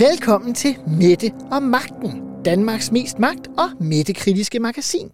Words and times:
Velkommen 0.00 0.54
til 0.54 0.76
Mette 0.86 1.32
og 1.52 1.62
Magten, 1.62 2.22
Danmarks 2.44 2.92
mest 2.92 3.18
magt- 3.18 3.48
og 3.58 3.70
Mette-kritiske 3.80 4.58
magasin. 4.58 5.10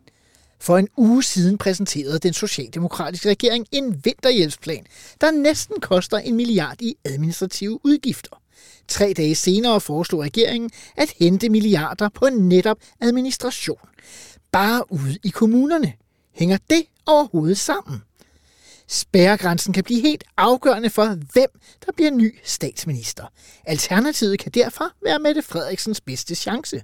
For 0.60 0.78
en 0.78 0.88
uge 0.96 1.22
siden 1.22 1.58
præsenterede 1.58 2.18
den 2.18 2.32
socialdemokratiske 2.32 3.28
regering 3.28 3.66
en 3.72 4.04
vinterhjælpsplan, 4.04 4.86
der 5.20 5.30
næsten 5.30 5.80
koster 5.80 6.18
en 6.18 6.36
milliard 6.36 6.82
i 6.82 6.94
administrative 7.04 7.80
udgifter. 7.84 8.42
Tre 8.88 9.12
dage 9.16 9.34
senere 9.34 9.80
foreslog 9.80 10.20
regeringen 10.22 10.70
at 10.96 11.14
hente 11.18 11.48
milliarder 11.48 12.08
på 12.08 12.28
netop 12.28 12.78
administration. 13.00 13.88
Bare 14.52 14.92
ude 14.92 15.18
i 15.24 15.28
kommunerne. 15.28 15.92
Hænger 16.32 16.58
det 16.70 16.82
overhovedet 17.06 17.58
sammen? 17.58 18.02
Spærregrænsen 18.88 19.72
kan 19.72 19.84
blive 19.84 20.00
helt 20.00 20.24
afgørende 20.36 20.90
for, 20.90 21.06
hvem 21.32 21.60
der 21.86 21.92
bliver 21.92 22.10
ny 22.10 22.38
statsminister. 22.44 23.24
Alternativet 23.64 24.38
kan 24.38 24.52
derfor 24.52 24.92
være 25.04 25.18
Mette 25.18 25.42
Frederiksens 25.42 26.00
bedste 26.00 26.34
chance. 26.34 26.82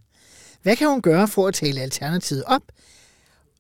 Hvad 0.62 0.76
kan 0.76 0.88
hun 0.88 1.02
gøre 1.02 1.28
for 1.28 1.48
at 1.48 1.54
tale 1.54 1.80
Alternativet 1.80 2.44
op? 2.44 2.62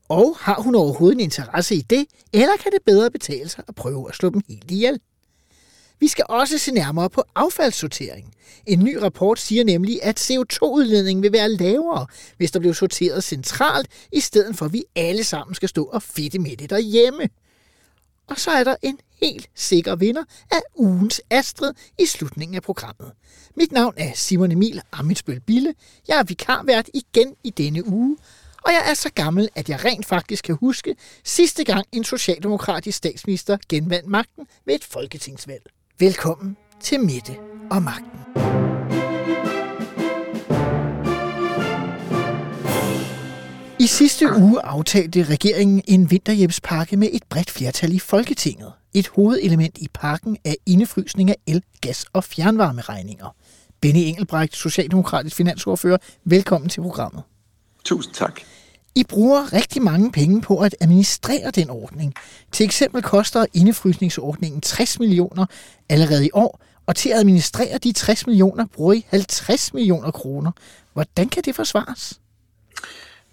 Og 0.08 0.36
har 0.40 0.60
hun 0.60 0.74
overhovedet 0.74 1.16
en 1.16 1.20
interesse 1.20 1.74
i 1.74 1.80
det, 1.80 2.06
eller 2.32 2.56
kan 2.62 2.72
det 2.72 2.82
bedre 2.86 3.10
betale 3.10 3.48
sig 3.48 3.64
at 3.68 3.74
prøve 3.74 4.08
at 4.08 4.14
slå 4.14 4.30
dem 4.30 4.42
helt 4.48 4.70
ihjel? 4.70 5.00
Vi 6.00 6.08
skal 6.08 6.24
også 6.28 6.58
se 6.58 6.72
nærmere 6.72 7.10
på 7.10 7.24
affaldssortering. 7.34 8.34
En 8.66 8.78
ny 8.78 8.96
rapport 8.96 9.40
siger 9.40 9.64
nemlig, 9.64 10.02
at 10.02 10.30
CO2-udledningen 10.30 11.22
vil 11.22 11.32
være 11.32 11.48
lavere, 11.48 12.06
hvis 12.36 12.50
der 12.50 12.60
bliver 12.60 12.74
sorteret 12.74 13.24
centralt, 13.24 13.86
i 14.12 14.20
stedet 14.20 14.56
for 14.56 14.66
at 14.66 14.72
vi 14.72 14.84
alle 14.96 15.24
sammen 15.24 15.54
skal 15.54 15.68
stå 15.68 15.84
og 15.84 16.02
fedte 16.02 16.38
med 16.38 16.56
det 16.56 16.70
derhjemme. 16.70 17.28
Og 18.28 18.38
så 18.38 18.50
er 18.50 18.64
der 18.64 18.76
en 18.82 18.98
helt 19.20 19.50
sikker 19.54 19.96
vinder 19.96 20.24
af 20.50 20.60
ugens 20.76 21.20
Astrid 21.30 21.72
i 21.98 22.06
slutningen 22.06 22.54
af 22.54 22.62
programmet. 22.62 23.12
Mit 23.56 23.72
navn 23.72 23.94
er 23.96 24.12
Simon 24.14 24.52
Emil 24.52 24.82
Amitsbøl 24.92 25.40
Bille. 25.40 25.74
Jeg 26.08 26.18
er 26.18 26.22
vikarvært 26.22 26.88
igen 26.94 27.34
i 27.44 27.50
denne 27.50 27.86
uge, 27.86 28.16
og 28.64 28.72
jeg 28.72 28.82
er 28.90 28.94
så 28.94 29.10
gammel, 29.14 29.48
at 29.54 29.68
jeg 29.68 29.84
rent 29.84 30.06
faktisk 30.06 30.44
kan 30.44 30.56
huske 30.60 30.96
sidste 31.24 31.64
gang 31.64 31.86
en 31.92 32.04
socialdemokratisk 32.04 32.98
statsminister 32.98 33.56
genvandt 33.68 34.08
magten 34.08 34.46
ved 34.66 34.74
et 34.74 34.84
folketingsvalg. 34.84 35.62
Velkommen 35.98 36.56
til 36.80 37.00
Mette 37.00 37.36
og 37.70 37.82
Magten. 37.82 38.51
I 43.82 43.86
sidste 43.86 44.36
uge 44.36 44.60
aftalte 44.64 45.22
regeringen 45.22 45.82
en 45.88 46.10
vinterhjælpspakke 46.10 46.96
med 46.96 47.08
et 47.12 47.22
bredt 47.30 47.50
flertal 47.50 47.92
i 47.92 47.98
Folketinget. 47.98 48.72
Et 48.94 49.08
hovedelement 49.08 49.78
i 49.78 49.88
pakken 49.94 50.36
er 50.44 50.54
indefrysning 50.66 51.30
af 51.30 51.36
el, 51.46 51.62
gas 51.80 52.06
og 52.12 52.24
fjernvarmeregninger. 52.24 53.34
Benny 53.80 53.98
Engelbrecht, 53.98 54.56
Socialdemokratisk 54.56 55.36
finansordfører, 55.36 55.96
velkommen 56.24 56.68
til 56.70 56.80
programmet. 56.80 57.22
Tusind 57.84 58.14
tak. 58.14 58.40
I 58.94 59.04
bruger 59.04 59.52
rigtig 59.52 59.82
mange 59.82 60.12
penge 60.12 60.40
på 60.40 60.58
at 60.58 60.76
administrere 60.80 61.50
den 61.50 61.70
ordning. 61.70 62.14
Til 62.52 62.64
eksempel 62.64 63.02
koster 63.02 63.46
indefrysningsordningen 63.54 64.60
60 64.60 64.98
millioner 64.98 65.46
allerede 65.88 66.26
i 66.26 66.30
år, 66.32 66.60
og 66.86 66.96
til 66.96 67.08
at 67.08 67.18
administrere 67.18 67.78
de 67.78 67.92
60 67.92 68.26
millioner 68.26 68.66
bruger 68.66 68.92
I 68.92 69.06
50 69.08 69.74
millioner 69.74 70.10
kroner. 70.10 70.52
Hvordan 70.92 71.28
kan 71.28 71.42
det 71.42 71.54
forsvares? 71.54 72.21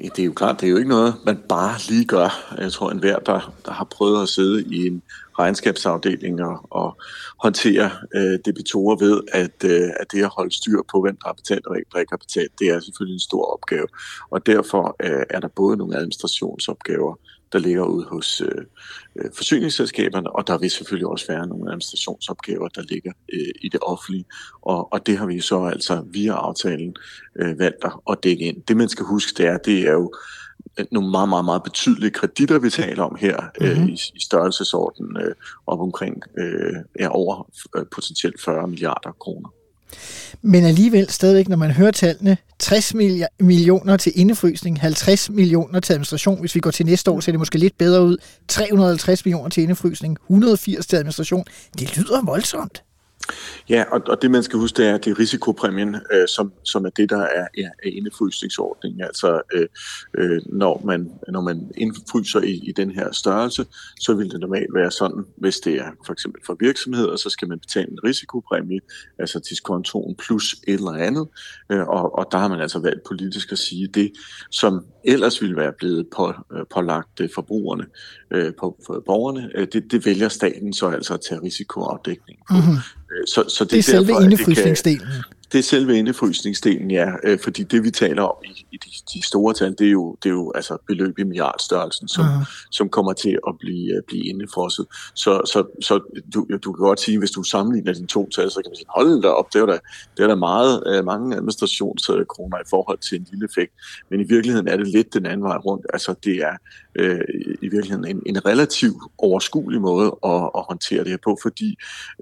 Det 0.02 0.19
er 0.19 0.23
jo 0.23 0.33
klart, 0.33 0.61
det 0.61 0.67
er 0.67 0.72
jo 0.72 0.78
ikke 0.78 0.89
noget, 0.89 1.16
man 1.25 1.38
bare 1.50 1.79
lige 1.90 2.06
gør. 2.06 2.56
Jeg 2.57 2.72
tror, 2.72 2.91
enhver, 2.91 3.19
der, 3.19 3.53
der 3.66 3.72
har 3.72 3.85
prøvet 3.85 4.22
at 4.22 4.29
sidde 4.29 4.63
i 4.63 4.88
en 4.88 5.01
regnskabsafdeling 5.40 6.41
og, 6.41 6.68
og 6.69 6.97
håndtere 7.38 7.91
øh, 8.16 8.40
debitorer 8.46 8.96
ved, 8.96 9.22
at, 9.31 9.63
øh, 9.63 9.90
at 10.00 10.12
det 10.12 10.24
at 10.24 10.31
holde 10.38 10.56
styr 10.56 10.81
på, 10.91 11.01
hvem 11.01 11.16
der 11.16 11.28
har 11.28 11.34
betalt 11.34 11.66
og 11.68 11.75
der 11.94 12.00
ikke 12.00 12.12
har 12.12 12.18
betalt, 12.18 12.51
det 12.59 12.68
er 12.68 12.79
selvfølgelig 12.79 13.16
en 13.16 13.19
stor 13.19 13.53
opgave. 13.53 13.88
Og 14.29 14.46
derfor 14.46 14.96
øh, 15.03 15.24
er 15.29 15.40
der 15.40 15.47
både 15.47 15.78
nogle 15.78 15.96
administrationsopgaver, 15.96 17.16
der 17.52 17.60
ligger 17.60 17.84
ude 17.84 18.06
hos 18.06 18.42
øh, 18.42 18.66
øh, 19.16 19.32
forsyningsselskaberne, 19.36 20.36
og 20.36 20.48
der 20.48 20.58
vil 20.58 20.72
selvfølgelig 20.72 21.08
også 21.08 21.28
være 21.28 21.48
nogle 21.48 21.70
administrationsopgaver, 21.70 22.68
der 22.68 22.82
ligger 22.82 23.12
øh, 23.34 23.52
i 23.62 23.70
det 23.70 23.80
offentlige, 23.82 24.26
og, 24.62 24.94
og 24.94 25.08
det 25.08 25.18
har 25.18 25.26
vi 25.26 25.42
så 25.42 25.64
altså 25.64 26.04
via 26.12 26.34
aftalen 26.34 26.96
øh, 27.36 27.60
valgt 27.60 27.86
at 28.10 28.18
dække 28.24 28.46
ind. 28.46 28.62
Det 28.62 28.78
man 28.78 28.90
skal 28.90 29.06
huske, 29.06 29.38
det 29.38 29.48
er, 29.48 29.58
det 29.58 29.80
er 29.88 29.92
jo 29.92 30.14
nogle 30.92 31.12
meget, 31.12 31.30
meget, 31.30 31.46
meget 31.46 31.64
betydelige 31.64 32.12
kreditter, 32.12 32.60
vi 32.60 32.70
taler 32.70 33.04
om 33.04 33.16
her 33.20 33.38
mm-hmm. 33.62 33.84
øh, 33.84 33.90
i, 33.90 33.94
i 34.16 34.22
størrelsesorden 34.22 35.18
øh, 35.18 35.36
op 35.68 35.80
omkring 35.80 36.24
øh, 36.38 36.76
er 37.00 37.10
over 37.10 37.50
øh, 37.76 37.86
potentielt 37.92 38.42
40 38.42 38.68
milliarder 38.68 39.12
kroner. 39.12 39.50
Men 40.41 40.66
alligevel 40.66 41.09
stadigvæk, 41.09 41.47
når 41.50 41.57
man 41.57 41.72
hører 41.72 41.91
tallene, 41.91 42.38
60 42.59 42.94
millioner 43.39 43.97
til 43.97 44.11
indefrysning, 44.16 44.81
50 44.81 45.29
millioner 45.29 45.79
til 45.79 45.94
administration. 45.94 46.39
Hvis 46.39 46.55
vi 46.55 46.59
går 46.59 46.72
til 46.72 46.85
næste 46.85 47.11
år, 47.11 47.19
ser 47.19 47.31
det 47.31 47.39
måske 47.39 47.57
lidt 47.57 47.77
bedre 47.77 48.03
ud. 48.03 48.17
350 48.47 49.25
millioner 49.25 49.50
til 49.50 49.63
indefrysning, 49.63 50.17
180 50.29 50.88
til 50.88 50.95
administration. 50.95 51.45
Det 51.79 51.97
lyder 51.97 52.25
voldsomt. 52.25 52.83
Ja, 53.69 53.84
og, 53.91 54.01
og 54.07 54.22
det 54.22 54.31
man 54.31 54.44
skal 54.44 54.59
huske, 54.59 54.78
det 54.78 54.88
er, 54.88 54.95
at 54.95 55.06
det 55.06 55.12
er 55.12 55.19
risikopræmien, 55.19 55.95
øh, 56.13 56.28
som, 56.28 56.51
som 56.63 56.85
er 56.85 56.90
det, 56.90 57.09
der 57.09 57.22
er, 57.22 57.47
er, 57.57 57.69
er 57.84 57.90
indefrysningsordningen. 57.90 59.01
Altså, 59.01 59.41
øh, 59.53 59.67
øh, 60.17 60.41
når, 60.45 60.81
man, 60.85 61.12
når 61.28 61.41
man 61.41 61.72
indfryser 61.78 62.39
i, 62.41 62.51
i 62.51 62.72
den 62.72 62.91
her 62.91 63.12
størrelse, 63.12 63.66
så 64.00 64.13
vil 64.13 64.31
det 64.31 64.39
normalt 64.39 64.73
være 64.73 64.91
sådan, 64.91 65.25
hvis 65.38 65.57
det 65.57 65.75
er 65.75 65.91
for 66.06 66.13
eksempel 66.13 66.41
for 66.45 66.57
virksomheder, 66.59 67.16
så 67.16 67.29
skal 67.29 67.47
man 67.47 67.59
betale 67.59 67.91
en 67.91 68.00
risikopræmie, 68.03 68.79
altså 69.19 69.39
diskontoen 69.50 70.16
plus 70.16 70.56
et 70.68 70.73
eller 70.73 70.91
andet, 70.91 71.28
øh, 71.72 71.88
og, 71.88 72.18
og 72.18 72.28
der 72.31 72.38
har 72.38 72.47
man 72.47 72.62
altså 72.62 72.79
valgt 72.79 73.03
politisk 73.07 73.51
at 73.51 73.57
sige, 73.57 73.88
det 73.88 74.12
som 74.51 74.85
ellers 75.03 75.41
ville 75.41 75.56
være 75.56 75.73
blevet 75.78 76.07
på, 76.16 76.34
øh, 76.53 76.66
pålagt 76.73 77.19
øh, 77.22 77.29
forbrugerne, 77.35 77.85
øh, 78.31 78.53
på 78.59 78.79
for 78.85 79.03
borgerne, 79.06 79.50
øh, 79.56 79.68
det, 79.73 79.91
det 79.91 80.06
vælger 80.06 80.29
staten 80.29 80.73
så 80.73 80.89
altså 80.89 81.13
at 81.13 81.22
tage 81.29 81.41
risikoafdækning 81.41 82.39
på. 82.50 82.53
Mm-hmm. 82.53 82.99
Så, 83.25 83.44
så 83.47 83.64
det, 83.64 83.72
det 83.72 83.80
er 83.80 83.84
selve 83.84 84.12
indefrysningsdelen? 84.24 85.08
Det 85.52 85.60
er 85.60 85.64
selve 85.64 85.98
indefrysningsdelen, 85.98 86.92
ja. 86.92 87.12
Øh, 87.24 87.40
fordi 87.44 87.64
det, 87.64 87.84
vi 87.84 87.92
taler 87.92 88.24
om 88.24 88.36
i, 88.46 88.66
i 88.72 88.78
de, 88.78 88.90
de 89.14 89.26
store 89.26 89.54
tal, 89.54 89.76
det 89.80 89.88
er 89.88 89.92
jo, 89.92 90.18
det 90.24 90.30
er 90.30 90.34
jo 90.34 90.52
altså 90.56 90.78
beløb 90.88 91.20
i 91.20 91.24
milliardstørrelsen, 91.24 92.08
som, 92.08 92.26
uh-huh. 92.26 92.68
som 92.72 92.90
kommer 92.90 93.14
til 93.14 93.40
at 93.48 93.56
blive, 93.60 93.98
uh, 93.98 94.04
blive 94.08 94.26
indefrosset. 94.26 94.86
Så, 95.14 95.42
så, 95.46 95.64
så 95.82 96.22
du, 96.34 96.48
du 96.64 96.74
kan 96.74 96.84
godt 96.84 97.00
sige, 97.00 97.20
hvis 97.20 97.32
du 97.32 97.44
sammenligner 97.44 97.94
de 97.94 98.06
to 98.06 98.30
tal, 98.30 98.52
så 98.52 98.56
kan 98.56 98.70
man 98.70 98.76
sige, 98.76 98.86
hold 98.90 99.22
da 99.22 99.28
op, 99.28 99.54
det 99.54 99.62
er 99.62 99.66
da, 99.66 99.80
det 100.18 100.24
er 100.24 100.28
da 100.28 100.36
meget, 100.36 101.00
uh, 101.00 101.06
mange 101.06 101.36
administrationskroner 101.36 102.58
i 102.58 102.68
forhold 102.70 102.98
til 102.98 103.20
en 103.20 103.28
lille 103.31 103.46
effekt. 103.46 103.74
Men 104.10 104.20
i 104.20 104.24
virkeligheden 104.24 104.68
er 104.68 104.78
det 104.78 104.88
lidt 104.88 105.14
den 105.14 105.26
anden 105.26 105.44
vej 105.44 105.58
rundt. 105.58 105.86
Altså 105.94 106.16
det 106.24 106.36
er 106.36 106.56
uh, 107.00 107.20
i 107.62 107.68
virkeligheden 107.68 108.06
en, 108.08 108.22
en 108.26 108.46
relativt 108.46 109.04
overskuelig 109.18 109.81
måde 109.81 110.18
at, 110.26 110.50
at 110.58 110.64
håndtere 110.70 111.04
det 111.04 111.10
her 111.10 111.18
på, 111.24 111.38
fordi 111.42 111.76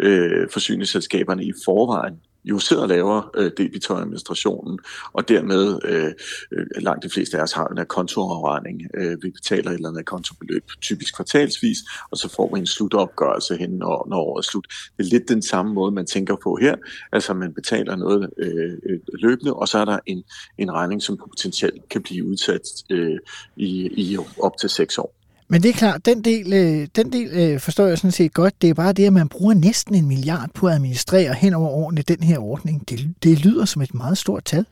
uh, 0.04 0.52
forsyningsselskaberne 0.54 1.44
i 1.46 1.54
forvejen 1.66 2.16
jo 2.50 2.60
sidder 2.60 2.82
og 2.82 2.88
laver 2.88 3.32
øh, 3.36 3.52
debitoradministrationen, 3.58 4.80
og 5.14 5.30
dermed 5.30 5.80
øh, 5.84 6.12
øh 6.52 6.66
langt 6.78 7.04
de 7.04 7.10
fleste 7.10 7.38
af 7.38 7.44
os 7.44 7.52
har 7.52 7.68
en 7.68 7.86
kontoafregning. 7.86 8.82
Øh, 8.94 9.24
vi 9.24 9.30
betaler 9.30 9.72
et 9.72 9.76
eller 9.76 9.90
andet 9.90 10.06
kontobeløb, 10.06 10.64
typisk 10.82 11.16
kvartalsvis, 11.16 11.78
og 12.12 12.18
så 12.18 12.30
får 12.36 12.54
vi 12.54 12.60
en 12.60 12.68
slutopgørelse 12.68 13.58
hen, 13.58 13.70
når, 13.70 14.08
når 14.10 14.18
året 14.18 14.44
er 14.44 14.50
slut. 14.50 14.68
Det 14.98 15.06
er 15.06 15.10
lidt 15.10 15.30
den 15.30 15.42
samme 15.42 15.74
måde, 15.74 15.92
man 15.92 16.06
tænker 16.06 16.36
på 16.44 16.58
her. 16.62 16.76
Altså 17.12 17.34
man 17.34 17.54
betaler 17.54 17.96
noget 17.96 18.30
øh, 18.38 18.74
øh 18.90 19.00
løbende, 19.14 19.54
og 19.54 19.68
så 19.68 19.78
er 19.78 19.86
der 19.86 20.00
en, 20.06 20.24
en 20.58 20.72
regning, 20.72 21.02
som 21.02 21.18
potentielt 21.18 21.90
kan 21.90 22.04
blive 22.04 22.26
udsat 22.26 22.62
øh, 22.90 23.18
i, 23.58 23.90
i 24.12 24.18
op 24.40 24.58
til 24.58 24.70
seks 24.70 24.98
år. 24.98 25.17
Men 25.50 25.64
det 25.64 25.70
er 25.70 25.74
klart, 25.74 26.06
den 26.06 26.24
del, 26.24 26.54
øh, 26.54 26.88
den 26.96 27.12
del 27.12 27.30
øh, 27.34 27.60
forstår 27.60 27.86
jeg 27.86 27.98
sådan 27.98 28.12
set 28.12 28.34
godt. 28.34 28.62
Det 28.62 28.70
er 28.70 28.74
bare 28.74 28.94
det, 28.94 29.06
at 29.06 29.14
man 29.14 29.30
bruger 29.30 29.54
næsten 29.54 29.96
en 29.96 30.08
milliard 30.08 30.50
på 30.54 30.68
at 30.68 30.74
administrere 30.74 31.34
hen 31.34 31.54
over 31.54 31.70
årene 31.70 32.02
den 32.02 32.24
her 32.24 32.40
ordning. 32.40 32.90
Det, 32.90 33.16
det 33.24 33.46
lyder 33.46 33.66
som 33.66 33.82
et 33.82 33.94
meget 33.94 34.18
stort 34.18 34.46
tal. 34.46 34.66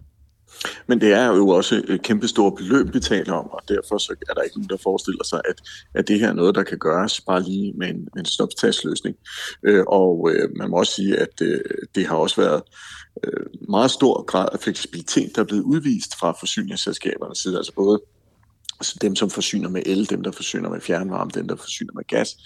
Men 0.87 1.01
det 1.01 1.13
er 1.13 1.25
jo 1.25 1.49
også 1.49 1.83
et 1.87 2.01
kæmpe 2.01 2.27
beløb, 2.57 2.93
vi 2.93 2.99
taler 2.99 3.33
om, 3.33 3.49
og 3.49 3.61
derfor 3.67 3.97
så 3.97 4.15
er 4.29 4.33
der 4.33 4.41
ikke 4.41 4.57
nogen, 4.57 4.69
der 4.69 4.77
forestiller 4.83 5.23
sig, 5.23 5.41
at, 5.49 5.61
at 5.93 6.07
det 6.07 6.19
her 6.19 6.29
er 6.29 6.33
noget, 6.33 6.55
der 6.55 6.63
kan 6.63 6.77
gøres 6.77 7.21
bare 7.21 7.41
lige 7.43 7.73
med 7.73 7.89
en, 7.89 8.07
en 8.17 8.25
snuptagsløsning. 8.25 9.15
Øh, 9.63 9.83
og 9.87 10.31
øh, 10.31 10.49
man 10.55 10.69
må 10.69 10.77
også 10.77 10.93
sige, 10.93 11.17
at 11.17 11.41
øh, 11.41 11.59
det 11.95 12.07
har 12.07 12.15
også 12.15 12.41
været 12.41 12.61
øh, 13.23 13.45
meget 13.69 13.91
stor 13.91 14.23
grad 14.23 14.47
af 14.53 14.59
fleksibilitet, 14.59 15.35
der 15.35 15.41
er 15.41 15.45
blevet 15.45 15.63
udvist 15.63 16.19
fra 16.19 16.31
forsyningsselskabernes 16.39 17.37
side, 17.37 17.57
altså 17.57 17.73
både 17.75 18.01
dem, 19.01 19.15
som 19.15 19.29
forsyner 19.29 19.69
med 19.69 19.81
el, 19.85 20.09
dem, 20.09 20.23
der 20.23 20.31
forsyner 20.31 20.69
med 20.69 20.81
fjernvarme, 20.81 21.31
dem, 21.33 21.47
der 21.47 21.55
forsyner 21.55 21.93
med 21.93 22.03
gas, 22.07 22.37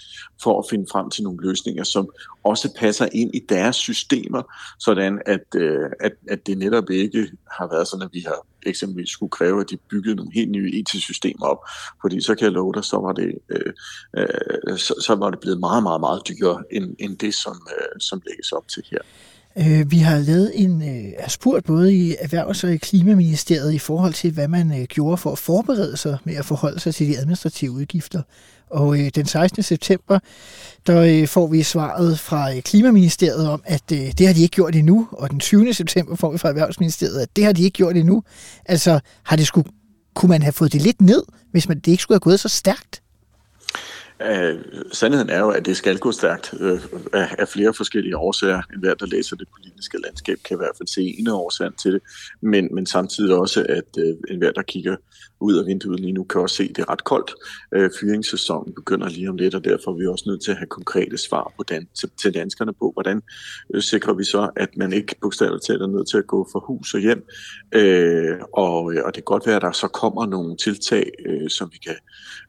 for 0.42 0.58
at 0.58 0.64
finde 0.70 0.86
frem 0.92 1.10
til 1.10 1.24
nogle 1.24 1.38
løsninger, 1.48 1.84
som 1.84 2.08
også 2.44 2.74
passer 2.76 3.08
ind 3.12 3.34
i 3.34 3.40
deres 3.48 3.76
systemer, 3.76 4.42
sådan 4.78 5.22
at, 5.26 5.54
øh, 5.54 5.90
at, 6.00 6.12
at 6.28 6.46
det 6.46 6.58
netop 6.58 6.90
ikke 6.90 7.30
har 7.50 7.68
været 7.68 7.88
sådan, 7.88 8.02
at 8.02 8.10
vi 8.12 8.20
har 8.20 8.46
eksempelvis 8.66 9.10
skulle 9.10 9.30
kræve, 9.30 9.60
at 9.60 9.70
de 9.70 9.76
byggede 9.76 10.14
nogle 10.14 10.32
helt 10.34 10.50
nye 10.50 10.70
IT-systemer 10.70 11.46
op, 11.46 11.58
fordi 12.00 12.20
så 12.20 12.34
kan 12.34 12.44
jeg 12.44 12.52
love 12.52 12.72
dig, 12.74 12.84
så 12.84 12.96
var 12.96 13.12
det, 13.12 13.34
øh, 13.48 13.72
øh, 14.16 14.78
så, 14.78 14.94
så 15.06 15.14
var 15.14 15.30
det 15.30 15.40
blevet 15.40 15.60
meget, 15.60 15.82
meget, 15.82 16.00
meget 16.00 16.22
dyrere 16.28 16.62
end, 16.70 16.96
end 16.98 17.18
det, 17.18 17.34
som, 17.34 17.68
øh, 17.78 18.00
som 18.00 18.22
lægges 18.26 18.52
op 18.52 18.68
til 18.68 18.82
her. 18.90 18.98
Øh, 19.58 19.90
vi 19.90 19.98
har 19.98 20.18
lavet 20.18 20.52
en 20.54 20.82
øh, 20.82 21.12
er 21.18 21.28
spurgt 21.28 21.66
både 21.66 21.94
i 21.94 22.14
Erhvervs- 22.14 22.64
og 22.64 22.72
i 22.72 22.76
Klimaministeriet 22.76 23.72
i 23.72 23.78
forhold 23.78 24.14
til, 24.14 24.32
hvad 24.32 24.48
man 24.48 24.80
øh, 24.80 24.84
gjorde 24.84 25.16
for 25.16 25.32
at 25.32 25.38
forberede 25.38 25.96
sig 25.96 26.18
med 26.24 26.34
at 26.34 26.44
forholde 26.44 26.80
sig 26.80 26.94
til 26.94 27.08
de 27.08 27.18
administrative 27.18 27.70
udgifter. 27.70 28.22
Og 28.70 28.96
den 29.14 29.26
16. 29.26 29.62
september, 29.62 30.18
der 30.86 31.26
får 31.26 31.46
vi 31.46 31.62
svaret 31.62 32.18
fra 32.18 32.60
Klimaministeriet 32.60 33.48
om, 33.48 33.62
at 33.64 33.90
det 33.90 34.26
har 34.26 34.34
de 34.34 34.42
ikke 34.42 34.54
gjort 34.54 34.76
endnu. 34.76 35.08
Og 35.12 35.30
den 35.30 35.40
20. 35.40 35.74
september 35.74 36.16
får 36.16 36.32
vi 36.32 36.38
fra 36.38 36.48
Erhvervsministeriet, 36.48 37.20
at 37.20 37.36
det 37.36 37.44
har 37.44 37.52
de 37.52 37.62
ikke 37.62 37.76
gjort 37.76 37.96
endnu. 37.96 38.22
Altså, 38.66 39.00
har 39.22 39.36
det 39.36 39.46
skulle, 39.46 39.70
kunne 40.14 40.28
man 40.28 40.42
have 40.42 40.52
fået 40.52 40.72
det 40.72 40.82
lidt 40.82 41.00
ned, 41.00 41.22
hvis 41.50 41.68
man, 41.68 41.78
det 41.78 41.88
ikke 41.90 42.02
skulle 42.02 42.16
have 42.16 42.20
gået 42.20 42.40
så 42.40 42.48
stærkt? 42.48 43.02
Øh, 44.22 44.58
sandheden 44.92 45.30
er 45.30 45.38
jo, 45.38 45.50
at 45.50 45.66
det 45.66 45.76
skal 45.76 45.98
gå 45.98 46.12
stærkt 46.12 46.54
uh, 46.60 46.80
af, 47.12 47.34
af 47.38 47.48
flere 47.48 47.74
forskellige 47.74 48.16
årsager. 48.16 48.62
En 48.74 48.80
hver, 48.80 48.94
der 48.94 49.06
læser 49.06 49.36
det 49.36 49.48
politiske 49.56 49.98
landskab, 50.04 50.38
kan 50.44 50.56
i 50.56 50.58
hvert 50.58 50.76
fald 50.78 50.88
se 50.88 51.14
en 51.18 51.26
af 51.28 51.32
årsagerne 51.32 51.76
til 51.82 51.92
det. 51.92 52.02
Men, 52.42 52.74
men 52.74 52.86
samtidig 52.86 53.34
også, 53.34 53.66
at 53.68 53.96
uh, 53.98 54.32
en 54.34 54.38
hver, 54.38 54.52
der 54.52 54.62
kigger 54.62 54.96
ud 55.40 55.56
af 55.56 55.66
vinduet 55.66 56.00
lige 56.00 56.12
nu, 56.12 56.24
kan 56.24 56.40
også 56.40 56.56
se, 56.56 56.62
at 56.62 56.76
det 56.76 56.82
er 56.82 56.90
ret 56.90 57.04
koldt. 57.04 57.34
Øh, 57.74 57.90
fyringssæsonen 58.00 58.74
begynder 58.74 59.08
lige 59.08 59.28
om 59.28 59.36
lidt, 59.36 59.54
og 59.54 59.64
derfor 59.64 59.90
er 59.90 59.96
vi 59.96 60.06
også 60.06 60.24
nødt 60.26 60.42
til 60.42 60.50
at 60.50 60.56
have 60.56 60.66
konkrete 60.66 61.18
svar 61.18 61.52
på 61.56 61.62
dan- 61.70 61.88
til, 62.00 62.10
til 62.22 62.34
danskerne 62.34 62.72
på, 62.72 62.90
hvordan 62.92 63.22
sikrer 63.80 64.14
vi 64.14 64.24
så, 64.24 64.50
at 64.56 64.76
man 64.76 64.92
ikke 64.92 65.14
bogstaveligt 65.20 65.66
talt 65.66 65.82
er 65.82 65.86
nødt 65.86 66.08
til 66.08 66.18
at 66.18 66.26
gå 66.26 66.48
fra 66.52 66.60
hus 66.66 66.94
og 66.94 67.00
hjem. 67.00 67.22
øh, 67.74 68.36
og, 68.52 68.82
og 68.84 69.14
det 69.14 69.14
kan 69.14 69.22
godt 69.24 69.46
være, 69.46 69.56
at 69.56 69.62
der 69.62 69.72
så 69.72 69.88
kommer 69.88 70.26
nogle 70.26 70.56
tiltag, 70.56 71.10
øh, 71.26 71.50
som 71.50 71.68
vi 71.72 71.78
kan 71.78 71.94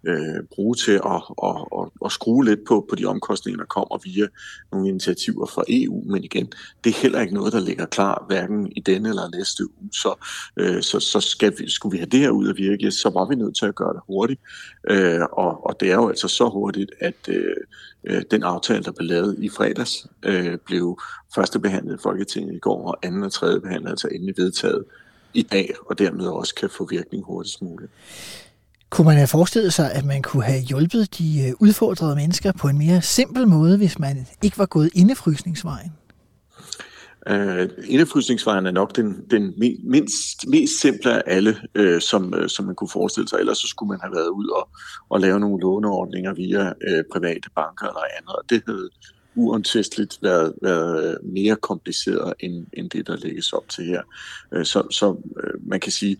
øh, 0.08 0.44
bruge 0.56 0.76
til 0.76 0.92
at, 0.92 1.22
at 1.44 1.58
og, 1.72 1.94
og 2.02 2.12
skrue 2.12 2.46
lidt 2.46 2.60
på, 2.68 2.86
på 2.90 2.96
de 2.96 3.06
omkostninger, 3.06 3.58
der 3.58 3.66
kommer 3.66 4.00
via 4.04 4.28
nogle 4.72 4.90
initiativer 4.90 5.46
fra 5.46 5.64
EU. 5.70 6.04
Men 6.06 6.24
igen, 6.24 6.54
det 6.84 6.90
er 6.90 7.02
heller 7.02 7.22
ikke 7.22 7.34
noget, 7.34 7.54
der 7.54 7.60
ligger 7.60 7.86
klar, 7.86 8.26
hverken 8.28 8.72
i 8.76 8.80
denne 8.80 9.10
eller 9.10 9.38
næste 9.38 9.64
uge. 9.64 9.90
Så, 9.92 10.16
øh, 10.58 10.82
så, 10.82 11.00
så 11.00 11.20
skal 11.20 11.54
vi, 11.58 11.70
skulle 11.70 11.92
vi 11.92 11.98
have 11.98 12.10
det 12.10 12.20
her 12.20 12.30
ud 12.30 12.50
at 12.50 12.58
virke, 12.58 12.92
så 12.92 13.10
var 13.10 13.30
vi 13.30 13.36
nødt 13.36 13.56
til 13.58 13.66
at 13.66 13.76
gøre 13.76 13.94
det 13.94 14.02
hurtigt. 14.08 14.42
Øh, 14.90 15.22
og, 15.32 15.66
og 15.66 15.80
det 15.80 15.92
er 15.92 15.96
jo 15.96 16.10
altså 16.10 16.28
så 16.28 16.50
hurtigt, 16.50 16.92
at 17.00 17.30
øh, 17.30 17.56
øh 18.04 18.22
den 18.32 18.44
aftale, 18.44 18.84
der 18.84 18.92
blev 18.92 19.08
lavet 19.08 19.36
i 19.40 19.50
fredags, 19.50 20.08
øh, 20.26 20.58
blev 20.58 21.00
første 21.36 21.60
behandlet 21.60 21.94
i 21.94 22.02
Folketinget 22.04 22.56
i 22.56 22.60
går, 22.60 22.88
og 22.88 22.98
anden 23.04 23.24
og 23.24 23.32
tredje 23.32 23.62
behandlet 23.62 23.90
altså 23.90 24.08
endelig 24.08 24.36
vedtaget 24.38 24.84
i 25.34 25.42
dag, 25.42 25.74
og 25.86 26.00
dermed 26.00 26.28
også 26.28 26.56
kan 26.56 26.70
få 26.70 26.88
virkning 26.90 27.24
hurtigst 27.24 27.62
muligt. 27.62 27.92
Kunne 28.92 29.06
man 29.06 29.18
have 29.18 29.28
forestillet 29.28 29.74
sig, 29.74 29.92
at 29.92 30.06
man 30.06 30.22
kunne 30.22 30.44
have 30.44 30.62
hjulpet 30.62 31.18
de 31.18 31.48
øh, 31.48 31.54
udfordrede 31.60 32.16
mennesker 32.16 32.52
på 32.52 32.68
en 32.68 32.78
mere 32.78 33.02
simpel 33.02 33.48
måde, 33.48 33.78
hvis 33.78 34.00
man 34.00 34.28
ikke 34.44 34.58
var 34.58 34.66
gået 34.66 34.90
indefrysningsvejen? 34.94 35.92
Uh, 37.30 37.68
indefrysningsvejen 37.88 38.66
er 38.66 38.72
nok 38.72 38.96
den, 38.96 39.26
den 39.32 39.54
mindst, 39.84 40.48
mest 40.48 40.82
simple 40.82 41.14
af 41.14 41.36
alle, 41.36 41.56
uh, 41.80 42.00
som, 42.00 42.34
uh, 42.38 42.48
som 42.48 42.66
man 42.66 42.76
kunne 42.76 42.90
forestille 42.90 43.30
sig. 43.30 43.40
Ellers 43.40 43.58
så 43.58 43.68
skulle 43.68 43.88
man 43.88 44.00
have 44.02 44.12
været 44.12 44.30
ud 44.30 44.48
og, 44.48 44.70
og 45.10 45.20
lave 45.20 45.40
nogle 45.40 45.62
låneordninger 45.62 46.34
via 46.34 46.68
uh, 46.68 47.04
private 47.14 47.50
banker 47.56 47.88
eller 47.88 48.02
andet, 48.18 48.36
og 48.36 48.44
det 48.50 48.64
havde 48.68 48.90
uomtvisteligt 49.36 50.18
været, 50.22 50.54
været 50.62 51.12
øh, 51.12 51.32
mere 51.34 51.56
kompliceret 51.56 52.34
end, 52.40 52.66
end 52.74 52.90
det, 52.90 53.08
der 53.08 53.16
lægges 53.16 53.54
op 53.54 53.70
til 53.70 53.86
her. 53.86 54.02
Øh, 54.52 54.66
så, 54.66 54.88
så 54.92 55.16
øh, 55.44 55.68
man 55.68 55.80
kan 55.80 55.92
sige, 55.92 56.18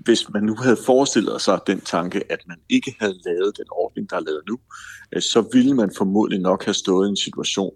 hvis 0.00 0.30
man 0.30 0.42
nu 0.42 0.56
havde 0.56 0.76
forestillet 0.86 1.42
sig 1.42 1.60
den 1.66 1.80
tanke, 1.80 2.32
at 2.32 2.40
man 2.46 2.56
ikke 2.68 2.96
havde 3.00 3.18
lavet 3.24 3.56
den 3.56 3.66
ordning, 3.70 4.10
der 4.10 4.16
er 4.16 4.20
lavet 4.20 4.42
nu, 4.48 4.58
så 5.20 5.48
ville 5.52 5.74
man 5.74 5.90
formodentlig 5.96 6.40
nok 6.40 6.64
have 6.64 6.74
stået 6.74 7.06
i 7.06 7.10
en 7.10 7.16
situation, 7.16 7.72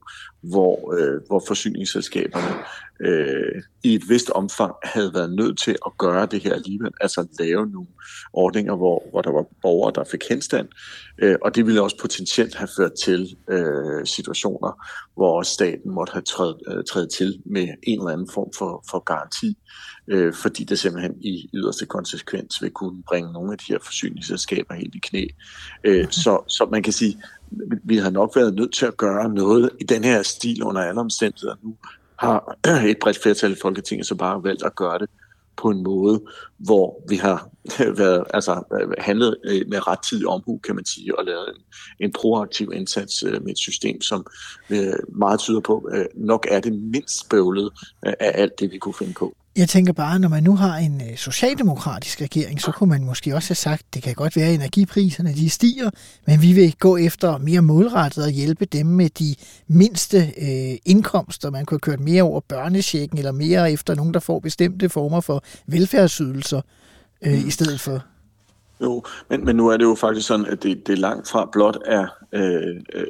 hvor, 0.50 0.94
hvor 1.28 1.42
forsyningsselskaberne 1.46 2.54
øh, 3.00 3.62
i 3.82 3.94
et 3.94 4.08
vist 4.08 4.30
omfang 4.30 4.72
havde 4.82 5.14
været 5.14 5.32
nødt 5.32 5.58
til 5.58 5.76
at 5.86 5.92
gøre 5.98 6.26
det 6.26 6.40
her 6.40 6.54
alligevel, 6.54 6.90
altså 7.00 7.26
lave 7.38 7.66
nogle 7.66 7.88
ordninger, 8.32 8.76
hvor, 8.76 9.08
hvor 9.10 9.22
der 9.22 9.30
var 9.30 9.44
borgere, 9.62 9.92
der 9.94 10.04
fik 10.04 10.20
henstand, 10.28 10.68
øh, 11.18 11.36
og 11.42 11.54
det 11.54 11.66
ville 11.66 11.82
også 11.82 11.98
potentielt 12.00 12.54
have 12.54 12.68
ført 12.76 12.92
til 13.04 13.36
øh, 13.50 14.06
situationer, 14.06 14.84
hvor 15.14 15.42
staten 15.42 15.94
måtte 15.94 16.12
have 16.12 16.22
trædet, 16.22 16.56
øh, 16.68 16.84
trædet 16.90 17.10
til 17.10 17.42
med 17.46 17.68
en 17.82 18.00
eller 18.00 18.12
anden 18.12 18.28
form 18.34 18.52
for, 18.58 18.84
for 18.90 18.98
garanti, 18.98 19.58
øh, 20.08 20.34
fordi 20.34 20.64
det 20.64 20.78
simpelthen 20.78 21.14
i 21.20 21.50
yderste 21.54 21.86
konsekvens 21.86 22.62
vil 22.62 22.70
kunne 22.70 23.02
bringe 23.02 23.32
nogle 23.32 23.52
af 23.52 23.58
de 23.58 23.64
her 23.68 23.78
forsyningsselskaber 23.82 24.74
helt 24.74 24.94
i 24.94 25.00
knæ. 25.02 25.26
Øh, 25.84 26.10
så, 26.10 26.42
så 26.48 26.68
man 26.70 26.82
kan 26.82 26.92
sige, 26.92 27.22
vi 27.84 27.96
har 27.96 28.10
nok 28.10 28.36
været 28.36 28.54
nødt 28.54 28.74
til 28.74 28.86
at 28.86 28.96
gøre 28.96 29.28
noget 29.28 29.70
i 29.80 29.84
den 29.84 30.04
her 30.04 30.22
stil 30.22 30.62
under 30.62 30.82
alle 30.82 31.00
omstændigheder. 31.00 31.54
Nu 31.62 31.76
har 32.16 32.56
et 32.90 32.98
bredt 33.00 33.22
flertal 33.22 33.52
i 33.52 33.56
Folketinget 33.62 34.06
så 34.06 34.14
bare 34.14 34.44
valgt 34.44 34.62
at 34.62 34.76
gøre 34.76 34.98
det 34.98 35.10
på 35.56 35.70
en 35.70 35.82
måde, 35.82 36.22
hvor 36.58 37.02
vi 37.08 37.16
har 37.16 37.48
været, 38.02 38.24
altså, 38.34 38.62
handlet 38.98 39.36
øh, 39.44 39.62
med 39.68 39.86
ret 39.86 40.02
tid 40.02 40.26
omhu, 40.26 40.58
kan 40.58 40.74
man 40.74 40.84
sige, 40.84 41.18
og 41.18 41.24
lavet 41.24 41.48
en, 41.48 41.62
en 42.00 42.12
proaktiv 42.12 42.72
indsats 42.74 43.22
øh, 43.22 43.42
med 43.42 43.50
et 43.50 43.58
system, 43.58 44.00
som 44.00 44.26
øh, 44.70 44.94
meget 45.08 45.40
tyder 45.40 45.60
på, 45.60 45.90
nok 46.14 46.46
er 46.50 46.60
det 46.60 46.72
mindst 46.72 47.28
bøvlet 47.28 47.70
af 48.02 48.16
alt 48.20 48.60
det, 48.60 48.72
vi 48.72 48.78
kunne 48.78 48.94
finde 48.94 49.14
på. 49.14 49.36
Jeg 49.56 49.68
tænker 49.68 49.92
bare, 49.92 50.18
når 50.18 50.28
man 50.28 50.42
nu 50.42 50.56
har 50.56 50.76
en 50.76 51.00
øh, 51.10 51.16
socialdemokratisk 51.16 52.20
regering, 52.20 52.60
så 52.60 52.72
kunne 52.72 52.90
man 52.90 53.04
måske 53.04 53.34
også 53.34 53.48
have 53.48 53.56
sagt, 53.56 53.94
det 53.94 54.02
kan 54.02 54.14
godt 54.14 54.36
være, 54.36 54.46
at 54.46 54.54
energipriserne 54.54 55.34
de 55.34 55.50
stiger, 55.50 55.90
men 56.26 56.42
vi 56.42 56.52
vil 56.52 56.74
gå 56.78 56.96
efter 56.96 57.38
mere 57.38 57.62
målrettet 57.62 58.24
og 58.24 58.30
hjælpe 58.30 58.64
dem 58.64 58.86
med 58.86 59.10
de 59.10 59.34
mindste 59.66 60.18
øh, 60.18 60.78
indkomster. 60.84 61.50
Man 61.50 61.64
kunne 61.64 61.76
have 61.76 61.96
kørt 61.96 62.00
mere 62.00 62.22
over 62.22 62.40
børnesjekken, 62.40 63.18
eller 63.18 63.32
mere 63.32 63.72
efter 63.72 63.94
nogen, 63.94 64.14
der 64.14 64.20
får 64.20 64.40
bestemte 64.40 64.88
former 64.88 65.20
for 65.20 65.44
velfærdsydelser, 65.66 66.60
øh, 67.22 67.46
i 67.46 67.50
stedet 67.50 67.80
for 67.80 68.04
jo, 68.80 69.04
men, 69.30 69.44
men 69.44 69.56
nu 69.56 69.68
er 69.68 69.76
det 69.76 69.84
jo 69.84 69.94
faktisk 69.94 70.26
sådan, 70.26 70.46
at 70.46 70.62
det, 70.62 70.86
det 70.86 70.98
langt 70.98 71.30
fra 71.30 71.48
blot 71.52 71.78
er 71.84 72.06
øh, 72.32 72.76
øh, 72.92 73.06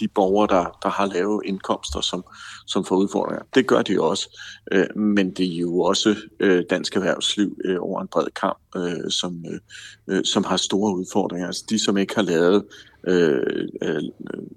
de 0.00 0.08
borgere, 0.08 0.46
der, 0.46 0.78
der 0.82 0.88
har 0.88 1.06
lave 1.06 1.40
indkomster, 1.44 2.00
som, 2.00 2.24
som 2.66 2.84
får 2.84 2.96
udfordringer. 2.96 3.44
Det 3.54 3.66
gør 3.66 3.82
de 3.82 4.00
også, 4.00 4.38
øh, 4.72 4.96
men 4.96 5.30
det 5.30 5.54
er 5.54 5.58
jo 5.58 5.80
også 5.80 6.16
øh, 6.40 6.64
dansk 6.70 6.96
erhvervsliv 6.96 7.56
øh, 7.64 7.76
over 7.80 8.02
en 8.02 8.08
bred 8.08 8.26
kamp, 8.40 8.58
øh, 8.76 9.10
som, 9.10 9.44
øh, 9.52 10.16
øh, 10.16 10.24
som 10.24 10.44
har 10.44 10.56
store 10.56 10.96
udfordringer. 10.96 11.46
Altså 11.46 11.64
de, 11.70 11.78
som 11.78 11.96
ikke 11.96 12.14
har 12.14 12.22
lavet 12.22 12.64
øh, 13.08 13.68
øh, 13.82 14.02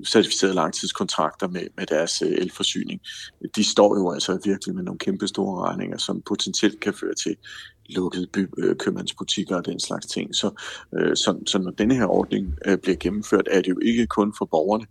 certificerede 0.07 0.55
langtidskontrakter 0.55 1.47
med, 1.47 1.61
med 1.77 1.85
deres 1.85 2.21
øh, 2.21 2.31
elforsyning, 2.31 3.01
de 3.55 3.63
står 3.63 3.97
jo 3.97 4.11
altså 4.11 4.39
virkelig 4.43 4.75
med 4.75 4.83
nogle 4.83 4.99
kæmpe 4.99 5.27
store 5.27 5.69
regninger, 5.69 5.97
som 5.97 6.21
potentielt 6.21 6.79
kan 6.79 6.93
føre 6.93 7.13
til 7.13 7.35
lukkede 7.89 8.27
by, 8.27 8.49
øh, 8.57 8.75
købmandsbutikker 8.75 9.55
og 9.55 9.65
den 9.65 9.79
slags 9.79 10.05
ting. 10.05 10.35
Så, 10.35 10.49
øh, 10.97 11.15
så, 11.15 11.39
så 11.47 11.59
når 11.59 11.71
denne 11.71 11.95
her 11.95 12.05
ordning 12.05 12.57
øh, 12.65 12.77
bliver 12.77 12.97
gennemført, 12.97 13.47
er 13.51 13.61
det 13.61 13.69
jo 13.69 13.79
ikke 13.81 14.07
kun 14.07 14.33
for 14.37 14.45
borgerne, 14.45 14.85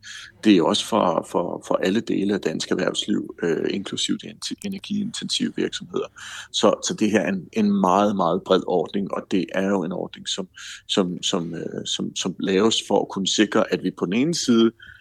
det 0.44 0.56
er 0.56 0.62
også 0.62 0.86
for, 0.86 1.26
for, 1.30 1.62
for 1.66 1.74
alle 1.74 2.00
dele 2.00 2.34
af 2.34 2.40
dansk 2.40 2.70
erhvervsliv, 2.70 3.34
øh, 3.42 3.66
inklusiv 3.70 4.18
de 4.18 4.34
energiintensive 4.64 5.52
virksomheder. 5.56 6.06
Så, 6.52 6.74
så 6.86 6.94
det 6.94 7.10
her 7.10 7.20
er 7.20 7.28
en, 7.28 7.48
en 7.52 7.80
meget, 7.80 8.16
meget 8.16 8.42
bred 8.42 8.62
ordning, 8.66 9.14
og 9.14 9.26
det 9.30 9.46
er 9.54 9.68
jo 9.68 9.82
en 9.82 9.92
ordning, 9.92 10.28
som, 10.28 10.48
som, 10.88 11.22
som, 11.22 11.54
øh, 11.54 11.86
som, 11.86 12.16
som 12.16 12.34
laves 12.38 12.82
for 12.88 13.00
at 13.00 13.08
kunne 13.08 13.28
sikre, 13.28 13.72
at 13.72 13.82
vi 13.82 13.90
på 13.90 14.04
den 14.04 14.12
ene 14.12 14.34
side 14.34 14.66
øh, 14.66 14.93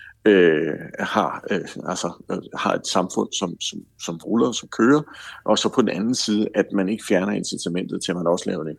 har, 1.00 1.44
øh, 1.52 1.60
altså, 1.90 2.12
øh, 2.32 2.38
har 2.58 2.74
et 2.74 2.88
samfund, 2.88 3.28
som, 3.40 3.62
som, 3.62 3.80
som 4.02 4.18
ruller, 4.26 4.52
som 4.52 4.70
kører, 4.70 5.02
og 5.46 5.58
så 5.58 5.70
på 5.70 5.82
den 5.82 5.90
anden 5.90 6.16
side, 6.16 6.48
at 6.56 6.66
man 6.74 6.90
ikke 6.90 7.04
fjerner 7.08 7.34
incitamentet 7.34 8.04
til, 8.04 8.12
at 8.12 8.16
man 8.16 8.28
også 8.28 8.50
laver 8.50 8.74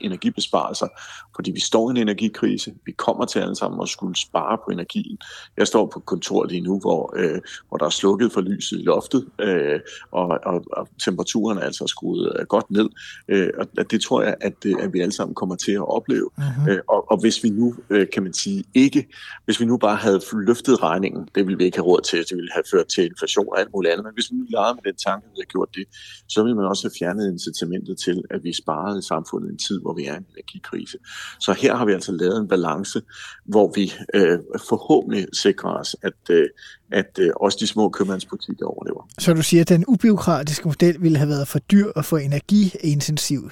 energibesparelser, 0.00 0.86
fordi 1.34 1.50
vi 1.50 1.60
står 1.60 1.88
i 1.88 1.90
en 1.90 1.96
energikrise, 1.96 2.74
vi 2.86 2.92
kommer 2.92 3.24
til 3.24 3.38
alle 3.38 3.56
sammen 3.56 3.82
at 3.82 3.88
skulle 3.88 4.16
spare 4.16 4.58
på 4.64 4.70
energien. 4.70 5.18
Jeg 5.56 5.66
står 5.66 5.86
på 5.86 6.00
kontor 6.00 6.44
lige 6.44 6.60
nu, 6.60 6.78
hvor, 6.78 7.14
øh, 7.16 7.40
hvor 7.68 7.76
der 7.78 7.86
er 7.86 7.90
slukket 7.90 8.32
for 8.32 8.40
lyset 8.40 8.80
i 8.80 8.82
loftet, 8.82 9.26
øh, 9.40 9.80
og, 10.10 10.38
og, 10.44 10.64
og 10.72 10.88
temperaturen 11.04 11.58
er 11.58 11.62
altså 11.62 11.86
skruet 11.86 12.36
øh, 12.38 12.46
godt 12.46 12.70
ned, 12.70 12.88
øh, 13.28 13.48
og 13.78 13.90
det 13.90 14.00
tror 14.00 14.22
jeg, 14.22 14.34
at, 14.40 14.54
øh, 14.66 14.74
at 14.80 14.92
vi 14.92 15.00
alle 15.00 15.12
sammen 15.12 15.34
kommer 15.34 15.56
til 15.56 15.72
at 15.72 15.88
opleve. 15.88 16.30
Uh-huh. 16.38 16.70
Øh, 16.70 16.78
og, 16.88 17.10
og 17.10 17.20
hvis 17.20 17.44
vi 17.44 17.50
nu, 17.50 17.74
øh, 17.90 18.06
kan 18.12 18.22
man 18.22 18.32
sige, 18.32 18.64
ikke, 18.74 19.08
hvis 19.44 19.60
vi 19.60 19.64
nu 19.64 19.76
bare 19.76 19.96
havde 19.96 20.20
løftet 20.32 20.82
regningen. 20.92 21.22
Det 21.34 21.40
ville 21.46 21.58
vi 21.58 21.64
ikke 21.64 21.78
have 21.80 21.88
råd 21.90 22.02
til. 22.10 22.18
Det 22.28 22.36
ville 22.38 22.52
have 22.56 22.66
ført 22.72 22.88
til 22.94 23.02
inflation 23.10 23.46
og 23.52 23.60
alt 23.60 23.70
muligt 23.74 23.92
andet. 23.92 24.04
Men 24.06 24.14
hvis 24.16 24.30
vi 24.30 24.36
nu 24.36 24.44
legede 24.54 24.74
med 24.76 24.84
den 24.88 24.96
tanke, 25.06 25.22
at 25.26 25.30
vi 25.32 25.36
havde 25.40 25.52
gjort 25.56 25.70
det, 25.78 25.84
så 26.28 26.38
ville 26.42 26.56
man 26.60 26.66
også 26.72 26.82
have 26.86 26.94
fjernet 26.98 27.24
incitamentet 27.36 27.94
til, 28.06 28.16
at 28.34 28.40
vi 28.46 28.52
sparede 28.62 28.98
i 28.98 29.02
samfundet 29.12 29.48
en 29.50 29.58
tid, 29.66 29.80
hvor 29.80 29.94
vi 29.98 30.02
er 30.10 30.14
i 30.14 30.16
en 30.16 30.26
energikrise. 30.34 30.96
Så 31.40 31.52
her 31.62 31.72
har 31.78 31.84
vi 31.88 31.92
altså 31.92 32.12
lavet 32.12 32.38
en 32.40 32.48
balance, 32.48 32.98
hvor 33.44 33.66
vi 33.76 33.84
øh, 34.14 34.38
forhåbentlig 34.68 35.26
sikrer 35.32 35.70
os, 35.80 35.96
at, 36.02 36.20
øh, 36.30 36.46
at 36.92 37.12
øh, 37.18 37.30
også 37.36 37.58
de 37.60 37.66
små 37.66 37.88
købmandsbutikker 37.88 38.66
overlever. 38.66 39.02
Så 39.18 39.32
du 39.34 39.42
siger, 39.42 39.60
at 39.60 39.68
den 39.68 39.84
ubiokratiske 39.88 40.68
model 40.68 40.96
ville 41.02 41.18
have 41.18 41.28
været 41.28 41.48
for 41.48 41.58
dyr 41.58 41.86
og 41.96 42.04
for 42.04 42.18
energiintensiv? 42.18 43.50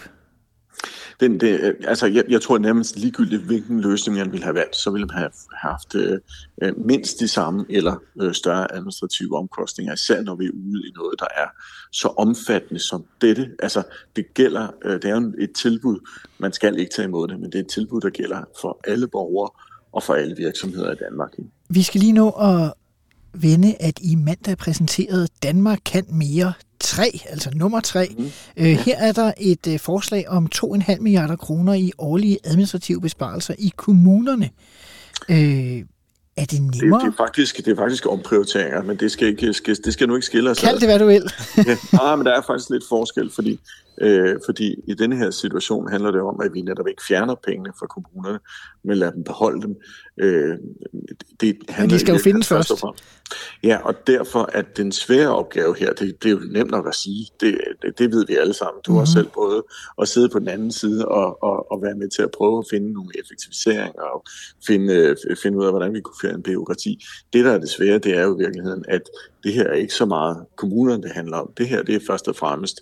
Den, 1.21 1.41
det, 1.41 1.61
øh, 1.61 1.75
altså, 1.85 2.07
jeg, 2.07 2.25
jeg 2.29 2.43
tror 2.43 2.59
nærmest 2.59 2.97
ligegyldigt, 2.97 3.43
hvilken 3.43 3.81
løsning 3.81 4.19
man 4.19 4.33
ville 4.33 4.45
have 4.45 4.55
valgt, 4.55 4.77
så 4.77 4.91
ville 4.91 5.07
man 5.07 5.17
have 5.17 5.31
haft 5.55 5.95
øh, 5.95 6.19
øh, 6.63 6.73
mindst 6.87 7.21
de 7.21 7.29
samme 7.29 7.65
eller 7.69 7.97
øh, 8.21 8.35
større 8.35 8.75
administrative 8.75 9.37
omkostninger, 9.37 9.93
især 9.95 10.23
når 10.23 10.35
vi 10.35 10.45
er 10.45 10.51
ude 10.51 10.89
i 10.89 10.93
noget, 10.97 11.15
der 11.19 11.27
er 11.37 11.47
så 11.93 12.09
omfattende 12.09 12.81
som 12.81 13.05
dette. 13.21 13.51
Altså, 13.59 13.83
det 14.17 14.35
gælder, 14.35 14.69
øh, 14.85 14.93
det 14.93 15.05
er 15.05 15.21
jo 15.21 15.33
et 15.39 15.53
tilbud, 15.53 15.99
man 16.39 16.53
skal 16.53 16.79
ikke 16.79 16.93
tage 16.95 17.09
imod 17.09 17.29
det, 17.29 17.41
men 17.41 17.53
det 17.53 17.59
er 17.59 17.63
et 17.63 17.71
tilbud, 17.71 18.01
der 18.01 18.11
gælder 18.11 18.45
for 18.61 18.81
alle 18.85 19.09
borgere 19.09 19.51
og 19.93 20.03
for 20.03 20.15
alle 20.15 20.37
virksomheder 20.37 20.93
i 20.93 20.97
Danmark. 20.97 21.33
Vi 21.69 21.83
skal 21.83 22.01
lige 22.01 22.13
nå 22.13 22.31
at 22.31 22.73
vende, 23.35 23.75
at 23.81 23.99
I 24.03 24.15
mandag 24.15 24.59
præsenterede 24.59 25.29
Danmark 25.43 25.79
kan 25.85 26.05
mere 26.09 26.53
3, 26.81 27.21
altså 27.29 27.51
nummer 27.55 27.81
3. 27.81 28.15
Mm. 28.19 28.31
Øh, 28.57 28.67
her 28.67 28.99
er 28.99 29.13
der 29.13 29.33
et 29.41 29.67
øh, 29.67 29.79
forslag 29.79 30.29
om 30.29 30.49
2,5 30.55 31.01
milliarder 31.01 31.37
kroner 31.37 31.75
i 31.75 31.93
årlige 31.99 32.39
administrative 32.45 33.01
besparelser 33.01 33.55
i 33.59 33.73
kommunerne. 33.77 34.51
Øh, 35.29 35.85
er 36.37 36.45
det 36.45 36.61
nemmere? 36.61 37.01
Det, 37.01 37.07
det, 37.07 37.13
er 37.13 37.25
faktisk, 37.25 37.57
det 37.57 37.69
er 37.69 37.77
faktisk 37.77 38.07
omprioriteringer, 38.07 38.83
men 38.83 38.97
det 38.97 39.13
skal, 39.13 39.29
ikke, 39.29 39.55
skal, 39.55 39.77
det 39.85 39.93
skal 39.93 40.09
nu 40.09 40.15
ikke 40.15 40.27
skille 40.27 40.51
os. 40.51 40.61
Kald 40.61 40.81
det, 40.81 40.89
hvad 40.89 40.99
du 40.99 41.07
vil. 41.07 41.23
ja, 41.57 41.77
nej, 41.93 42.17
men 42.17 42.27
der 42.27 42.33
er 42.33 42.43
faktisk 42.47 42.71
lidt 42.71 42.85
forskel, 42.89 43.31
fordi 43.35 43.61
Øh, 44.01 44.37
fordi 44.47 44.75
i 44.87 44.95
denne 44.95 45.17
her 45.17 45.31
situation 45.31 45.91
handler 45.91 46.11
det 46.11 46.21
om, 46.21 46.41
at 46.45 46.55
vi 46.55 46.61
netop 46.61 46.89
ikke 46.89 47.03
fjerner 47.09 47.35
pengene 47.35 47.73
fra 47.79 47.87
kommunerne, 47.87 48.39
men 48.85 48.97
lader 48.97 49.13
dem 49.13 49.25
beholde 49.25 49.63
dem. 49.63 49.77
Øh, 50.21 50.59
det 51.41 51.57
handler 51.69 51.83
men 51.83 51.91
de 51.91 51.99
skal 51.99 52.13
jo 52.13 52.19
findes 52.19 52.49
først. 52.49 52.69
først. 52.69 52.85
Ja, 53.63 53.79
og 53.85 54.07
derfor 54.07 54.51
at 54.53 54.77
den 54.77 54.93
svære 54.93 55.29
opgave 55.29 55.77
her, 55.79 55.93
det, 55.93 56.23
det 56.23 56.29
er 56.29 56.33
jo 56.33 56.41
nemt 56.51 56.71
nok 56.71 56.89
at 56.89 56.95
sige, 56.95 57.27
det, 57.41 57.59
det, 57.83 57.99
det 57.99 58.11
ved 58.11 58.27
vi 58.27 58.37
alle 58.37 58.55
sammen. 58.55 58.81
Du 58.87 58.93
mm-hmm. 58.93 58.99
har 58.99 59.03
mhm. 59.03 59.13
selv 59.13 59.29
både 59.35 59.65
at 60.01 60.09
sidde 60.09 60.29
på 60.29 60.39
den 60.39 60.49
anden 60.49 60.73
side 60.73 61.09
og, 61.09 61.43
og, 61.43 61.73
og 61.73 61.83
være 61.83 61.95
med 61.95 62.09
til 62.09 62.23
at 62.23 62.31
prøve 62.31 62.59
at 62.59 62.65
finde 62.71 62.93
nogle 62.93 63.11
effektiviseringer 63.21 64.03
og 64.03 64.25
finde, 64.67 65.17
finde 65.43 65.59
ud 65.59 65.65
af, 65.65 65.73
hvordan 65.73 65.95
vi 65.95 66.01
kunne 66.01 66.21
fjerne 66.23 66.43
byråkrati. 66.43 67.05
Det, 67.33 67.45
der 67.45 67.53
er 67.53 67.59
det 67.59 67.69
svære, 67.69 67.99
det 67.99 68.19
er 68.19 68.23
jo 68.23 68.35
i 68.35 68.39
virkeligheden, 68.39 68.85
at 68.89 69.03
det 69.43 69.53
her 69.53 69.65
er 69.65 69.75
ikke 69.75 69.95
så 69.95 70.07
meget 70.07 70.47
kommunerne, 70.57 71.03
det 71.03 71.13
handler 71.13 71.37
om. 71.37 71.53
Det 71.59 71.69
her, 71.69 71.83
det 71.83 71.95
er 71.95 72.01
først 72.07 72.29
og 72.29 72.37
fremmest 72.37 72.81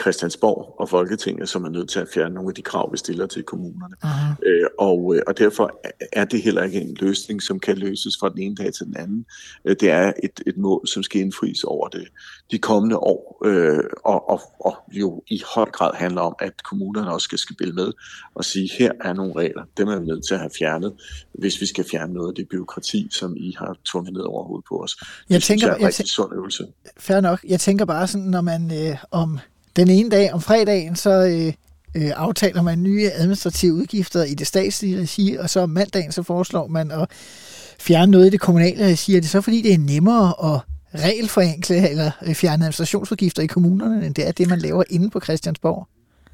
Christiansborg 0.00 0.74
og 0.80 0.88
Folketinget, 0.88 1.48
som 1.48 1.64
er 1.64 1.68
nødt 1.68 1.90
til 1.90 2.00
at 2.00 2.08
fjerne 2.14 2.34
nogle 2.34 2.50
af 2.50 2.54
de 2.54 2.62
krav, 2.62 2.92
vi 2.92 2.98
stiller 2.98 3.26
til 3.26 3.42
kommunerne. 3.42 3.96
Uh-huh. 4.04 4.48
Øh, 4.48 4.66
og, 4.78 5.14
øh, 5.16 5.22
og 5.26 5.38
derfor 5.38 5.80
er 6.12 6.24
det 6.24 6.42
heller 6.42 6.62
ikke 6.62 6.80
en 6.80 6.96
løsning, 7.00 7.42
som 7.42 7.60
kan 7.60 7.76
løses 7.76 8.16
fra 8.20 8.28
den 8.28 8.38
ene 8.38 8.54
dag 8.54 8.72
til 8.74 8.86
den 8.86 8.96
anden. 8.96 9.26
Øh, 9.64 9.76
det 9.80 9.90
er 9.90 10.12
et, 10.24 10.40
et 10.46 10.56
mål, 10.56 10.86
som 10.86 11.02
skal 11.02 11.20
indfries 11.20 11.64
over 11.64 11.88
det, 11.88 12.08
de 12.50 12.58
kommende 12.58 12.96
år, 12.96 13.42
øh, 13.44 13.84
og, 14.04 14.30
og, 14.30 14.40
og 14.60 14.76
jo 14.92 15.22
i 15.28 15.42
høj 15.54 15.70
grad 15.70 15.90
handler 15.94 16.20
om, 16.20 16.34
at 16.40 16.62
kommunerne 16.62 17.12
også 17.12 17.24
skal 17.24 17.38
spille 17.38 17.74
med 17.74 17.92
og 18.34 18.44
sige, 18.44 18.70
her 18.78 18.92
er 19.00 19.12
nogle 19.12 19.32
regler, 19.36 19.62
dem 19.76 19.88
er 19.88 20.00
vi 20.00 20.06
nødt 20.06 20.26
til 20.26 20.34
at 20.34 20.40
have 20.40 20.50
fjernet, 20.58 20.92
hvis 21.32 21.60
vi 21.60 21.66
skal 21.66 21.84
fjerne 21.90 22.12
noget 22.12 22.28
af 22.28 22.34
det 22.34 22.48
byråkrati, 22.48 23.08
som 23.10 23.36
I 23.36 23.54
har 23.58 23.76
tvunget 23.84 24.12
ned 24.12 24.22
over 24.22 24.44
hovedet 24.44 24.64
på 24.68 24.82
os. 24.82 24.96
Det 24.96 25.06
jeg 25.30 25.42
tænker, 25.42 25.66
synes, 25.66 25.74
er 25.74 25.74
en 25.74 25.86
rigtig 25.86 26.08
sund 26.08 26.34
øvelse. 26.34 26.66
Fair 26.98 27.20
nok. 27.20 27.44
Jeg 27.48 27.60
tænker 27.60 27.84
bare 27.84 28.06
sådan, 28.06 28.26
når 28.26 28.40
man 28.40 28.88
øh, 28.88 28.96
om 29.10 29.38
den 29.78 29.90
ene 29.90 30.10
dag 30.10 30.32
om 30.32 30.40
fredagen, 30.40 30.96
så 30.96 31.10
øh, 31.10 31.52
øh, 32.02 32.12
aftaler 32.16 32.62
man 32.62 32.82
nye 32.82 33.10
administrative 33.14 33.74
udgifter 33.74 34.24
i 34.24 34.34
det 34.34 34.46
statslige 34.46 35.00
regi, 35.00 35.36
og 35.36 35.50
så 35.50 35.60
om 35.60 35.70
mandagen, 35.70 36.12
så 36.12 36.22
foreslår 36.22 36.66
man 36.66 36.90
at 36.90 37.10
fjerne 37.80 38.12
noget 38.12 38.26
i 38.26 38.30
det 38.30 38.40
kommunale 38.40 38.84
regi. 38.84 39.16
Er 39.16 39.20
det 39.20 39.30
så 39.30 39.40
fordi, 39.40 39.62
det 39.62 39.74
er 39.74 39.78
nemmere 39.78 40.54
at 40.54 40.60
regelforenkle 41.00 41.90
eller 41.90 42.10
øh, 42.26 42.34
fjerne 42.34 42.54
administrationsudgifter 42.54 43.42
i 43.42 43.46
kommunerne, 43.46 44.06
end 44.06 44.14
det 44.14 44.28
er 44.28 44.32
det, 44.32 44.48
man 44.48 44.58
laver 44.58 44.84
inde 44.90 45.10
på 45.10 45.20
Christiansborg? 45.20 45.88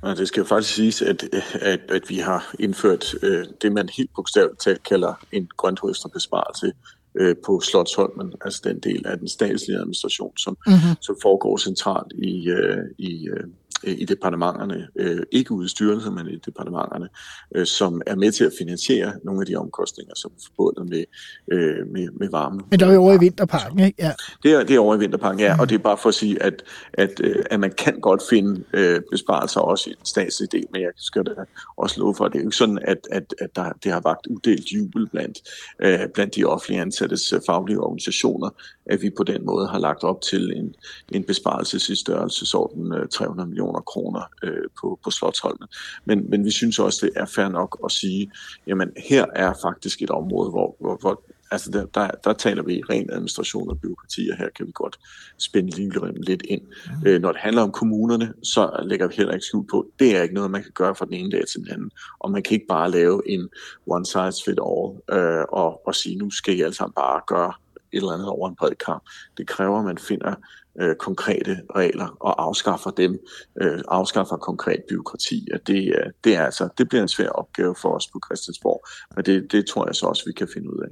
Ja, 0.04 0.14
det 0.14 0.28
skal 0.28 0.40
jo 0.40 0.46
faktisk 0.46 0.74
siges, 0.74 1.02
at, 1.02 1.24
at, 1.60 1.80
at 1.88 2.02
vi 2.08 2.18
har 2.18 2.54
indført 2.58 3.14
øh, 3.22 3.44
det, 3.62 3.72
man 3.72 3.88
helt 3.96 4.10
bogstaveligt 4.16 4.60
talt 4.60 4.82
kalder 4.82 5.14
en 5.32 5.48
grønthøsterbesparelse 5.56 6.72
øh, 7.20 7.36
på 7.46 7.60
Slottsholmen, 7.60 8.32
altså 8.44 8.60
den 8.64 8.78
del 8.78 9.06
af 9.06 9.18
den 9.18 9.28
statslige 9.28 9.78
administration, 9.78 10.36
som, 10.38 10.56
mm-hmm. 10.66 10.96
som 11.00 11.16
foregår 11.22 11.56
centralt 11.56 12.12
i, 12.12 12.48
øh, 12.48 12.84
i, 12.98 13.28
Øh, 13.28 13.46
i 13.82 14.04
departementerne, 14.04 14.88
øh, 14.96 15.20
ikke 15.32 15.52
ude 15.52 15.66
i 15.66 15.68
styrelsen, 15.68 16.14
men 16.14 16.28
i 16.28 16.36
departementerne, 16.36 17.08
øh, 17.54 17.66
som 17.66 18.02
er 18.06 18.14
med 18.16 18.32
til 18.32 18.44
at 18.44 18.52
finansiere 18.58 19.12
nogle 19.24 19.40
af 19.40 19.46
de 19.46 19.56
omkostninger, 19.56 20.12
som 20.16 20.32
er 20.36 20.42
forbundet 20.46 20.88
med, 20.88 21.04
øh, 21.52 21.86
med, 21.86 22.08
med 22.10 22.30
varme. 22.30 22.60
Men 22.70 22.80
der 22.80 22.86
er 22.86 22.92
jo 22.92 23.02
over 23.02 23.12
i 23.12 23.18
vinterparken, 23.18 23.78
ikke? 23.78 24.02
Ja. 24.02 24.12
Det 24.42 24.52
er, 24.52 24.64
det 24.64 24.76
er 24.76 24.80
over 24.80 24.96
i 24.96 24.98
vinterparken, 24.98 25.40
ja, 25.40 25.54
mm. 25.54 25.60
og 25.60 25.68
det 25.68 25.74
er 25.74 25.78
bare 25.78 25.98
for 25.98 26.08
at 26.08 26.14
sige, 26.14 26.42
at, 26.42 26.62
at, 26.92 27.20
øh, 27.20 27.44
at 27.50 27.60
man 27.60 27.72
kan 27.78 28.00
godt 28.00 28.22
finde 28.30 28.64
øh, 28.72 29.00
besparelser 29.10 29.60
også 29.60 29.90
i 29.90 29.92
den 29.92 30.06
statslige 30.06 30.48
del, 30.52 30.66
men 30.72 30.82
jeg 30.82 30.90
skal 30.96 31.24
da 31.24 31.30
også 31.76 32.00
love 32.00 32.14
for, 32.14 32.24
at 32.24 32.32
det 32.32 32.38
er 32.38 32.42
jo 32.42 32.48
ikke 32.48 32.56
sådan, 32.56 32.78
at, 32.82 32.98
at, 33.10 33.34
at 33.40 33.56
der, 33.56 33.72
det 33.84 33.92
har 33.92 34.00
vagt 34.00 34.26
uddelt 34.26 34.72
jubel 34.72 35.08
blandt, 35.08 35.38
øh, 35.82 36.08
blandt 36.14 36.36
de 36.36 36.44
offentlige 36.44 36.80
ansattes 36.80 37.32
øh, 37.32 37.40
faglige 37.46 37.80
organisationer, 37.80 38.50
at 38.86 39.02
vi 39.02 39.10
på 39.10 39.22
den 39.22 39.46
måde 39.46 39.66
har 39.68 39.78
lagt 39.78 40.04
op 40.04 40.20
til 40.20 40.52
en, 40.56 40.74
en 41.12 41.24
besparelse 41.24 41.92
i 41.92 41.96
størrelsesorden 41.96 42.92
øh, 42.92 43.08
300 43.08 43.48
millioner 43.48 43.63
kroner 43.72 44.22
øh, 44.42 44.64
på, 44.80 44.98
på 45.04 45.10
Slottholmen. 45.10 45.68
Men, 46.04 46.30
men 46.30 46.44
vi 46.44 46.50
synes 46.50 46.78
også, 46.78 47.06
det 47.06 47.12
er 47.16 47.26
fair 47.26 47.48
nok 47.48 47.80
at 47.84 47.92
sige, 47.92 48.30
jamen 48.66 48.90
her 49.08 49.26
er 49.34 49.52
faktisk 49.62 50.02
et 50.02 50.10
område, 50.10 50.50
hvor, 50.50 50.76
hvor, 50.80 50.98
hvor 51.00 51.22
altså 51.50 51.70
der, 51.70 51.86
der, 51.86 52.10
der 52.24 52.32
taler 52.32 52.62
vi 52.62 52.82
ren 52.90 53.10
administration 53.10 53.70
og 53.70 53.80
byråkrati, 53.80 54.28
og 54.32 54.38
her 54.38 54.48
kan 54.56 54.66
vi 54.66 54.72
godt 54.74 54.98
spænde 55.38 55.70
livremmen 55.70 56.24
lidt 56.24 56.42
ind. 56.48 56.62
Mm. 56.62 57.06
Øh, 57.06 57.20
når 57.20 57.32
det 57.32 57.40
handler 57.40 57.62
om 57.62 57.72
kommunerne, 57.72 58.34
så 58.42 58.84
lægger 58.84 59.08
vi 59.08 59.14
heller 59.16 59.32
ikke 59.32 59.46
skjul 59.46 59.66
på, 59.70 59.86
det 59.98 60.16
er 60.16 60.22
ikke 60.22 60.34
noget, 60.34 60.50
man 60.50 60.62
kan 60.62 60.72
gøre 60.74 60.94
fra 60.94 61.04
den 61.04 61.14
ene 61.14 61.30
dag 61.30 61.46
til 61.46 61.60
den 61.60 61.68
anden. 61.70 61.90
Og 62.18 62.30
man 62.30 62.42
kan 62.42 62.54
ikke 62.54 62.66
bare 62.66 62.90
lave 62.90 63.22
en 63.26 63.48
one 63.86 64.06
size 64.06 64.44
fit 64.44 64.58
all 64.70 65.18
øh, 65.18 65.44
og, 65.48 65.86
og 65.86 65.94
sige, 65.94 66.16
nu 66.16 66.30
skal 66.30 66.58
I 66.58 66.60
alle 66.60 66.74
sammen 66.74 66.94
bare 66.94 67.20
gøre 67.26 67.52
et 67.92 67.96
eller 67.96 68.12
andet 68.12 68.28
over 68.28 68.48
en 68.48 68.56
bred 68.56 68.74
kamp. 68.86 69.02
Det 69.38 69.46
kræver, 69.46 69.78
at 69.78 69.84
man 69.84 69.98
finder 69.98 70.34
øh, 70.80 70.96
konkrete 70.96 71.60
regler 71.76 72.16
og 72.20 72.42
afskaffer 72.42 72.90
dem, 72.90 73.18
øh, 73.62 73.80
afskaffer 73.88 74.36
konkret 74.36 74.82
byråkrati. 74.88 75.48
Og 75.54 75.60
det, 75.66 75.84
øh, 75.88 76.12
det, 76.24 76.36
er 76.36 76.44
altså, 76.44 76.68
det 76.78 76.88
bliver 76.88 77.02
en 77.02 77.08
svær 77.08 77.28
opgave 77.28 77.74
for 77.82 77.96
os 77.96 78.06
på 78.12 78.20
Christiansborg, 78.26 78.86
men 79.16 79.24
det, 79.24 79.52
det 79.52 79.66
tror 79.66 79.86
jeg 79.86 79.94
så 79.94 80.06
også, 80.06 80.22
vi 80.26 80.32
kan 80.32 80.48
finde 80.54 80.70
ud 80.74 80.80
af. 80.82 80.88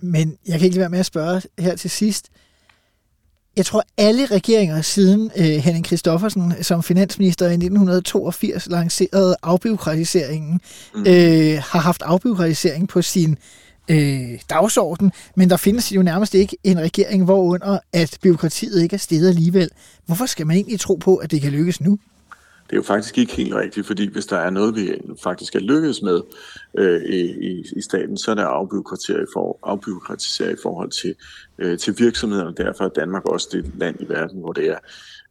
Men 0.00 0.38
jeg 0.48 0.58
kan 0.58 0.66
ikke 0.66 0.80
være 0.80 0.90
med 0.90 0.98
at 0.98 1.06
spørge 1.06 1.42
her 1.58 1.76
til 1.76 1.90
sidst. 1.90 2.30
Jeg 3.56 3.66
tror, 3.66 3.82
alle 3.96 4.26
regeringer 4.26 4.82
siden 4.82 5.30
øh, 5.36 5.44
Henning 5.44 5.86
Christoffersen 5.86 6.54
som 6.62 6.82
finansminister 6.82 7.46
i 7.46 7.52
1982 7.52 8.66
lancerede 8.66 9.36
afbiokratiseringen, 9.42 10.60
mm. 10.94 11.00
øh, 11.00 11.62
har 11.62 11.78
haft 11.78 12.02
afbiokratisering 12.02 12.88
på 12.88 13.02
sin 13.02 13.30
øh, 13.30 13.36
dagsorden, 14.50 15.12
men 15.36 15.50
der 15.50 15.56
findes 15.56 15.92
jo 15.92 16.02
nærmest 16.02 16.34
ikke 16.34 16.56
en 16.64 16.80
regering, 16.80 17.24
hvorunder 17.24 17.78
at 17.92 18.18
byråkratiet 18.22 18.82
ikke 18.82 18.94
er 18.94 18.98
stedet 18.98 19.28
alligevel. 19.28 19.70
Hvorfor 20.06 20.26
skal 20.26 20.46
man 20.46 20.56
egentlig 20.56 20.80
tro 20.80 20.94
på, 20.94 21.16
at 21.16 21.30
det 21.30 21.40
kan 21.42 21.52
lykkes 21.52 21.80
nu? 21.80 21.98
Det 22.66 22.72
er 22.72 22.76
jo 22.76 22.82
faktisk 22.82 23.18
ikke 23.18 23.32
helt 23.32 23.54
rigtigt, 23.54 23.86
fordi 23.86 24.12
hvis 24.12 24.26
der 24.26 24.36
er 24.36 24.50
noget, 24.50 24.76
vi 24.76 24.92
faktisk 25.22 25.54
er 25.54 25.58
lykkedes 25.58 26.02
med 26.02 26.20
øh, 26.78 27.02
i, 27.02 27.64
i 27.76 27.82
staten, 27.82 28.16
så 28.16 28.30
er 28.30 28.34
det 28.34 28.42
at 28.42 28.48
afbyråkratisere 28.48 29.22
i, 29.22 29.26
for, 29.32 29.58
afbyråkratisere 29.62 30.52
i 30.52 30.56
forhold 30.62 30.90
til, 30.90 31.14
øh, 31.58 31.78
til 31.78 31.94
virksomhederne. 31.98 32.54
Derfor 32.56 32.84
er 32.84 32.88
Danmark 32.88 33.24
også 33.24 33.48
det 33.52 33.70
land 33.78 33.96
i 34.00 34.08
verden, 34.08 34.40
hvor 34.40 34.52
det 34.52 34.68
er 34.68 34.78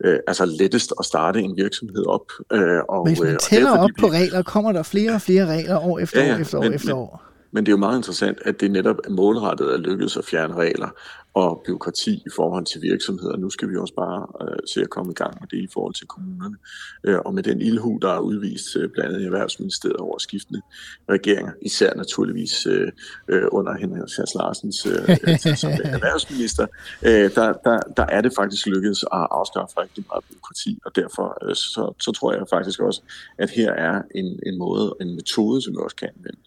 øh, 0.04 0.20
altså 0.28 0.46
lettest 0.46 0.94
at 1.00 1.06
starte 1.06 1.40
en 1.40 1.58
virksomhed 1.58 2.06
op. 2.06 2.32
Øh, 2.52 2.80
og, 2.90 3.08
Hvis 3.08 3.20
man 3.20 3.34
øh, 3.34 3.40
tæller 3.40 3.72
og 3.72 3.80
op 3.80 3.90
på 4.00 4.08
regler, 4.08 4.42
kommer 4.44 4.72
der 4.72 4.84
flere 4.84 5.12
og 5.12 5.22
flere 5.22 5.46
regler 5.46 5.78
år 5.78 6.00
efter 6.00 6.22
ja, 6.22 6.28
ja, 6.28 6.36
år 6.36 6.40
efter 6.40 6.60
men, 6.60 6.72
år 6.72 6.76
efter 6.76 6.94
år. 6.94 7.35
Men 7.56 7.66
det 7.66 7.70
er 7.70 7.74
jo 7.74 7.78
meget 7.78 7.98
interessant, 7.98 8.38
at 8.46 8.62
det 8.62 8.72
netop 8.72 8.96
er 9.06 9.10
målrettet 9.10 9.70
at 9.70 9.80
lykkes 9.80 10.18
at 10.18 10.26
fjerne 10.26 10.54
regler 10.54 10.90
og 11.34 11.62
byråkrati 11.66 12.14
i 12.26 12.30
forhold 12.36 12.66
til 12.66 12.82
virksomheder. 12.82 13.38
Nu 13.38 13.50
skal 13.50 13.70
vi 13.70 13.76
også 13.78 13.94
bare 13.94 14.28
øh, 14.42 14.58
se 14.74 14.82
at 14.82 14.90
komme 14.90 15.12
i 15.12 15.16
gang 15.16 15.38
med 15.42 15.48
det 15.48 15.58
i 15.58 15.68
forhold 15.74 15.94
til 15.94 16.08
kommunerne. 16.08 16.58
Øh, 17.04 17.20
og 17.26 17.34
med 17.34 17.44
den 17.44 17.62
ildhu, 17.62 18.00
der 18.02 18.10
er 18.10 18.20
udvist 18.20 18.76
øh, 18.76 18.90
blandt 18.90 19.10
andet 19.10 19.22
i 19.22 19.26
Erhvervsministeriet 19.26 19.98
over 19.98 20.18
skiftende 20.18 20.62
regeringer, 21.10 21.52
især 21.62 21.94
naturligvis 21.96 22.66
øh, 22.66 22.92
øh 23.28 23.44
under 23.52 23.74
Henrik 23.78 24.10
Sjærs 24.16 24.36
Larsens 24.36 24.86
øh, 24.86 24.92
øh 24.94 25.56
som 25.56 25.72
erhvervsminister, 25.98 26.66
øh, 27.06 27.28
der, 27.36 27.54
der, 27.66 27.80
der 27.98 28.06
er 28.06 28.22
det 28.22 28.32
faktisk 28.36 28.68
lykkedes 28.68 29.04
at 29.04 29.28
afskaffe 29.32 29.74
rigtig 29.82 30.04
meget 30.10 30.24
byråkrati. 30.30 30.80
Og 30.86 30.96
derfor 30.96 31.28
øh, 31.44 31.56
så, 31.56 31.94
så 32.00 32.12
tror 32.12 32.34
jeg 32.34 32.46
faktisk 32.50 32.80
også, 32.80 33.02
at 33.38 33.50
her 33.50 33.72
er 33.72 34.02
en, 34.16 34.40
en 34.46 34.58
måde, 34.58 34.96
en 35.02 35.16
metode, 35.16 35.62
som 35.62 35.74
vi 35.74 35.78
også 35.84 35.96
kan 35.96 36.10
anvende 36.16 36.42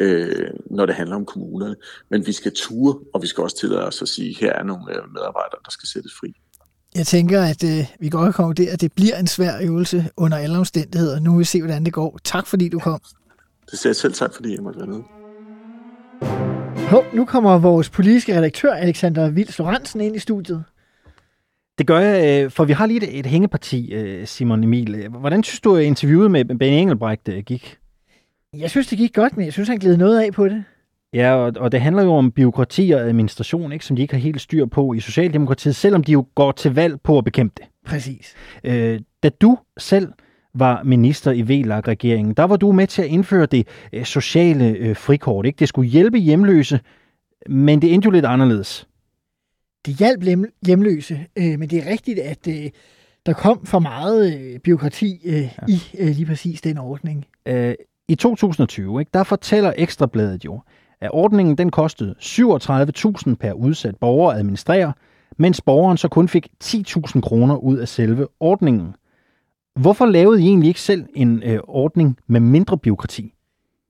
øh, 0.00 0.50
når 0.70 0.86
det 0.86 0.94
handler 0.94 1.16
om 1.16 1.24
kommunerne. 1.24 1.76
Men 2.10 2.26
vi 2.26 2.32
skal 2.32 2.52
ture, 2.54 2.98
og 3.14 3.22
vi 3.22 3.26
skal 3.26 3.42
også 3.42 3.58
tillade 3.58 3.86
os 3.86 4.02
at 4.02 4.08
sige, 4.08 4.36
her 4.40 4.52
er 4.52 4.62
nogle 4.62 4.84
øh, 4.90 5.12
medarbejdere, 5.14 5.60
der 5.64 5.70
skal 5.70 5.88
sættes 5.88 6.12
fri. 6.20 6.34
Jeg 6.94 7.06
tænker, 7.06 7.42
at 7.42 7.64
øh, 7.64 7.86
vi 8.00 8.08
godt 8.08 8.24
kan 8.24 8.32
konkludere, 8.32 8.72
at 8.72 8.80
det 8.80 8.92
bliver 8.92 9.16
en 9.16 9.26
svær 9.26 9.52
øvelse 9.62 10.04
under 10.16 10.38
alle 10.38 10.58
omstændigheder. 10.58 11.20
Nu 11.20 11.30
vil 11.30 11.38
vi 11.38 11.44
se, 11.44 11.60
hvordan 11.60 11.84
det 11.84 11.92
går. 11.92 12.18
Tak 12.24 12.46
fordi 12.46 12.68
du 12.68 12.78
kom. 12.78 13.00
Det 13.70 13.78
siger 13.78 13.90
jeg 13.90 13.96
selv 13.96 14.12
tak, 14.12 14.34
fordi 14.34 14.54
jeg 14.54 14.62
måtte 14.62 14.80
være 14.80 14.88
med. 14.88 15.00
Hå, 16.88 17.04
nu 17.14 17.24
kommer 17.24 17.58
vores 17.58 17.90
politiske 17.90 18.36
redaktør, 18.36 18.72
Alexander 18.72 19.30
Vils 19.30 19.58
Lorentzen, 19.58 20.00
ind 20.00 20.16
i 20.16 20.18
studiet. 20.18 20.64
Det 21.78 21.86
gør 21.86 21.98
jeg, 21.98 22.44
øh, 22.44 22.50
for 22.50 22.64
vi 22.64 22.72
har 22.72 22.86
lige 22.86 23.08
et, 23.08 23.18
et 23.18 23.26
hængeparti, 23.26 23.92
øh, 23.92 24.26
Simon 24.26 24.64
Emil. 24.64 25.08
Hvordan 25.08 25.42
synes 25.42 25.60
du, 25.60 25.76
at 25.76 25.84
interviewet 25.84 26.30
med 26.30 26.44
Benny 26.44 26.76
Engelbrecht 26.76 27.30
gik? 27.46 27.79
Jeg 28.56 28.70
synes, 28.70 28.86
det 28.86 28.98
gik 28.98 29.14
godt, 29.14 29.36
men 29.36 29.44
jeg 29.44 29.52
synes, 29.52 29.68
han 29.68 29.78
gled 29.78 29.96
noget 29.96 30.20
af 30.20 30.32
på 30.32 30.48
det. 30.48 30.64
Ja, 31.12 31.34
og, 31.34 31.52
og 31.56 31.72
det 31.72 31.80
handler 31.80 32.02
jo 32.02 32.12
om 32.12 32.32
byråkrati 32.32 32.90
og 32.90 33.00
administration, 33.00 33.72
ikke, 33.72 33.84
som 33.84 33.96
de 33.96 34.02
ikke 34.02 34.14
har 34.14 34.20
helt 34.20 34.40
styr 34.40 34.66
på 34.66 34.92
i 34.92 35.00
Socialdemokratiet, 35.00 35.76
selvom 35.76 36.04
de 36.04 36.12
jo 36.12 36.26
går 36.34 36.52
til 36.52 36.74
valg 36.74 37.00
på 37.00 37.18
at 37.18 37.24
bekæmpe 37.24 37.54
det. 37.58 37.66
Præcis. 37.86 38.34
Øh, 38.64 39.00
da 39.22 39.28
du 39.28 39.58
selv 39.78 40.12
var 40.54 40.82
minister 40.82 41.30
i 41.32 41.42
VLAG-regeringen, 41.42 42.34
der 42.34 42.44
var 42.44 42.56
du 42.56 42.72
med 42.72 42.86
til 42.86 43.02
at 43.02 43.08
indføre 43.08 43.46
det 43.46 43.68
øh, 43.92 44.04
sociale 44.04 44.68
øh, 44.68 44.96
frikort. 44.96 45.46
Ikke? 45.46 45.56
Det 45.58 45.68
skulle 45.68 45.90
hjælpe 45.90 46.18
hjemløse, 46.18 46.80
men 47.48 47.82
det 47.82 47.94
endte 47.94 48.06
jo 48.06 48.10
lidt 48.10 48.24
anderledes. 48.24 48.88
Det 49.86 49.94
hjalp 49.94 50.48
hjemløse, 50.66 51.26
øh, 51.36 51.58
men 51.58 51.70
det 51.70 51.78
er 51.86 51.90
rigtigt, 51.90 52.18
at 52.18 52.48
øh, 52.48 52.70
der 53.26 53.32
kom 53.32 53.66
for 53.66 53.78
meget 53.78 54.40
øh, 54.40 54.58
byråkrati 54.58 55.20
øh, 55.24 55.34
ja. 55.34 55.48
i 55.68 55.82
øh, 55.98 56.08
lige 56.08 56.26
præcis 56.26 56.60
den 56.60 56.78
ordning. 56.78 57.26
Øh, 57.46 57.74
i 58.10 58.14
2020, 58.14 59.00
ikke, 59.00 59.10
der 59.14 59.24
fortæller 59.24 59.72
Ekstrabladet 59.76 60.44
jo, 60.44 60.60
at 61.00 61.10
ordningen 61.12 61.58
den 61.58 61.70
kostede 61.70 62.14
37.000 62.20 63.34
per 63.34 63.52
udsat 63.52 63.96
borger 63.96 64.32
at 64.32 64.38
administrere, 64.38 64.92
mens 65.36 65.60
borgeren 65.60 65.96
så 65.96 66.08
kun 66.08 66.28
fik 66.28 66.48
10.000 66.64 67.20
kroner 67.20 67.56
ud 67.56 67.76
af 67.76 67.88
selve 67.88 68.26
ordningen. 68.40 68.94
Hvorfor 69.74 70.06
lavede 70.06 70.42
I 70.42 70.46
egentlig 70.46 70.68
ikke 70.68 70.80
selv 70.80 71.06
en 71.14 71.42
øh, 71.42 71.58
ordning 71.68 72.18
med 72.26 72.40
mindre 72.40 72.78
byråkrati? 72.78 73.34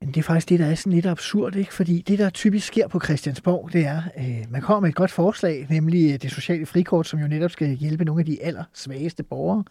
Men 0.01 0.09
det 0.09 0.17
er 0.17 0.23
faktisk 0.23 0.49
det, 0.49 0.59
der 0.59 0.67
er 0.67 0.75
sådan 0.75 0.93
lidt 0.93 1.07
absurd, 1.07 1.57
ikke? 1.57 1.75
Fordi 1.75 2.01
det, 2.01 2.19
der 2.19 2.31
typisk 2.31 2.67
sker 2.67 2.89
på 2.89 3.01
Christiansborg, 3.01 3.73
det 3.73 3.87
er, 3.87 4.03
øh, 4.19 4.45
man 4.51 4.61
kommer 4.61 4.81
med 4.81 4.89
et 4.89 4.95
godt 4.95 5.11
forslag, 5.11 5.67
nemlig 5.71 6.13
øh, 6.13 6.23
det 6.23 6.31
sociale 6.31 6.67
frikort, 6.67 7.07
som 7.07 7.21
jo 7.21 7.29
netop 7.29 7.51
skal 7.51 7.69
hjælpe 7.69 8.05
nogle 8.05 8.21
af 8.21 8.27
de 8.27 8.43
allersvageste 8.43 9.23
borgere. 9.23 9.65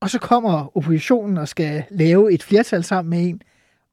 Og 0.00 0.10
så 0.10 0.18
kommer 0.18 0.76
oppositionen 0.76 1.38
og 1.38 1.48
skal 1.48 1.84
lave 1.90 2.32
et 2.32 2.42
flertal 2.42 2.84
sammen 2.84 3.10
med 3.10 3.28
en, 3.28 3.42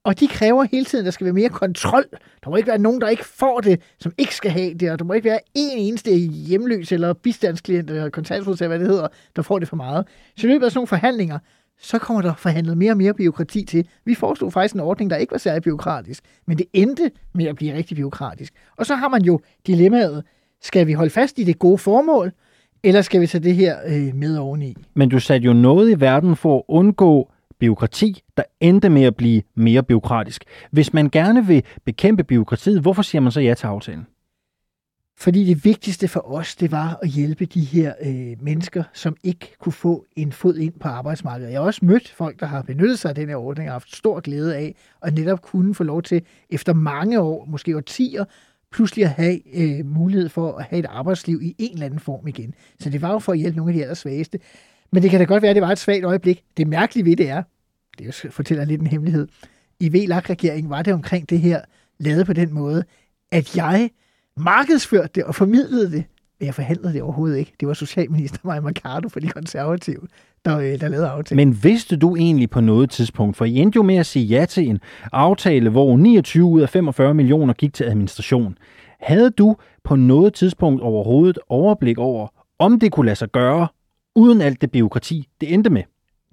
og 0.04 0.20
de 0.20 0.28
kræver 0.28 0.64
hele 0.64 0.86
tiden, 0.86 1.02
at 1.02 1.06
der 1.06 1.12
skal 1.12 1.26
være 1.26 1.34
mere 1.34 1.50
kontrol. 1.50 2.04
Der 2.44 2.50
må 2.50 2.56
ikke 2.56 2.68
være 2.68 2.78
nogen, 2.78 3.02
der 3.02 3.08
ikke 3.08 3.26
får 3.26 3.60
det, 3.60 3.82
som 4.00 4.14
ikke 4.18 4.36
skal 4.36 4.52
have 4.52 4.74
det, 4.74 4.92
og 4.92 5.00
der 5.00 5.06
må 5.06 5.14
ikke 5.14 5.30
være 5.30 5.40
en 5.54 5.78
eneste 5.78 6.16
hjemløs 6.16 6.92
eller 6.92 7.14
bistandsklient 7.14 7.90
eller 7.90 8.10
kontantsmodtager, 8.10 8.68
hvad 8.68 8.80
det 8.80 8.88
hedder, 8.88 9.08
der 9.36 9.42
får 9.42 9.60
det 9.60 9.68
for 9.68 9.76
meget. 9.76 10.08
Så 10.38 10.48
i 10.48 10.50
løbet 10.50 10.66
af 10.66 10.72
sådan 10.72 10.78
nogle 10.78 10.88
forhandlinger, 10.88 11.40
så 11.82 12.00
kommer 12.00 12.22
der 12.22 12.34
forhandlet 12.34 12.78
mere 12.78 12.92
og 12.92 12.98
mere 12.98 13.14
byråkrati 13.14 13.66
til. 13.66 13.88
Vi 14.06 14.16
foreslog 14.16 14.54
faktisk 14.54 14.74
en 14.74 14.80
ordning, 14.80 15.10
der 15.10 15.18
ikke 15.18 15.32
var 15.32 15.38
særlig 15.38 15.64
byråkratisk, 15.64 16.24
men 16.48 16.58
det 16.58 16.66
endte 16.74 17.12
med 17.34 17.46
at 17.46 17.56
blive 17.56 17.74
rigtig 17.74 17.98
byråkratisk. 17.98 18.54
Og 18.78 18.86
så 18.86 18.96
har 18.96 19.10
man 19.10 19.22
jo 19.22 19.40
dilemmaet, 19.68 20.24
skal 20.62 20.88
vi 20.88 20.94
holde 20.94 21.10
fast 21.10 21.40
i 21.40 21.44
det 21.44 21.60
gode 21.60 21.78
formål, 21.78 22.32
eller 22.84 23.02
skal 23.02 23.22
vi 23.22 23.28
tage 23.28 23.44
det 23.44 23.56
her 23.56 23.78
øh, 23.88 24.16
med 24.16 24.38
oveni? 24.38 24.76
Men 24.94 25.10
du 25.10 25.20
satte 25.20 25.46
jo 25.46 25.54
noget 25.54 25.92
i 25.92 26.00
verden 26.00 26.36
for 26.36 26.58
at 26.58 26.64
undgå 26.68 27.32
byråkrati, 27.62 28.22
der 28.38 28.44
endte 28.60 28.90
med 28.90 29.04
at 29.04 29.16
blive 29.16 29.42
mere 29.56 29.84
byråkratisk. 29.84 30.44
Hvis 30.72 30.94
man 30.94 31.10
gerne 31.10 31.48
vil 31.48 31.64
bekæmpe 31.86 32.24
byråkratiet, 32.24 32.82
hvorfor 32.82 33.02
siger 33.02 33.22
man 33.22 33.32
så 33.32 33.42
ja 33.42 33.54
til 33.54 33.68
aftalen? 33.68 34.08
Fordi 35.18 35.46
det 35.46 35.66
vigtigste 35.66 36.08
for 36.08 36.32
os, 36.32 36.56
det 36.56 36.72
var 36.72 37.00
at 37.02 37.10
hjælpe 37.10 37.46
de 37.46 37.60
her 37.62 37.94
øh, 38.02 38.44
mennesker, 38.44 38.84
som 38.94 39.16
ikke 39.24 39.54
kunne 39.60 39.74
få 39.74 40.06
en 40.16 40.32
fod 40.32 40.56
ind 40.56 40.74
på 40.80 40.88
arbejdsmarkedet. 40.88 41.52
Jeg 41.52 41.60
har 41.60 41.66
også 41.66 41.86
mødt 41.86 42.10
folk, 42.10 42.40
der 42.40 42.46
har 42.46 42.62
benyttet 42.62 43.00
sig 43.00 43.10
af 43.10 43.16
den 43.16 43.30
her 43.30 43.36
ordning 43.36 43.70
og 43.70 43.74
haft 43.74 43.96
stor 43.96 44.20
glæde 44.20 44.56
af, 44.56 44.76
at 45.02 45.14
netop 45.14 45.42
kunne 45.42 45.76
få 45.76 45.84
lov 45.84 46.02
til, 46.02 46.22
efter 46.50 46.74
mange 46.74 47.20
år, 47.20 47.46
måske 47.46 47.78
årtier, 47.78 48.26
pludselig 48.72 49.06
at 49.06 49.12
have 49.12 49.40
øh, 49.54 49.86
mulighed 49.86 50.30
for 50.30 50.58
at 50.58 50.66
have 50.66 50.80
et 50.80 50.86
arbejdsliv 50.90 51.42
i 51.42 51.56
en 51.58 51.74
eller 51.74 51.86
anden 51.86 52.00
form 52.00 52.28
igen. 52.28 52.54
Så 52.80 52.90
det 52.90 53.02
var 53.02 53.12
jo 53.12 53.20
for 53.20 53.32
at 53.32 53.38
hjælpe 53.38 53.58
nogle 53.58 53.72
af 53.72 53.78
de 53.78 53.82
allersvageste. 53.82 54.40
Men 54.92 55.04
det 55.04 55.12
kan 55.12 55.20
da 55.20 55.26
godt 55.26 55.42
være, 55.42 55.50
at 55.50 55.56
det 55.56 55.64
var 55.64 55.72
et 55.72 55.80
svagt 55.80 56.06
øjeblik. 56.06 56.44
Det 56.58 56.68
mærkelige 56.68 57.06
ved 57.06 57.16
det 57.16 57.30
er, 57.30 57.44
det 57.98 58.26
fortæller 58.30 58.66
lidt 58.66 58.82
en 58.82 58.88
hemmelighed, 58.88 59.28
i 59.80 59.90
VLAG-regeringen 59.90 60.70
var 60.70 60.82
det 60.82 60.94
omkring 60.94 61.30
det 61.30 61.40
her 61.40 61.62
lavet 62.00 62.26
på 62.26 62.34
den 62.34 62.54
måde, 62.54 62.84
at 63.32 63.58
jeg 63.58 63.90
markedsførte 64.38 65.10
det 65.16 65.24
og 65.24 65.36
formidlede 65.36 65.92
det. 65.92 66.04
Men 66.40 66.46
jeg 66.46 66.56
forhandlede 66.56 66.94
det 66.94 67.02
overhovedet 67.02 67.38
ikke. 67.38 67.54
Det 67.60 67.68
var 67.68 67.74
socialminister 67.74 68.40
Maja 68.44 68.60
Mercado 68.60 69.10
for 69.10 69.20
de 69.20 69.28
konservative, 69.28 70.02
der, 70.46 70.58
øh, 70.58 70.82
der 70.82 70.88
lavede 70.88 71.08
aftalen. 71.08 71.48
Men 71.48 71.64
vidste 71.64 71.98
du 71.98 72.16
egentlig 72.16 72.50
på 72.50 72.62
noget 72.62 72.90
tidspunkt, 72.90 73.38
for 73.38 73.46
I 73.46 73.56
endte 73.56 73.76
jo 73.76 73.84
med 73.84 73.96
at 73.96 74.06
sige 74.06 74.26
ja 74.26 74.46
til 74.46 74.68
en 74.70 74.80
aftale, 75.12 75.70
hvor 75.70 75.98
29 75.98 76.46
ud 76.46 76.62
af 76.62 76.70
45 76.70 77.14
millioner 77.14 77.54
gik 77.54 77.74
til 77.74 77.84
administration. 77.84 78.58
Havde 79.00 79.30
du 79.30 79.56
på 79.84 79.96
noget 79.96 80.34
tidspunkt 80.34 80.82
overhovedet 80.82 81.40
overblik 81.50 81.98
over, 81.98 82.28
om 82.60 82.80
det 82.80 82.92
kunne 82.92 83.06
lade 83.06 83.16
sig 83.16 83.30
gøre, 83.32 83.68
uden 84.16 84.42
alt 84.42 84.62
det 84.62 84.72
byråkrati, 84.72 85.28
det 85.42 85.54
endte 85.54 85.70
med? 85.70 85.84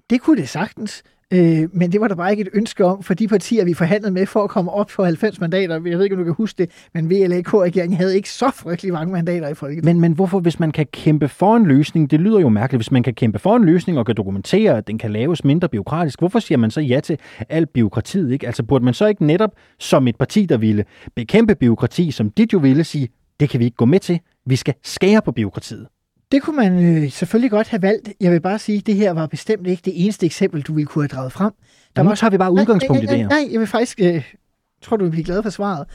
Det 0.09 0.21
kunne 0.21 0.37
det 0.41 0.49
sagtens. 0.49 1.03
Øh, 1.33 1.69
men 1.73 1.91
det 1.91 2.01
var 2.01 2.07
der 2.07 2.15
bare 2.15 2.31
ikke 2.31 2.41
et 2.41 2.49
ønske 2.53 2.85
om, 2.85 3.03
for 3.03 3.13
de 3.13 3.27
partier, 3.27 3.65
vi 3.65 3.73
forhandlede 3.73 4.13
med 4.13 4.25
for 4.25 4.43
at 4.43 4.49
komme 4.49 4.71
op 4.71 4.87
på 4.95 5.03
90 5.03 5.39
mandater, 5.39 5.73
jeg 5.73 5.97
ved 5.97 6.03
ikke, 6.03 6.15
om 6.15 6.19
du 6.19 6.23
kan 6.25 6.33
huske 6.33 6.57
det, 6.57 6.71
men 6.93 7.09
VLAK-regeringen 7.09 7.97
havde 7.97 8.15
ikke 8.15 8.29
så 8.29 8.51
frygtelig 8.55 8.93
mange 8.93 9.13
mandater 9.13 9.47
i 9.47 9.53
Folketinget. 9.53 9.85
Men, 9.85 10.01
men 10.01 10.11
hvorfor, 10.11 10.39
hvis 10.39 10.59
man 10.59 10.71
kan 10.71 10.85
kæmpe 10.93 11.27
for 11.27 11.55
en 11.55 11.65
løsning, 11.65 12.11
det 12.11 12.19
lyder 12.19 12.39
jo 12.39 12.49
mærkeligt, 12.49 12.79
hvis 12.79 12.91
man 12.91 13.03
kan 13.03 13.13
kæmpe 13.13 13.39
for 13.39 13.55
en 13.55 13.65
løsning 13.65 13.99
og 13.99 14.05
kan 14.05 14.15
dokumentere, 14.15 14.77
at 14.77 14.87
den 14.87 14.97
kan 14.97 15.11
laves 15.11 15.43
mindre 15.43 15.69
byråkratisk, 15.69 16.19
hvorfor 16.19 16.39
siger 16.39 16.57
man 16.57 16.71
så 16.71 16.81
ja 16.81 16.99
til 16.99 17.17
alt 17.49 17.73
byråkratiet? 17.73 18.31
Ikke? 18.31 18.47
Altså 18.47 18.63
burde 18.63 18.85
man 18.85 18.93
så 18.93 19.05
ikke 19.05 19.25
netop 19.25 19.51
som 19.79 20.07
et 20.07 20.15
parti, 20.15 20.45
der 20.45 20.57
ville 20.57 20.85
bekæmpe 21.15 21.55
byråkrati, 21.55 22.11
som 22.11 22.29
dit 22.29 22.53
jo 22.53 22.57
ville 22.57 22.83
sige, 22.83 23.09
det 23.39 23.49
kan 23.49 23.59
vi 23.59 23.65
ikke 23.65 23.77
gå 23.77 23.85
med 23.85 23.99
til, 23.99 24.19
vi 24.45 24.55
skal 24.55 24.73
skære 24.83 25.21
på 25.21 25.31
byråkratiet? 25.31 25.87
Det 26.31 26.41
kunne 26.41 26.55
man 26.55 26.85
øh, 26.85 27.11
selvfølgelig 27.11 27.51
godt 27.51 27.67
have 27.67 27.81
valgt. 27.81 28.09
Jeg 28.19 28.31
vil 28.31 28.41
bare 28.41 28.59
sige, 28.59 28.77
at 28.77 28.87
det 28.87 28.95
her 28.95 29.11
var 29.11 29.27
bestemt 29.27 29.67
ikke 29.67 29.81
det 29.85 30.03
eneste 30.03 30.25
eksempel, 30.25 30.61
du 30.61 30.73
ville 30.73 30.87
kunne 30.87 31.03
have 31.03 31.07
draget 31.07 31.31
frem. 31.31 31.53
Der 31.95 32.03
nu 32.03 32.15
tager 32.15 32.31
vi 32.31 32.37
bare 32.37 32.51
udgangspunkt 32.51 33.03
nej, 33.03 33.05
nej, 33.05 33.13
i 33.15 33.17
det 33.17 33.23
her. 33.23 33.29
Nej, 33.29 33.51
jeg 33.51 33.59
vil 33.59 33.67
faktisk... 33.67 33.99
Øh, 34.01 34.33
tror, 34.81 34.97
du 34.97 35.03
vil 35.03 35.11
blive 35.11 35.23
glad 35.23 35.43
for 35.43 35.49
svaret. 35.49 35.87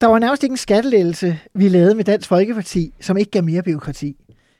Der 0.00 0.06
var 0.06 0.18
nærmest 0.18 0.42
ikke 0.42 0.52
en 0.52 0.56
skattelettelse, 0.56 1.38
vi 1.54 1.68
lavede 1.68 1.94
med 1.94 2.04
Dansk 2.04 2.28
Folkeparti, 2.28 2.94
som 3.00 3.16
ikke 3.16 3.30
gav 3.30 3.44
mere 3.44 3.62
byråkrati. 3.62 4.16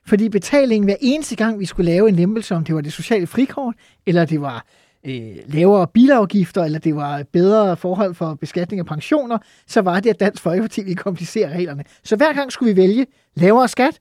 Fordi 0.07 0.29
betalingen 0.29 0.85
hver 0.85 0.97
eneste 1.01 1.37
gang, 1.37 1.61
vi 1.61 1.67
skulle 1.67 1.91
lave 1.91 2.09
en 2.09 2.17
lempelse, 2.17 2.55
om 2.55 2.65
det 2.65 2.75
var 2.75 2.81
det 2.81 2.93
sociale 2.93 3.27
frikort, 3.27 3.75
eller 4.07 4.25
det 4.25 4.41
var 4.41 4.67
øh, 5.07 5.37
lavere 5.47 5.87
bilafgifter, 5.95 6.65
eller 6.65 6.79
det 6.79 6.97
var 6.97 7.23
bedre 7.33 7.77
forhold 7.77 8.15
for 8.15 8.35
beskatning 8.35 8.81
af 8.81 8.87
pensioner, 8.87 9.39
så 9.67 9.81
var 9.81 10.01
det, 10.01 10.11
at 10.11 10.21
Dansk 10.21 10.43
Folkeparti 10.43 10.81
ville 10.81 10.97
komplicere 10.97 11.53
reglerne. 11.53 11.85
Så 12.05 12.17
hver 12.17 12.33
gang 12.33 12.53
skulle 12.53 12.75
vi 12.75 12.81
vælge 12.81 13.07
lavere 13.35 13.69
skat, 13.69 13.99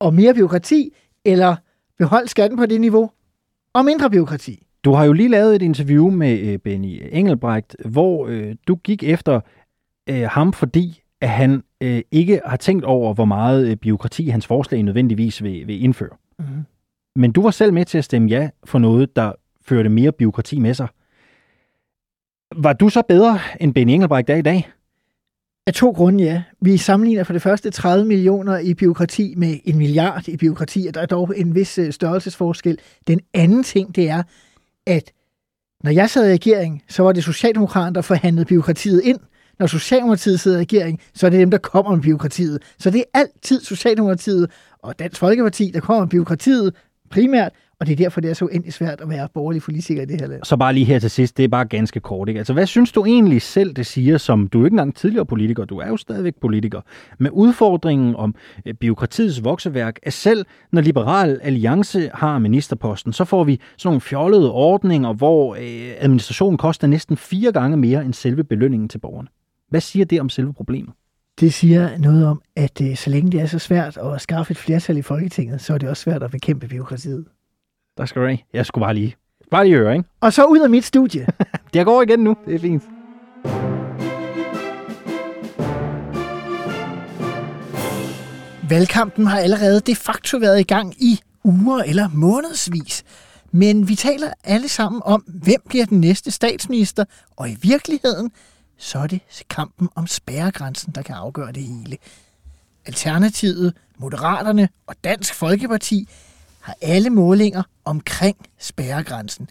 og 0.00 0.14
mere 0.14 0.34
byråkrati, 0.34 0.92
eller 1.24 1.56
beholde 1.98 2.28
skatten 2.28 2.58
på 2.58 2.66
det 2.66 2.80
niveau, 2.80 3.10
og 3.74 3.84
mindre 3.84 4.10
byråkrati. 4.10 4.66
Du 4.84 4.92
har 4.92 5.04
jo 5.04 5.12
lige 5.12 5.28
lavet 5.28 5.54
et 5.54 5.62
interview 5.62 6.10
med 6.10 6.38
øh, 6.40 6.58
Benny 6.58 7.08
Engelbrecht, 7.12 7.76
hvor 7.84 8.26
øh, 8.26 8.54
du 8.68 8.74
gik 8.74 9.02
efter 9.02 9.40
øh, 10.08 10.22
ham, 10.30 10.52
fordi 10.52 11.02
at 11.20 11.28
han 11.28 11.62
øh, 11.80 12.02
ikke 12.10 12.40
har 12.44 12.56
tænkt 12.56 12.84
over, 12.84 13.14
hvor 13.14 13.24
meget 13.24 13.68
øh, 13.68 13.76
byråkrati 13.76 14.28
hans 14.28 14.46
forslag 14.46 14.82
nødvendigvis 14.82 15.42
vil, 15.42 15.66
vil 15.66 15.84
indføre. 15.84 16.16
Mm-hmm. 16.38 16.64
Men 17.16 17.32
du 17.32 17.42
var 17.42 17.50
selv 17.50 17.72
med 17.72 17.84
til 17.84 17.98
at 17.98 18.04
stemme 18.04 18.28
ja 18.28 18.50
for 18.64 18.78
noget, 18.78 19.16
der 19.16 19.32
førte 19.62 19.88
mere 19.88 20.12
byråkrati 20.12 20.58
med 20.58 20.74
sig. 20.74 20.88
Var 22.56 22.72
du 22.72 22.88
så 22.88 23.02
bedre 23.08 23.38
end 23.60 23.74
Benny 23.74 23.92
Engelbrecht 23.92 24.30
er 24.30 24.36
i 24.36 24.42
dag? 24.42 24.68
Af 25.68 25.74
to 25.74 25.90
grunde, 25.90 26.24
ja. 26.24 26.42
Vi 26.60 26.76
sammenligner 26.76 27.24
for 27.24 27.32
det 27.32 27.42
første 27.42 27.70
30 27.70 28.04
millioner 28.04 28.58
i 28.58 28.74
byråkrati 28.74 29.34
med 29.36 29.58
en 29.64 29.78
milliard 29.78 30.28
i 30.28 30.36
byråkrati, 30.36 30.86
og 30.88 30.94
der 30.94 31.00
er 31.00 31.06
dog 31.06 31.32
en 31.36 31.54
vis 31.54 31.78
øh, 31.78 31.92
størrelsesforskel. 31.92 32.78
Den 33.06 33.20
anden 33.34 33.62
ting, 33.62 33.96
det 33.96 34.10
er, 34.10 34.22
at 34.86 35.12
når 35.84 35.90
jeg 35.90 36.10
sad 36.10 36.28
i 36.30 36.32
regering, 36.32 36.82
så 36.88 37.02
var 37.02 37.12
det 37.12 37.24
Socialdemokraterne, 37.24 37.94
der 37.94 38.00
forhandlede 38.00 38.46
byråkratiet 38.46 39.02
ind. 39.04 39.18
Når 39.58 39.66
Socialdemokratiet 39.66 40.40
sidder 40.40 40.58
i 40.58 40.60
regering, 40.60 41.00
så 41.14 41.26
er 41.26 41.30
det 41.30 41.40
dem, 41.40 41.50
der 41.50 41.58
kommer 41.58 41.94
med 41.94 42.02
byråkratiet. 42.02 42.62
Så 42.78 42.90
det 42.90 42.98
er 42.98 43.18
altid 43.18 43.60
Socialdemokratiet 43.60 44.50
og 44.82 44.98
Dansk 44.98 45.20
Folkeparti, 45.20 45.70
der 45.74 45.80
kommer 45.80 46.00
med 46.00 46.10
byråkratiet 46.10 46.74
primært, 47.10 47.52
og 47.80 47.86
det 47.86 47.92
er 47.92 47.96
derfor, 47.96 48.20
det 48.20 48.30
er 48.30 48.34
så 48.34 48.44
uendelig 48.44 48.72
svært 48.72 49.00
at 49.00 49.08
være 49.08 49.28
borgerlig 49.34 49.62
politiker 49.62 50.02
i 50.02 50.04
det 50.04 50.20
her 50.20 50.28
land. 50.28 50.44
Så 50.44 50.56
bare 50.56 50.72
lige 50.72 50.86
her 50.86 50.98
til 50.98 51.10
sidst, 51.10 51.36
det 51.36 51.44
er 51.44 51.48
bare 51.48 51.64
ganske 51.64 52.00
kort. 52.00 52.28
Ikke? 52.28 52.38
Altså, 52.38 52.52
hvad 52.52 52.66
synes 52.66 52.92
du 52.92 53.04
egentlig 53.04 53.42
selv, 53.42 53.72
det 53.72 53.86
siger, 53.86 54.18
som 54.18 54.48
du 54.48 54.60
er 54.60 54.64
ikke 54.64 54.74
engang 54.74 54.96
tidligere 54.96 55.26
politiker, 55.26 55.64
du 55.64 55.78
er 55.78 55.88
jo 55.88 55.96
stadigvæk 55.96 56.34
politiker, 56.40 56.80
med 57.18 57.30
udfordringen 57.32 58.16
om 58.16 58.34
eh, 58.66 58.74
byråkratiets 58.74 59.44
vokseværk, 59.44 59.98
at 60.02 60.12
selv 60.12 60.46
når 60.72 60.80
Liberal 60.80 61.40
Alliance 61.42 62.10
har 62.14 62.38
ministerposten, 62.38 63.12
så 63.12 63.24
får 63.24 63.44
vi 63.44 63.60
sådan 63.76 63.88
nogle 63.88 64.00
fjollede 64.00 64.52
ordninger, 64.52 65.12
hvor 65.12 65.54
eh, 65.54 65.94
administrationen 65.98 66.58
koster 66.58 66.86
næsten 66.86 67.16
fire 67.16 67.52
gange 67.52 67.76
mere 67.76 68.04
end 68.04 68.14
selve 68.14 68.44
belønningen 68.44 68.88
til 68.88 68.98
borgerne. 68.98 69.28
Hvad 69.68 69.80
siger 69.80 70.04
det 70.04 70.20
om 70.20 70.28
selve 70.28 70.52
problemet? 70.52 70.94
Det 71.40 71.54
siger 71.54 71.98
noget 71.98 72.26
om, 72.26 72.42
at 72.56 72.80
øh, 72.80 72.96
så 72.96 73.10
længe 73.10 73.32
det 73.32 73.40
er 73.40 73.46
så 73.46 73.58
svært 73.58 73.96
at 73.96 74.20
skaffe 74.20 74.50
et 74.50 74.56
flertal 74.56 74.96
i 74.96 75.02
Folketinget, 75.02 75.60
så 75.60 75.74
er 75.74 75.78
det 75.78 75.88
også 75.88 76.02
svært 76.02 76.22
at 76.22 76.30
bekæmpe 76.30 76.68
byråkratiet. 76.68 77.24
Tak 77.96 78.08
skal 78.08 78.22
du 78.22 78.26
have. 78.26 78.38
Jeg 78.52 78.66
skulle 78.66 78.84
bare 78.84 78.94
lige, 78.94 79.16
bare 79.50 79.64
lige 79.64 79.76
høre, 79.76 79.96
ikke? 79.96 80.08
Og 80.20 80.32
så 80.32 80.44
ud 80.44 80.60
af 80.60 80.70
mit 80.70 80.84
studie. 80.84 81.26
det 81.74 81.84
går 81.84 82.02
igen 82.02 82.20
nu. 82.20 82.36
Det 82.46 82.54
er 82.54 82.58
fint. 82.58 82.82
Valgkampen 88.68 89.26
har 89.26 89.38
allerede 89.38 89.80
de 89.80 89.96
facto 89.96 90.38
været 90.38 90.60
i 90.60 90.62
gang 90.62 90.94
i 91.02 91.20
uger 91.44 91.82
eller 91.82 92.08
månedsvis. 92.08 93.04
Men 93.52 93.88
vi 93.88 93.94
taler 93.94 94.32
alle 94.44 94.68
sammen 94.68 95.02
om, 95.04 95.20
hvem 95.26 95.60
bliver 95.68 95.86
den 95.86 96.00
næste 96.00 96.30
statsminister, 96.30 97.04
og 97.36 97.50
i 97.50 97.56
virkeligheden, 97.62 98.30
så 98.78 98.98
er 98.98 99.06
det 99.06 99.20
kampen 99.50 99.88
om 99.94 100.06
spærregrænsen, 100.06 100.92
der 100.92 101.02
kan 101.02 101.14
afgøre 101.14 101.52
det 101.52 101.62
hele. 101.62 101.96
Alternativet, 102.86 103.74
Moderaterne 103.98 104.68
og 104.86 104.94
Dansk 105.04 105.34
Folkeparti 105.34 106.08
har 106.66 106.76
alle 106.80 107.10
målinger 107.10 107.62
omkring 107.84 108.36
spærregrænsen. 108.58 109.50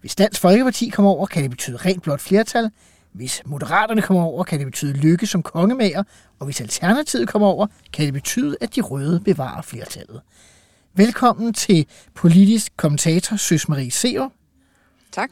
Hvis 0.00 0.14
Dansk 0.14 0.40
Folkeparti 0.40 0.88
kommer 0.88 1.10
over, 1.10 1.26
kan 1.26 1.42
det 1.42 1.50
betyde 1.50 1.76
rent 1.76 2.02
blot 2.02 2.20
flertal. 2.20 2.70
Hvis 3.12 3.42
Moderaterne 3.46 4.02
kommer 4.02 4.22
over, 4.22 4.44
kan 4.44 4.58
det 4.58 4.66
betyde 4.66 4.92
lykke 4.92 5.26
som 5.26 5.42
kongemager. 5.42 6.02
Og 6.38 6.44
hvis 6.44 6.60
Alternativet 6.60 7.28
kommer 7.28 7.48
over, 7.48 7.66
kan 7.92 8.04
det 8.04 8.14
betyde, 8.14 8.56
at 8.60 8.74
de 8.76 8.80
røde 8.80 9.20
bevarer 9.20 9.62
flertallet. 9.62 10.20
Velkommen 10.94 11.52
til 11.52 11.86
politisk 12.14 12.72
kommentator 12.76 13.36
Søs 13.36 13.68
Marie 13.68 13.90
Seer. 13.90 14.28
Tak. 15.12 15.30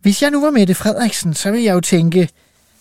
Hvis 0.00 0.22
jeg 0.22 0.30
nu 0.30 0.40
var 0.40 0.50
Mette 0.50 0.74
Frederiksen, 0.74 1.34
så 1.34 1.50
ville 1.50 1.64
jeg 1.64 1.74
jo 1.74 1.80
tænke, 1.80 2.28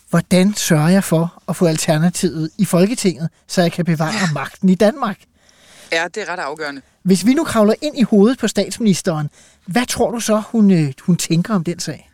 hvordan 0.10 0.54
sørger 0.54 0.90
jeg 0.90 1.04
for 1.04 1.44
at 1.48 1.56
få 1.56 1.66
Alternativet 1.66 2.52
i 2.58 2.66
Folketinget, 2.66 3.30
så 3.48 3.62
jeg 3.62 3.72
kan 3.72 3.86
bevare 3.86 4.34
magten 4.34 4.70
i 4.70 4.76
Danmark? 4.76 5.20
Ja, 5.92 6.08
det 6.16 6.24
er 6.24 6.30
ret 6.30 6.40
afgørende. 6.40 6.82
Hvis 7.04 7.26
vi 7.26 7.34
nu 7.34 7.44
kravler 7.44 7.74
ind 7.82 7.98
i 7.98 8.04
hovedet 8.04 8.38
på 8.40 8.48
statsministeren, 8.48 9.30
hvad 9.66 9.86
tror 9.86 10.12
du 10.12 10.20
så, 10.20 10.42
hun, 10.52 10.72
øh, 10.72 10.94
hun 11.02 11.18
tænker 11.18 11.54
om 11.54 11.64
den 11.64 11.80
sag? 11.80 12.12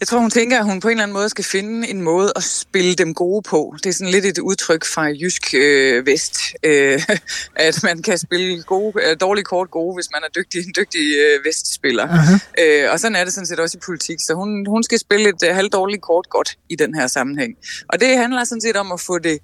Jeg 0.00 0.08
tror, 0.08 0.18
hun 0.18 0.30
tænker, 0.30 0.58
at 0.58 0.64
hun 0.64 0.80
på 0.80 0.88
en 0.88 0.92
eller 0.92 1.02
anden 1.02 1.12
måde 1.12 1.28
skal 1.28 1.44
finde 1.44 1.88
en 1.88 2.02
måde 2.02 2.32
at 2.36 2.42
spille 2.42 2.94
dem 2.94 3.14
gode 3.14 3.42
på. 3.42 3.74
Det 3.82 3.86
er 3.86 3.92
sådan 3.92 4.12
lidt 4.12 4.24
et 4.24 4.38
udtryk 4.38 4.84
fra 4.84 5.02
Jysk 5.02 5.54
øh, 5.54 6.06
Vest, 6.06 6.36
øh, 6.62 7.02
at 7.66 7.82
man 7.82 8.02
kan 8.02 8.18
spille 8.18 8.62
gode, 8.62 8.92
øh, 9.04 9.16
dårlige 9.20 9.44
kort 9.44 9.70
gode, 9.70 9.94
hvis 9.94 10.08
man 10.12 10.22
er 10.24 10.28
dygtig, 10.28 10.58
en 10.66 10.74
dygtig 10.78 11.00
øh, 11.16 11.44
Vestspiller. 11.44 12.06
Uh-huh. 12.08 12.62
Øh, 12.62 12.92
og 12.92 13.00
sådan 13.00 13.16
er 13.16 13.24
det 13.24 13.32
sådan 13.32 13.46
set 13.46 13.60
også 13.60 13.78
i 13.78 13.84
politik. 13.86 14.18
Så 14.20 14.34
hun, 14.34 14.66
hun 14.66 14.82
skal 14.82 14.98
spille 14.98 15.28
et 15.28 15.42
øh, 15.44 15.54
halvdårligt 15.54 16.02
kort 16.02 16.28
godt 16.28 16.58
i 16.68 16.76
den 16.76 16.94
her 16.94 17.06
sammenhæng. 17.06 17.54
Og 17.88 18.00
det 18.00 18.18
handler 18.18 18.44
sådan 18.44 18.60
set 18.60 18.76
om 18.76 18.92
at 18.92 19.00
få 19.00 19.18
det 19.18 19.38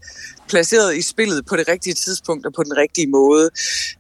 placeret 0.50 0.96
i 0.96 1.02
spillet 1.02 1.46
på 1.46 1.56
det 1.56 1.68
rigtige 1.68 1.94
tidspunkt 1.94 2.46
og 2.46 2.52
på 2.52 2.62
den 2.62 2.76
rigtige 2.76 3.08
måde. 3.18 3.50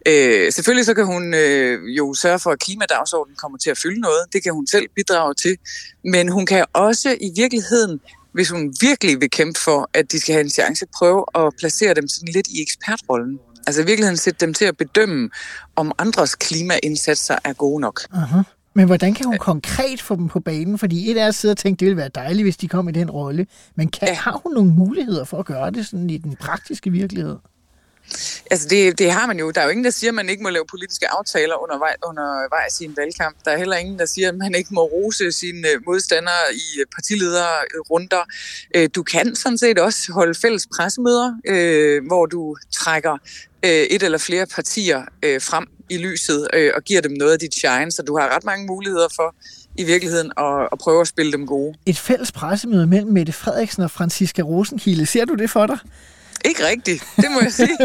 Øh, 0.06 0.52
selvfølgelig 0.52 0.86
så 0.86 0.94
kan 0.94 1.06
hun 1.06 1.34
øh, 1.34 1.96
jo 1.98 2.14
sørge 2.14 2.38
for, 2.38 2.50
at 2.50 2.58
klimadagsordenen 2.58 3.36
kommer 3.36 3.58
til 3.58 3.70
at 3.70 3.78
fylde 3.78 4.00
noget. 4.00 4.22
Det 4.32 4.42
kan 4.42 4.52
hun 4.52 4.66
selv 4.66 4.86
bidrage 4.96 5.34
til. 5.34 5.56
Men 6.04 6.28
hun 6.28 6.46
kan 6.46 6.64
også 6.74 7.16
i 7.20 7.30
virkeligheden 7.36 8.00
hvis 8.32 8.50
hun 8.50 8.74
virkelig 8.80 9.20
vil 9.20 9.30
kæmpe 9.30 9.60
for, 9.60 9.90
at 9.94 10.12
de 10.12 10.20
skal 10.20 10.32
have 10.32 10.44
en 10.44 10.50
chance, 10.50 10.86
prøve 10.98 11.24
at 11.34 11.52
placere 11.58 11.94
dem 11.94 12.08
sådan 12.08 12.32
lidt 12.32 12.46
i 12.46 12.62
ekspertrollen. 12.62 13.38
Altså 13.66 13.82
i 13.82 13.86
virkeligheden 13.86 14.16
sætte 14.16 14.46
dem 14.46 14.54
til 14.54 14.64
at 14.64 14.76
bedømme, 14.76 15.30
om 15.76 15.92
andres 15.98 16.34
klimaindsatser 16.34 17.38
er 17.44 17.52
gode 17.52 17.80
nok. 17.80 18.00
Uh-huh. 18.00 18.59
Men 18.74 18.86
hvordan 18.86 19.14
kan 19.14 19.26
hun 19.26 19.38
konkret 19.38 20.02
få 20.02 20.16
dem 20.16 20.28
på 20.28 20.40
banen? 20.40 20.78
Fordi 20.78 21.10
et 21.10 21.20
er 21.20 21.26
at 21.26 21.34
sidde 21.34 21.52
og 21.52 21.58
tænke, 21.58 21.80
det 21.80 21.86
ville 21.86 21.96
være 21.96 22.10
dejligt, 22.14 22.44
hvis 22.44 22.56
de 22.56 22.68
kom 22.68 22.88
i 22.88 22.92
den 22.92 23.10
rolle. 23.10 23.46
Men 23.74 23.88
kan, 23.88 24.14
har 24.14 24.40
hun 24.42 24.52
nogle 24.52 24.70
muligheder 24.70 25.24
for 25.24 25.38
at 25.38 25.46
gøre 25.46 25.70
det 25.70 25.86
sådan 25.86 26.10
i 26.10 26.18
den 26.18 26.36
praktiske 26.36 26.90
virkelighed? 26.90 27.36
Altså 28.50 28.68
det, 28.68 28.98
det 28.98 29.12
har 29.12 29.26
man 29.26 29.38
jo. 29.38 29.50
Der 29.50 29.60
er 29.60 29.64
jo 29.64 29.70
ingen, 29.70 29.84
der 29.84 29.90
siger, 29.90 30.10
at 30.10 30.14
man 30.14 30.28
ikke 30.28 30.42
må 30.42 30.48
lave 30.48 30.64
politiske 30.70 31.08
aftaler 31.10 31.62
undervej, 31.62 31.94
undervejs 32.06 32.80
i 32.80 32.84
en 32.84 32.96
valgkamp. 32.96 33.36
Der 33.44 33.50
er 33.50 33.58
heller 33.58 33.76
ingen, 33.76 33.98
der 33.98 34.06
siger, 34.06 34.28
at 34.28 34.34
man 34.34 34.54
ikke 34.54 34.74
må 34.74 34.82
rose 34.84 35.32
sine 35.32 35.68
øh, 35.68 35.80
modstandere 35.86 36.54
i 36.54 36.80
øh, 36.80 36.86
partilederrunder. 36.94 38.22
Øh, 38.76 38.88
du 38.94 39.02
kan 39.02 39.34
sådan 39.34 39.58
set 39.58 39.78
også 39.78 40.12
holde 40.12 40.34
fælles 40.34 40.68
pressemøder, 40.76 41.34
hvor 42.06 42.26
du 42.26 42.56
trækker 42.72 43.18
et 43.62 44.02
eller 44.02 44.18
flere 44.18 44.46
partier 44.46 45.04
frem 45.22 45.66
i 45.88 45.96
lyset 45.96 46.48
og 46.74 46.82
giver 46.82 47.00
dem 47.00 47.12
noget 47.12 47.32
af 47.32 47.38
dit 47.38 47.54
shine, 47.54 47.92
så 47.92 48.02
du 48.02 48.18
har 48.18 48.36
ret 48.36 48.44
mange 48.44 48.66
muligheder 48.66 49.08
for 49.16 49.34
i 49.76 49.84
virkeligheden 49.84 50.32
at, 50.36 50.68
at 50.72 50.78
prøve 50.78 51.00
at 51.00 51.08
spille 51.08 51.32
dem 51.32 51.46
gode. 51.46 51.74
Et 51.86 51.98
fælles 51.98 52.32
pressemøde 52.32 52.86
mellem 52.86 53.12
Mette 53.12 53.32
Frederiksen 53.32 53.82
og 53.82 53.90
Franziska 53.90 54.42
Rosenkilde. 54.42 55.06
Ser 55.06 55.24
du 55.24 55.34
det 55.34 55.50
for 55.50 55.66
dig? 55.66 55.78
Ikke 56.44 56.66
rigtigt, 56.66 57.04
det 57.16 57.30
må 57.34 57.40
jeg 57.40 57.52
sige. 57.52 57.76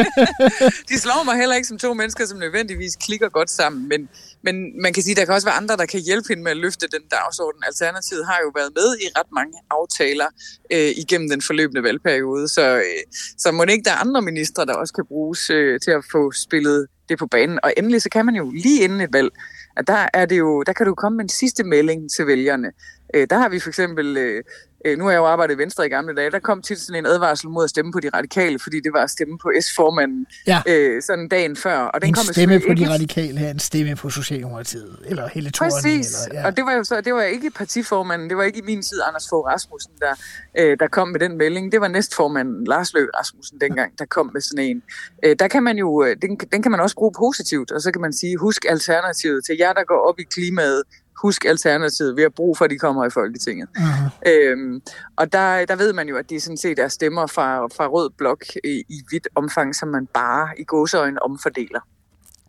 de 0.89 0.99
slår 0.99 1.23
mig 1.23 1.35
heller 1.37 1.55
ikke 1.55 1.67
som 1.67 1.77
to 1.77 1.93
mennesker, 1.93 2.25
som 2.25 2.39
nødvendigvis 2.39 2.95
klikker 2.95 3.29
godt 3.29 3.49
sammen, 3.49 3.89
men, 3.89 4.09
men 4.41 4.81
man 4.81 4.93
kan 4.93 5.03
sige, 5.03 5.11
at 5.11 5.17
der 5.17 5.25
kan 5.25 5.33
også 5.33 5.47
være 5.47 5.55
andre, 5.55 5.77
der 5.77 5.85
kan 5.85 5.99
hjælpe 5.99 6.27
hende 6.29 6.43
med 6.43 6.51
at 6.51 6.57
løfte 6.57 6.87
den 6.87 7.01
dagsorden. 7.11 7.63
Alternativet 7.67 8.25
har 8.25 8.39
jo 8.43 8.51
været 8.55 8.71
med 8.75 8.97
i 9.03 9.07
ret 9.19 9.31
mange 9.33 9.53
aftaler 9.69 10.27
øh, 10.71 10.91
igennem 11.03 11.29
den 11.29 11.41
forløbende 11.41 11.83
valgperiode, 11.83 12.47
så, 12.47 12.77
øh, 12.77 13.03
så 13.37 13.51
må 13.51 13.65
det 13.65 13.71
ikke 13.71 13.83
der 13.83 13.91
er 13.91 14.01
andre 14.05 14.21
ministre, 14.21 14.65
der 14.65 14.73
også 14.73 14.93
kan 14.93 15.05
bruges 15.05 15.49
øh, 15.49 15.79
til 15.79 15.91
at 15.91 16.03
få 16.11 16.31
spillet 16.31 16.87
det 17.09 17.19
på 17.19 17.27
banen. 17.27 17.59
Og 17.63 17.73
endelig 17.77 18.01
så 18.01 18.09
kan 18.09 18.25
man 18.25 18.35
jo 18.35 18.51
lige 18.51 18.83
inden 18.83 19.01
et 19.01 19.13
valg, 19.13 19.29
at 19.77 19.87
der, 19.87 20.07
er 20.13 20.25
det 20.25 20.37
jo, 20.37 20.63
der 20.63 20.73
kan 20.73 20.85
du 20.85 20.95
komme 20.95 21.15
med 21.15 21.25
en 21.25 21.29
sidste 21.29 21.63
melding 21.63 22.11
til 22.11 22.27
vælgerne. 22.27 22.71
Øh, 23.13 23.27
der 23.29 23.37
har 23.37 23.49
vi 23.49 23.59
for 23.59 23.69
eksempel 23.69 24.17
øh, 24.17 24.43
øh, 24.85 24.97
nu 24.97 25.03
har 25.03 25.11
jeg 25.11 25.17
jo 25.17 25.25
arbejdet 25.25 25.55
i 25.55 25.57
Venstre 25.57 25.85
i 25.85 25.89
gamle 25.89 26.15
dage, 26.15 26.31
der 26.31 26.39
kom 26.39 26.61
tit 26.61 26.79
sådan 26.79 26.99
en 26.99 27.05
advarsel 27.05 27.49
mod 27.49 27.63
at 27.63 27.69
stemme 27.69 27.91
på 27.91 27.99
de 27.99 28.09
radikale, 28.13 28.59
fordi 28.59 28.79
det 28.79 28.93
var 28.93 29.03
at 29.03 29.09
stemme 29.09 29.37
på 29.37 29.51
S-formanden 29.61 30.25
ja. 30.47 30.61
øh, 30.67 31.01
sådan 31.01 31.27
dagen 31.27 31.55
før. 31.55 31.77
Og 31.77 32.01
den 32.01 32.09
en 32.09 32.13
kom 32.13 32.25
stemme 32.25 32.59
på 32.59 32.67
ikke... 32.69 32.85
de 32.85 32.89
radikale 32.89 33.37
her, 33.39 33.49
en 33.49 33.59
stemme 33.59 33.95
på 33.95 34.09
Socialdemokratiet, 34.09 34.99
eller 35.05 35.29
hele 35.33 35.51
Præcis, 35.57 36.25
eller, 36.25 36.39
ja. 36.41 36.47
og 36.47 36.57
det 36.57 36.65
var 36.65 36.73
jo 36.73 36.83
så, 36.83 37.01
det 37.01 37.13
var 37.13 37.21
ikke 37.21 37.51
partiformanden, 37.51 38.29
det 38.29 38.37
var 38.37 38.43
ikke 38.43 38.59
i 38.59 38.61
min 38.61 38.81
tid 38.81 39.01
Anders 39.07 39.29
Fogh 39.29 39.47
Rasmussen, 39.47 39.91
der, 39.99 40.13
øh, 40.57 40.77
der 40.79 40.87
kom 40.87 41.07
med 41.07 41.19
den 41.19 41.37
melding. 41.37 41.71
Det 41.71 41.81
var 41.81 41.87
næstformanden 41.87 42.67
Lars 42.67 42.93
Løkke 42.93 43.11
Rasmussen 43.17 43.61
dengang, 43.61 43.99
der 43.99 44.05
kom 44.05 44.29
med 44.33 44.41
sådan 44.41 44.65
en. 44.65 44.83
Øh, 45.25 45.35
der 45.39 45.47
kan 45.47 45.63
man 45.63 45.77
jo, 45.77 46.03
øh, 46.03 46.15
den, 46.21 46.37
den 46.51 46.61
kan 46.61 46.71
man 46.71 46.79
også 46.79 46.95
bruge 46.95 47.11
positivt, 47.17 47.71
og 47.71 47.81
så 47.81 47.91
kan 47.91 48.01
man 48.01 48.13
sige, 48.13 48.37
husk 48.37 48.65
alternativet 48.69 49.45
til 49.45 49.55
jer, 49.59 49.73
der 49.73 49.83
går 49.83 50.09
op 50.09 50.19
i 50.19 50.23
klimaet, 50.23 50.83
husk 51.21 51.45
Alternativet, 51.45 52.17
vi 52.17 52.21
har 52.21 52.29
brug 52.29 52.57
for, 52.57 52.65
at 52.65 52.71
de 52.71 52.77
kommer 52.77 53.05
i 53.05 53.09
Folketinget. 53.09 53.67
Uh-huh. 53.77 54.29
Øhm, 54.31 54.81
og 55.15 55.33
der, 55.33 55.65
der 55.65 55.75
ved 55.75 55.93
man 55.93 56.07
jo, 56.07 56.17
at 56.17 56.29
de 56.29 56.39
sådan 56.39 56.57
set 56.57 56.79
er 56.79 56.87
stemmer 56.87 57.27
fra, 57.27 57.65
fra 57.65 57.87
rød 57.87 58.09
blok 58.17 58.43
i, 58.63 58.83
i 58.89 59.01
vidt 59.11 59.27
omfang, 59.35 59.75
som 59.75 59.87
man 59.87 60.07
bare 60.13 60.49
i 60.59 60.63
gåseøjne 60.63 61.23
omfordeler. 61.23 61.79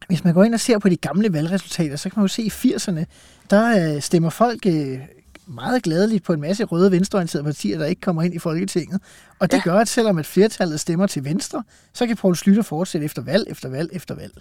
Hvis 0.08 0.24
man 0.24 0.34
går 0.34 0.44
ind 0.44 0.54
og 0.54 0.60
ser 0.60 0.78
på 0.78 0.88
de 0.88 0.96
gamle 0.96 1.32
valgresultater, 1.32 1.96
så 1.96 2.10
kan 2.10 2.20
man 2.20 2.24
jo 2.24 2.28
se, 2.28 2.42
i 2.42 2.48
80'erne, 2.48 3.04
der 3.50 3.94
øh, 3.94 4.02
stemmer 4.02 4.30
folk 4.30 4.66
øh, 4.66 4.98
meget 5.46 5.82
gladeligt 5.82 6.24
på 6.24 6.32
en 6.32 6.40
masse 6.40 6.64
røde 6.64 6.90
venstreorienterede 6.90 7.44
partier, 7.44 7.78
der 7.78 7.86
ikke 7.86 8.00
kommer 8.00 8.22
ind 8.22 8.34
i 8.34 8.38
Folketinget. 8.38 9.00
Og 9.38 9.50
det 9.50 9.56
ja. 9.56 9.62
gør, 9.62 9.78
at 9.78 9.88
selvom 9.88 10.18
et 10.18 10.26
flertallet 10.26 10.80
stemmer 10.80 11.06
til 11.06 11.24
venstre, 11.24 11.64
så 11.92 12.06
kan 12.06 12.16
Poul 12.16 12.36
Slytter 12.36 12.62
fortsætte 12.62 13.04
efter 13.04 13.22
valg, 13.22 13.44
efter 13.50 13.68
valg, 13.68 13.90
efter 13.92 14.14
valg. 14.14 14.32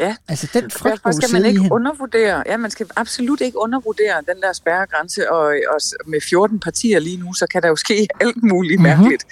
Ja. 0.00 0.16
Altså 0.28 0.48
den 0.54 0.70
frygt, 0.70 0.92
Derfor 0.92 1.10
skal 1.10 1.32
man 1.32 1.44
ikke 1.44 1.68
undervurdere, 1.70 2.42
ja, 2.46 2.56
man 2.56 2.70
skal 2.70 2.86
absolut 2.96 3.40
ikke 3.40 3.58
undervurdere 3.58 4.16
den 4.28 4.42
der 4.42 4.52
spærregrænse, 4.52 5.30
og, 5.30 5.44
og 5.44 5.80
med 6.06 6.20
14 6.20 6.60
partier 6.60 6.98
lige 6.98 7.16
nu, 7.16 7.34
så 7.34 7.46
kan 7.46 7.62
der 7.62 7.68
jo 7.68 7.76
ske 7.76 8.08
alt 8.20 8.42
muligt 8.42 8.80
mm-hmm. 8.80 8.98
mærkeligt. 8.98 9.24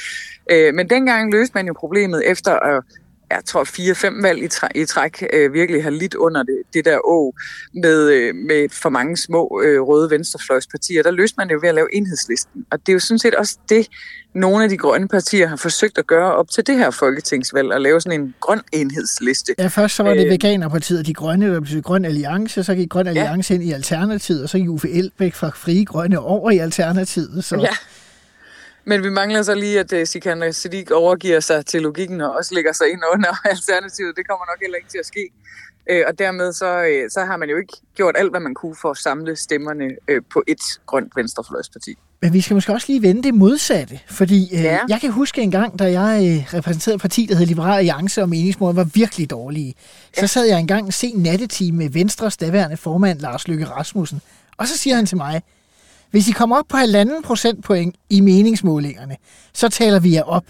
Øh, 0.50 0.74
men 0.74 0.90
dengang 0.90 1.32
løste 1.32 1.52
man 1.54 1.66
jo 1.66 1.72
problemet 1.72 2.30
efter 2.30 2.52
at 2.52 2.84
jeg 3.30 3.44
tror, 3.46 3.64
fire-fem 3.64 4.22
valg 4.22 4.42
i, 4.42 4.48
træ, 4.48 4.66
i 4.74 4.84
træk 4.84 5.24
øh, 5.32 5.52
virkelig 5.52 5.82
har 5.82 5.90
lidt 5.90 6.14
under 6.14 6.42
det, 6.42 6.62
det 6.74 6.84
der 6.84 6.98
å 7.04 7.32
med, 7.74 8.10
øh, 8.10 8.34
med 8.34 8.68
for 8.72 8.88
mange 8.88 9.16
små 9.16 9.62
øh, 9.64 9.80
røde 9.80 10.10
venstrefløjspartier. 10.10 11.02
Der 11.02 11.10
løste 11.10 11.34
man 11.38 11.48
det 11.48 11.54
jo 11.54 11.58
ved 11.62 11.68
at 11.68 11.74
lave 11.74 11.94
enhedslisten. 11.94 12.64
Og 12.70 12.78
det 12.78 12.88
er 12.88 12.92
jo 12.92 12.98
sådan 12.98 13.18
set 13.18 13.34
også 13.34 13.58
det, 13.68 13.88
nogle 14.34 14.64
af 14.64 14.70
de 14.70 14.76
grønne 14.76 15.08
partier 15.08 15.46
har 15.46 15.56
forsøgt 15.56 15.98
at 15.98 16.06
gøre 16.06 16.34
op 16.34 16.50
til 16.50 16.66
det 16.66 16.76
her 16.76 16.90
folketingsvalg, 16.90 17.72
at 17.72 17.80
lave 17.80 18.00
sådan 18.00 18.20
en 18.20 18.34
grøn 18.40 18.60
enhedsliste. 18.72 19.54
Ja, 19.58 19.66
først 19.66 19.96
så 19.96 20.02
var 20.02 20.14
det 20.14 20.24
øh, 20.24 20.30
Veganerpartiet 20.30 21.06
De 21.06 21.14
Grønne, 21.14 21.54
der 21.54 21.60
blev 21.60 21.82
Grøn 21.82 22.04
Alliance, 22.04 22.64
så 22.64 22.74
gik 22.74 22.88
Grøn 22.88 23.06
Alliance 23.06 23.54
ja. 23.54 23.60
ind 23.60 23.68
i 23.68 23.72
Alternativet, 23.72 24.42
og 24.42 24.48
så 24.48 24.58
gik 24.58 24.68
Uffe 24.68 24.90
Elbæk 24.90 25.34
fra 25.34 25.50
Frie 25.54 25.84
Grønne 25.84 26.18
over 26.18 26.50
i 26.50 26.58
Alternativet. 26.58 27.44
Så... 27.44 27.56
Ja. 27.56 27.68
Men 28.90 29.02
vi 29.02 29.10
mangler 29.10 29.42
så 29.42 29.54
lige, 29.54 29.80
at 29.80 29.92
uh, 29.92 29.98
Sikander 30.04 30.50
Siddiq 30.50 30.90
overgiver 30.90 31.40
sig 31.40 31.66
til 31.66 31.82
logikken 31.82 32.20
og 32.20 32.32
også 32.32 32.54
lægger 32.54 32.72
sig 32.72 32.86
ind 32.92 33.00
under 33.14 33.32
alternativet. 33.52 34.16
Det 34.16 34.28
kommer 34.28 34.46
nok 34.46 34.60
heller 34.62 34.76
ikke 34.76 34.88
til 34.88 34.98
at 34.98 35.06
ske. 35.06 35.24
Uh, 35.92 36.02
og 36.08 36.18
dermed 36.18 36.52
så, 36.52 36.70
uh, 36.80 37.10
så 37.10 37.20
har 37.24 37.36
man 37.36 37.48
jo 37.50 37.56
ikke 37.56 37.72
gjort 37.94 38.14
alt, 38.18 38.30
hvad 38.30 38.40
man 38.40 38.54
kunne 38.54 38.76
for 38.82 38.90
at 38.90 38.96
samle 38.96 39.36
stemmerne 39.36 39.88
på 40.32 40.42
et 40.46 40.62
grønt 40.86 41.16
venstrefløjsparti. 41.16 41.94
Men 42.22 42.32
vi 42.32 42.40
skal 42.40 42.54
måske 42.54 42.72
også 42.72 42.86
lige 42.88 43.02
vende 43.02 43.22
det 43.22 43.34
modsatte, 43.34 44.00
fordi 44.08 44.48
ja. 44.52 44.78
jeg 44.88 45.00
kan 45.00 45.10
huske 45.10 45.42
en 45.42 45.50
gang, 45.50 45.78
da 45.78 46.00
jeg 46.00 46.46
repræsenterede 46.54 46.94
et 46.94 47.00
parti, 47.00 47.26
der 47.26 47.34
hed 47.34 47.46
Liberal 47.46 47.78
Alliance, 47.78 48.22
og 48.22 48.28
meningsmålen 48.28 48.76
var 48.76 48.84
virkelig 48.94 49.30
dårlige. 49.30 49.74
Så 50.14 50.20
ja. 50.20 50.26
sad 50.26 50.44
jeg 50.44 50.60
engang 50.60 50.86
og 50.86 50.92
se 50.92 51.12
nattetime 51.16 51.78
med 51.78 51.90
Venstres 51.90 52.36
daværende 52.36 52.76
formand, 52.76 53.20
Lars 53.20 53.48
Løkke 53.48 53.64
Rasmussen. 53.64 54.20
Og 54.56 54.68
så 54.68 54.78
siger 54.78 54.96
han 54.96 55.06
til 55.06 55.16
mig, 55.16 55.42
hvis 56.10 56.28
I 56.28 56.32
kommer 56.32 56.56
op 56.58 56.64
på 56.68 56.76
halvanden 56.76 57.22
procentpoint 57.22 57.96
i 58.10 58.20
meningsmålingerne, 58.20 59.16
så 59.52 59.68
taler 59.68 60.00
vi 60.00 60.14
jer 60.14 60.22
op. 60.22 60.44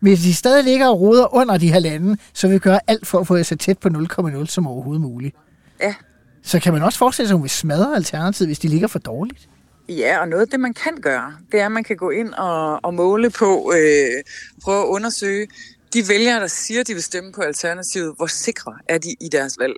Hvis 0.00 0.26
I 0.26 0.32
stadig 0.32 0.64
ligger 0.64 0.88
og 0.88 1.00
roder 1.00 1.34
under 1.34 1.58
de 1.58 1.72
halvanden, 1.72 2.18
så 2.32 2.46
vil 2.46 2.54
vi 2.54 2.58
gøre 2.58 2.80
alt 2.86 3.06
for 3.06 3.18
at 3.18 3.26
få 3.26 3.36
jer 3.36 3.42
så 3.42 3.56
tæt 3.56 3.78
på 3.78 3.88
0,0 3.88 4.46
som 4.46 4.66
overhovedet 4.66 5.02
muligt. 5.02 5.36
Ja. 5.80 5.94
Så 6.42 6.60
kan 6.60 6.72
man 6.72 6.82
også 6.82 6.98
forestille 6.98 7.28
sig, 7.28 7.34
at 7.34 7.38
hun 7.38 7.42
vil 7.42 7.50
smadre 7.50 7.96
alternativet, 7.96 8.48
hvis 8.48 8.58
de 8.58 8.68
ligger 8.68 8.88
for 8.88 8.98
dårligt. 8.98 9.48
Ja, 9.88 10.20
og 10.20 10.28
noget 10.28 10.42
af 10.42 10.48
det, 10.48 10.60
man 10.60 10.74
kan 10.74 10.96
gøre, 11.02 11.34
det 11.52 11.60
er, 11.60 11.66
at 11.66 11.72
man 11.72 11.84
kan 11.84 11.96
gå 11.96 12.10
ind 12.10 12.34
og, 12.34 12.84
og 12.84 12.94
måle 12.94 13.30
på, 13.30 13.72
øh, 13.76 14.22
prøve 14.62 14.82
at 14.82 14.86
undersøge 14.86 15.46
de 15.94 16.08
vælgere, 16.08 16.40
der 16.40 16.46
siger, 16.46 16.82
de 16.82 16.94
vil 16.94 17.02
stemme 17.02 17.32
på 17.32 17.40
Alternativet, 17.40 18.14
hvor 18.16 18.26
sikre 18.26 18.78
er 18.88 18.98
de 18.98 19.14
i 19.20 19.28
deres 19.28 19.56
valg? 19.58 19.74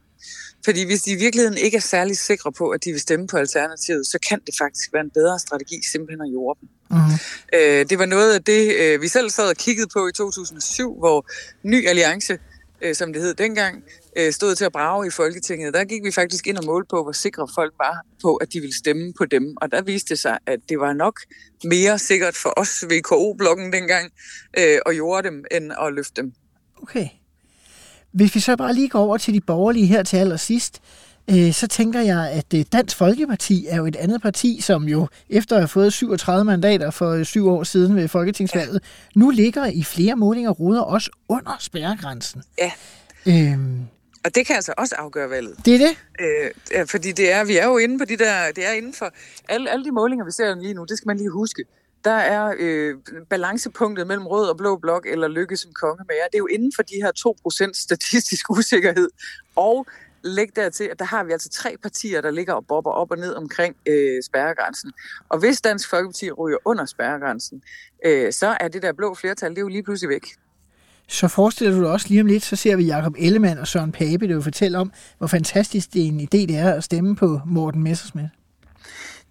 Fordi 0.67 0.85
hvis 0.85 1.03
de 1.03 1.11
i 1.11 1.15
virkeligheden 1.15 1.59
ikke 1.59 1.77
er 1.77 1.81
særlig 1.81 2.17
sikre 2.17 2.53
på, 2.53 2.69
at 2.69 2.85
de 2.85 2.91
vil 2.91 3.01
stemme 3.01 3.27
på 3.27 3.37
Alternativet, 3.37 4.07
så 4.07 4.19
kan 4.29 4.41
det 4.47 4.55
faktisk 4.59 4.93
være 4.93 5.03
en 5.03 5.11
bedre 5.11 5.39
strategi 5.39 5.79
simpelthen 5.93 6.21
at 6.21 6.33
jorde 6.33 6.59
dem. 6.61 6.69
Mm-hmm. 6.91 7.19
Øh, 7.55 7.89
det 7.91 7.99
var 7.99 8.07
noget 8.07 8.35
af 8.35 8.45
det, 8.45 8.75
øh, 8.77 9.03
vi 9.03 9.09
selv 9.09 9.31
sad 9.31 9.49
og 9.49 9.57
kiggede 9.57 9.89
på 9.93 10.09
i 10.09 10.13
2007, 10.13 10.99
hvor 10.99 11.27
Ny 11.63 11.89
Alliance, 11.89 12.39
øh, 12.83 12.95
som 12.95 13.13
det 13.13 13.23
hed 13.23 13.35
dengang, 13.35 13.85
øh, 14.17 14.33
stod 14.33 14.55
til 14.55 14.65
at 14.65 14.73
brage 14.73 15.07
i 15.07 15.11
Folketinget. 15.11 15.75
Der 15.75 15.85
gik 15.85 16.05
vi 16.05 16.11
faktisk 16.11 16.47
ind 16.47 16.59
og 16.59 16.65
målte 16.65 16.89
på, 16.91 17.03
hvor 17.03 17.13
sikre 17.13 17.49
folk 17.55 17.75
var 17.79 18.05
på, 18.23 18.37
at 18.37 18.53
de 18.53 18.61
ville 18.61 18.77
stemme 18.77 19.13
på 19.19 19.25
dem. 19.25 19.57
Og 19.61 19.73
der 19.73 19.83
viste 19.83 20.09
det 20.09 20.19
sig, 20.19 20.39
at 20.47 20.61
det 20.69 20.81
var 20.81 20.93
nok 20.93 21.21
mere 21.65 21.99
sikkert 21.99 22.37
for 22.37 22.53
os 22.57 22.85
VKO-blokken 22.91 23.73
dengang 23.73 24.13
øh, 24.59 24.79
at 24.87 24.97
jorde 24.97 25.29
dem, 25.29 25.45
end 25.51 25.73
at 25.87 25.93
løfte 25.93 26.23
dem. 26.23 26.33
Okay. 26.83 27.09
Hvis 28.17 28.35
vi 28.35 28.41
så 28.41 28.57
bare 28.57 28.75
lige 28.75 28.89
går 28.89 28.99
over 29.01 29.17
til 29.17 29.35
de 29.35 29.41
borgerlige 29.41 29.87
her 29.87 30.03
til 30.03 30.17
allersidst, 30.17 30.83
øh, 31.31 31.53
så 31.53 31.67
tænker 31.67 32.01
jeg, 32.01 32.31
at 32.31 32.55
øh, 32.55 32.65
Dansk 32.73 32.97
Folkeparti 32.97 33.67
er 33.69 33.77
jo 33.77 33.87
et 33.87 33.97
andet 33.97 34.23
parti, 34.23 34.61
som 34.61 34.89
jo 34.89 35.09
efter 35.31 35.57
at 35.57 35.63
have 35.63 35.69
fået 35.69 35.93
37 35.93 36.45
mandater 36.45 36.91
for 36.91 37.11
øh, 37.11 37.25
syv 37.25 37.49
år 37.49 37.65
siden 37.65 37.97
ved 37.97 38.09
Folketingsvalget, 38.09 38.83
nu 39.15 39.31
ligger 39.31 39.67
i 39.67 39.83
flere 39.83 40.17
målinger 40.17 40.51
ruder 40.51 40.81
også 40.81 41.11
under 41.29 41.57
spærregrænsen. 41.61 42.43
Ja. 42.59 42.73
Øhm, 43.27 43.81
og 44.25 44.35
det 44.35 44.47
kan 44.47 44.57
altså 44.57 44.75
også 44.79 44.95
afgøre 44.99 45.31
valget. 45.31 45.55
Det 45.65 45.75
er 45.75 45.79
det? 45.79 45.97
Øh, 46.75 46.87
fordi 46.87 47.13
det 47.13 47.33
er, 47.33 47.45
vi 47.45 47.57
er 47.57 47.67
jo 47.67 47.79
inde 47.79 47.99
på 47.99 48.05
de 48.05 48.17
der, 48.17 48.53
det 48.57 48.69
er 48.69 48.73
inden 48.73 48.95
for 48.95 49.13
alle, 49.49 49.71
alle 49.71 49.85
de 49.85 49.91
målinger, 49.91 50.25
vi 50.25 50.31
ser 50.31 50.55
lige 50.55 50.75
nu, 50.75 50.85
det 50.85 50.97
skal 50.97 51.07
man 51.07 51.17
lige 51.17 51.31
huske 51.31 51.65
der 52.07 52.13
er 52.13 52.55
øh, 52.59 52.95
balancepunktet 53.31 54.07
mellem 54.07 54.27
rød 54.27 54.49
og 54.49 54.57
blå 54.57 54.77
blok 54.77 55.07
eller 55.07 55.29
lykke 55.29 55.57
som 55.57 55.73
kongemager. 55.73 56.25
Det 56.33 56.35
er 56.35 56.39
jo 56.39 56.47
inden 56.47 56.73
for 56.77 56.83
de 56.83 56.95
her 56.95 57.13
2% 57.69 57.71
statistisk 57.75 58.51
usikkerhed. 58.59 59.09
Og 59.57 59.87
læg 60.23 60.57
dertil, 60.57 60.85
at 60.85 60.99
der 60.99 61.05
har 61.05 61.25
vi 61.25 61.33
altså 61.33 61.49
tre 61.49 61.77
partier, 61.83 62.21
der 62.21 62.31
ligger 62.31 62.53
og 62.55 62.67
bobber 62.67 62.91
op 62.91 63.11
og 63.11 63.19
ned 63.19 63.35
omkring 63.35 63.77
øh, 63.87 64.23
spærregrænsen. 64.23 64.93
Og 65.29 65.39
hvis 65.39 65.61
Dansk 65.61 65.91
Folkeparti 65.91 66.31
ryger 66.31 66.59
under 66.65 66.87
spærregrænsen, 66.87 67.63
øh, 68.05 68.33
så 68.33 68.57
er 68.61 68.69
det 68.69 68.83
der 68.83 68.93
blå 68.93 69.15
flertal, 69.15 69.51
det 69.51 69.59
er 69.59 69.63
jo 69.63 69.69
lige 69.69 69.83
pludselig 69.83 70.09
væk. 70.09 70.27
Så 71.09 71.29
forestiller 71.29 71.77
du 71.77 71.83
dig 71.83 71.91
også 71.91 72.07
lige 72.09 72.21
om 72.21 72.27
lidt, 72.27 72.45
så 72.45 72.57
ser 72.57 72.77
vi 72.77 72.85
Jakob 72.85 73.15
Ellemann 73.19 73.59
og 73.59 73.67
Søren 73.67 73.93
Pape, 73.93 74.29
der 74.29 74.35
vil 74.35 74.43
fortælle 74.43 74.79
om, 74.79 74.93
hvor 75.19 75.27
fantastisk 75.27 75.93
det 75.93 76.03
er 76.03 76.07
en 76.07 76.21
idé 76.21 76.47
det 76.47 76.57
er 76.57 76.73
at 76.73 76.85
stemme 76.85 77.17
på 77.17 77.41
Morten 77.47 77.83
Messersmith. 77.83 78.29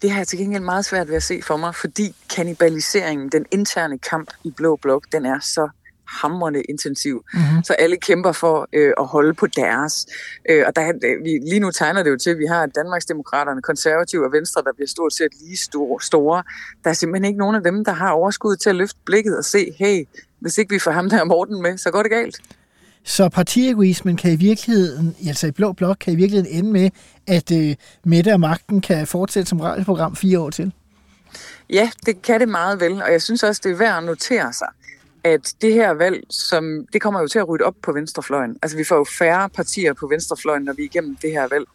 Det 0.05 0.13
har 0.13 0.19
jeg 0.19 0.27
til 0.27 0.39
gengæld 0.39 0.63
meget 0.63 0.85
svært 0.85 1.07
ved 1.07 1.15
at 1.15 1.23
se 1.23 1.41
for 1.41 1.57
mig, 1.57 1.75
fordi 1.75 2.15
kannibaliseringen, 2.35 3.29
den 3.29 3.45
interne 3.51 3.97
kamp 3.97 4.31
i 4.43 4.51
Blå 4.51 4.75
Blok, 4.75 5.03
den 5.11 5.25
er 5.25 5.39
så 5.39 5.69
hamrende 6.07 6.61
intensiv. 6.61 7.25
Mm-hmm. 7.33 7.63
Så 7.63 7.73
alle 7.73 7.97
kæmper 7.97 8.31
for 8.31 8.67
øh, 8.73 8.93
at 8.97 9.05
holde 9.05 9.33
på 9.33 9.47
deres. 9.47 10.07
Øh, 10.49 10.63
og 10.67 10.75
der, 10.75 10.93
vi, 11.23 11.49
lige 11.49 11.59
nu 11.59 11.71
tegner 11.71 12.03
det 12.03 12.09
jo 12.09 12.17
til, 12.17 12.29
at 12.29 12.37
vi 12.37 12.45
har 12.45 12.65
Danmarksdemokraterne, 12.65 13.61
konservative 13.61 14.25
og 14.25 14.31
Venstre, 14.31 14.61
der 14.61 14.73
bliver 14.75 14.87
stort 14.87 15.13
set 15.13 15.29
lige 15.41 15.57
store, 15.57 16.01
store. 16.01 16.43
Der 16.83 16.89
er 16.89 16.93
simpelthen 16.93 17.25
ikke 17.25 17.39
nogen 17.39 17.55
af 17.55 17.63
dem, 17.63 17.85
der 17.85 17.91
har 17.91 18.11
overskud 18.11 18.55
til 18.55 18.69
at 18.69 18.75
løfte 18.75 18.99
blikket 19.05 19.37
og 19.37 19.45
se, 19.45 19.75
hey, 19.79 20.07
hvis 20.39 20.57
ikke 20.57 20.73
vi 20.73 20.79
får 20.79 20.91
ham 20.91 21.09
der 21.09 21.23
Morten 21.23 21.61
med, 21.61 21.77
så 21.77 21.91
går 21.91 22.01
det 22.01 22.11
galt. 22.11 22.41
Så 23.07 23.29
partiegoismen 23.29 24.17
kan 24.17 24.31
i 24.31 24.35
virkeligheden, 24.35 25.15
altså 25.27 25.47
i 25.47 25.51
Blå 25.51 25.71
Blok, 25.71 25.97
kan 25.99 26.13
i 26.13 26.15
virkeligheden 26.15 26.57
ende 26.57 26.71
med, 26.71 26.89
at 27.27 27.51
øh, 27.51 27.75
Mette 28.03 28.33
og 28.33 28.39
Magten 28.39 28.81
kan 28.81 29.07
fortsætte 29.07 29.49
som 29.49 29.59
radioprogram 29.59 30.15
fire 30.15 30.39
år 30.39 30.49
til? 30.49 30.73
Ja, 31.69 31.89
det 32.05 32.21
kan 32.21 32.39
det 32.39 32.49
meget 32.49 32.79
vel, 32.79 33.01
og 33.03 33.11
jeg 33.11 33.21
synes 33.21 33.43
også, 33.43 33.61
det 33.63 33.71
er 33.71 33.75
værd 33.75 33.97
at 33.97 34.03
notere 34.03 34.53
sig, 34.53 34.67
at 35.23 35.53
det 35.61 35.73
her 35.73 35.91
valg, 35.91 36.23
som, 36.29 36.85
det 36.93 37.01
kommer 37.01 37.21
jo 37.21 37.27
til 37.27 37.39
at 37.39 37.47
rydde 37.49 37.63
op 37.63 37.75
på 37.83 37.91
venstrefløjen. 37.91 38.57
Altså 38.61 38.77
vi 38.77 38.83
får 38.83 38.95
jo 38.95 39.03
færre 39.03 39.49
partier 39.49 39.93
på 39.93 40.07
venstrefløjen, 40.07 40.63
når 40.63 40.73
vi 40.73 40.81
er 40.81 40.85
igennem 40.85 41.15
det 41.21 41.31
her 41.31 41.47
valg, 41.47 41.65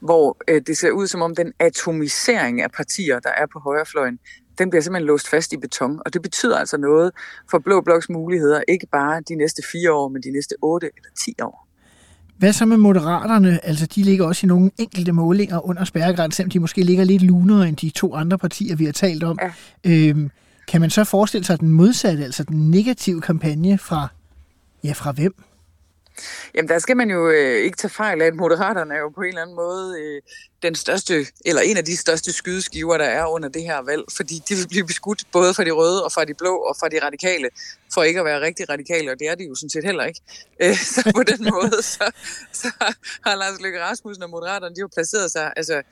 hvor 0.00 0.36
øh, 0.48 0.62
det 0.66 0.78
ser 0.78 0.90
ud 0.90 1.06
som 1.06 1.22
om 1.22 1.34
den 1.34 1.52
atomisering 1.58 2.62
af 2.62 2.70
partier, 2.70 3.20
der 3.20 3.30
er 3.30 3.46
på 3.52 3.58
højrefløjen, 3.58 4.18
den 4.60 4.70
bliver 4.70 4.82
simpelthen 4.82 5.06
låst 5.06 5.28
fast 5.28 5.52
i 5.52 5.56
beton, 5.56 6.00
og 6.04 6.14
det 6.14 6.22
betyder 6.22 6.58
altså 6.58 6.76
noget 6.76 7.10
for 7.50 7.58
Blå 7.58 7.80
Bloks 7.80 8.08
muligheder, 8.08 8.60
ikke 8.68 8.86
bare 8.92 9.22
de 9.28 9.34
næste 9.34 9.62
fire 9.72 9.92
år, 9.92 10.08
men 10.08 10.22
de 10.22 10.30
næste 10.30 10.54
otte 10.62 10.90
eller 10.96 11.10
ti 11.24 11.34
år. 11.42 11.66
Hvad 12.38 12.52
så 12.52 12.66
med 12.66 12.76
moderaterne? 12.76 13.64
Altså, 13.64 13.86
de 13.86 14.02
ligger 14.02 14.26
også 14.26 14.46
i 14.46 14.48
nogle 14.48 14.70
enkelte 14.78 15.12
målinger 15.12 15.66
under 15.66 15.84
spærregrænsen, 15.84 16.36
selvom 16.36 16.50
de 16.50 16.60
måske 16.60 16.82
ligger 16.82 17.04
lidt 17.04 17.22
lunere 17.22 17.68
end 17.68 17.76
de 17.76 17.90
to 17.90 18.14
andre 18.14 18.38
partier, 18.38 18.76
vi 18.76 18.84
har 18.84 18.92
talt 18.92 19.22
om. 19.24 19.38
Ja. 19.42 19.52
Øhm, 20.08 20.30
kan 20.68 20.80
man 20.80 20.90
så 20.90 21.04
forestille 21.04 21.44
sig 21.44 21.60
den 21.60 21.68
modsatte, 21.68 22.24
altså 22.24 22.44
den 22.44 22.70
negative 22.70 23.20
kampagne 23.20 23.78
fra, 23.78 24.08
ja, 24.84 24.92
fra 24.92 25.12
hvem? 25.12 25.34
Jamen, 26.54 26.68
der 26.68 26.78
skal 26.78 26.96
man 26.96 27.10
jo 27.10 27.28
øh, 27.28 27.64
ikke 27.64 27.76
tage 27.76 27.90
fejl 27.90 28.22
af, 28.22 28.26
at 28.26 28.34
Moderaterne 28.34 28.94
er 28.94 28.98
jo 28.98 29.08
på 29.08 29.20
en 29.20 29.28
eller 29.28 29.42
anden 29.42 29.56
måde 29.56 30.00
øh, 30.00 30.22
den 30.62 30.74
største, 30.74 31.26
eller 31.44 31.62
en 31.62 31.76
af 31.76 31.84
de 31.84 31.96
største 31.96 32.32
skydeskiver, 32.32 32.98
der 32.98 33.04
er 33.04 33.26
under 33.26 33.48
det 33.48 33.62
her 33.62 33.82
valg, 33.82 34.04
fordi 34.16 34.42
de 34.48 34.54
vil 34.54 34.68
blive 34.68 34.86
beskudt 34.86 35.22
både 35.32 35.54
fra 35.54 35.64
de 35.64 35.70
røde 35.70 36.04
og 36.04 36.12
fra 36.12 36.24
de 36.24 36.34
blå 36.34 36.56
og 36.56 36.76
fra 36.80 36.88
de 36.88 36.98
radikale, 37.06 37.48
for 37.94 38.02
ikke 38.02 38.20
at 38.20 38.26
være 38.26 38.40
rigtig 38.40 38.68
radikale, 38.68 39.10
og 39.10 39.18
det 39.18 39.28
er 39.28 39.34
de 39.34 39.44
jo 39.44 39.54
sådan 39.54 39.70
set 39.70 39.84
heller 39.84 40.04
ikke. 40.04 40.20
Øh, 40.62 40.76
så 40.76 41.12
på 41.14 41.22
den 41.22 41.44
måde, 41.52 41.82
så, 41.82 42.10
så 42.52 42.68
har 43.26 43.34
Lars 43.34 43.60
Løkke 43.60 43.82
Rasmussen 43.82 44.22
og 44.22 44.30
Moderaterne, 44.30 44.74
de 44.74 44.80
har 44.80 44.90
placeret 44.94 45.32
sig, 45.32 45.52
altså 45.56 45.82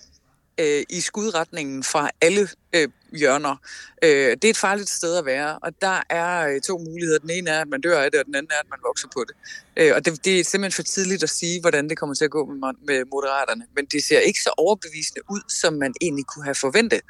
øh, 0.58 0.82
i 0.90 1.00
skudretningen 1.00 1.84
fra 1.84 2.10
alle 2.20 2.48
øh, 2.72 2.88
hjørner. 3.12 3.56
Øh, 4.02 4.30
det 4.30 4.44
er 4.44 4.50
et 4.50 4.56
farligt 4.56 4.88
sted 4.88 5.16
at 5.16 5.26
være, 5.26 5.58
og 5.58 5.72
der 5.80 6.02
er 6.10 6.48
øh, 6.48 6.60
to 6.60 6.78
muligheder. 6.78 7.18
Den 7.18 7.30
ene 7.30 7.50
er, 7.50 7.60
at 7.60 7.68
man 7.68 7.80
dør 7.80 8.00
af 8.00 8.10
det, 8.10 8.20
og 8.20 8.26
den 8.26 8.34
anden 8.34 8.50
er, 8.52 8.60
at 8.60 8.70
man 8.70 8.78
vokser 8.86 9.08
på 9.16 9.24
det. 9.28 9.36
Øh, 9.76 9.92
og 9.96 10.04
det, 10.04 10.24
det 10.24 10.40
er 10.40 10.44
simpelthen 10.44 10.76
for 10.76 10.82
tidligt 10.82 11.22
at 11.22 11.30
sige, 11.30 11.60
hvordan 11.60 11.88
det 11.88 11.98
kommer 11.98 12.14
til 12.14 12.24
at 12.24 12.30
gå 12.30 12.46
med, 12.46 12.72
med 12.86 13.04
moderaterne. 13.12 13.64
Men 13.76 13.84
det 13.84 14.04
ser 14.04 14.18
ikke 14.18 14.40
så 14.42 14.50
overbevisende 14.56 15.20
ud, 15.30 15.40
som 15.48 15.72
man 15.74 15.94
egentlig 16.00 16.24
kunne 16.26 16.44
have 16.44 16.54
forventet 16.54 17.00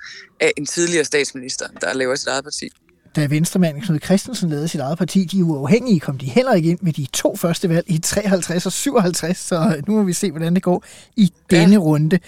af 0.41 0.53
en 0.57 0.67
tidligere 0.67 1.05
statsminister, 1.05 1.69
der 1.81 1.93
laver 1.93 2.15
sit 2.15 2.29
eget 2.29 2.45
parti 2.45 2.71
da 3.17 3.27
venstremanden 3.27 3.83
Knud 3.83 3.99
Christensen 4.05 4.51
lavede 4.51 4.69
sit 4.69 4.81
eget 4.81 4.99
parti, 4.99 5.25
de 5.25 5.45
uafhængige, 5.45 6.01
kom 6.01 6.19
de 6.19 6.27
heller 6.27 6.55
ikke 6.55 6.71
ind 6.71 6.79
med 6.83 6.93
de 6.93 7.07
to 7.13 7.37
første 7.37 7.69
valg 7.69 7.85
i 7.91 7.99
53 7.99 8.67
og 8.67 8.73
57, 8.73 9.37
så 9.39 9.83
nu 9.87 9.97
må 9.97 10.03
vi 10.03 10.13
se, 10.13 10.31
hvordan 10.31 10.55
det 10.55 10.63
går 10.63 10.85
i 11.17 11.33
denne 11.51 11.73
ja. 11.73 11.79
runde. 11.79 12.19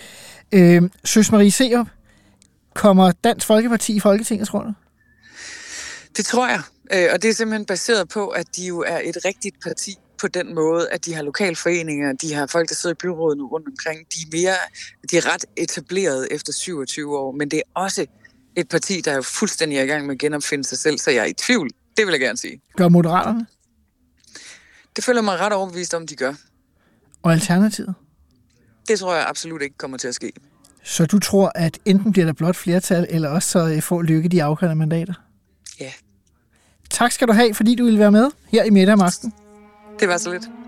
Øh, 0.53 0.83
Søs 1.05 1.33
Marie 1.33 1.51
Serup, 1.51 1.87
kommer 2.75 3.13
Dansk 3.13 3.47
Folkeparti 3.47 3.97
i 3.97 4.01
Folketingets 4.01 4.55
runde? 4.55 4.75
Det 6.17 6.25
tror 6.25 6.49
jeg, 6.49 6.63
øh, 6.93 7.09
og 7.13 7.23
det 7.23 7.31
er 7.31 7.35
simpelthen 7.35 7.67
baseret 7.67 8.09
på, 8.09 8.29
at 8.29 8.57
de 8.57 8.67
jo 8.67 8.85
er 8.87 9.01
et 9.05 9.17
rigtigt 9.25 9.57
parti 9.63 9.97
på 10.21 10.29
den 10.29 10.55
måde, 10.55 10.89
at 10.91 11.05
de 11.05 11.15
har 11.15 11.23
lokalforeninger, 11.23 12.13
de 12.13 12.35
har 12.35 12.47
folk, 12.47 12.69
der 12.69 12.75
sidder 12.75 12.95
i 12.95 12.99
byrådet 13.03 13.39
nu 13.39 13.47
rundt 13.47 13.69
omkring. 13.69 13.99
De 13.99 14.21
er, 14.23 14.29
mere, 14.33 14.57
de 15.11 15.17
er 15.17 15.35
ret 15.35 15.45
etableret 15.57 16.29
efter 16.31 16.53
27 16.53 17.19
år, 17.19 17.33
men 17.33 17.51
det 17.51 17.57
er 17.57 17.81
også 17.81 18.07
et 18.61 18.69
parti, 18.69 19.01
der 19.01 19.13
er 19.13 19.21
fuldstændig 19.23 19.83
i 19.83 19.87
gang 19.87 20.07
med 20.07 20.15
at 20.15 20.19
genopfinde 20.19 20.65
sig 20.65 20.79
selv, 20.79 20.99
så 20.99 21.11
jeg 21.11 21.21
er 21.21 21.25
i 21.27 21.33
tvivl. 21.33 21.71
Det 21.97 22.07
vil 22.07 22.13
jeg 22.13 22.21
gerne 22.21 22.39
sige. 22.39 22.61
Gør 22.77 22.89
Moderaterne? 22.89 23.47
Det 24.97 25.05
føler 25.05 25.23
mig 25.23 25.39
ret 25.39 25.53
overbevist 25.53 25.95
om, 25.95 26.07
de 26.07 26.17
gør. 26.17 26.35
Og 27.23 27.33
Alternativet? 27.33 27.95
Det 28.89 28.99
tror 28.99 29.15
jeg 29.15 29.27
absolut 29.29 29.63
ikke 29.63 29.79
kommer 29.79 29.99
til 29.99 30.09
at 30.09 30.15
ske. 30.15 30.33
Så 30.85 31.07
du 31.07 31.19
tror, 31.19 31.53
at 31.55 31.79
enten 31.85 32.13
bliver 32.13 32.27
der 32.27 32.33
blot 32.33 32.57
flertal, 32.57 33.07
eller 33.11 33.29
også 33.29 33.49
så 33.49 33.69
øh, 33.69 33.83
får 33.83 34.03
Lykke 34.03 34.29
de 34.29 34.43
afgørende 34.43 34.77
mandater? 34.77 35.15
Ja. 35.81 35.93
Tak 36.91 37.13
skal 37.13 37.29
du 37.29 37.33
have, 37.33 37.55
fordi 37.55 37.75
du 37.75 37.85
ville 37.85 37.99
være 37.99 38.13
med 38.13 38.31
her 38.49 38.65
i 38.65 38.71
Middag 38.71 38.93
om 38.93 39.01
aftenen. 39.01 39.35
Det 40.01 40.09
var 40.09 40.19
så 40.19 40.33
lidt. 40.33 40.60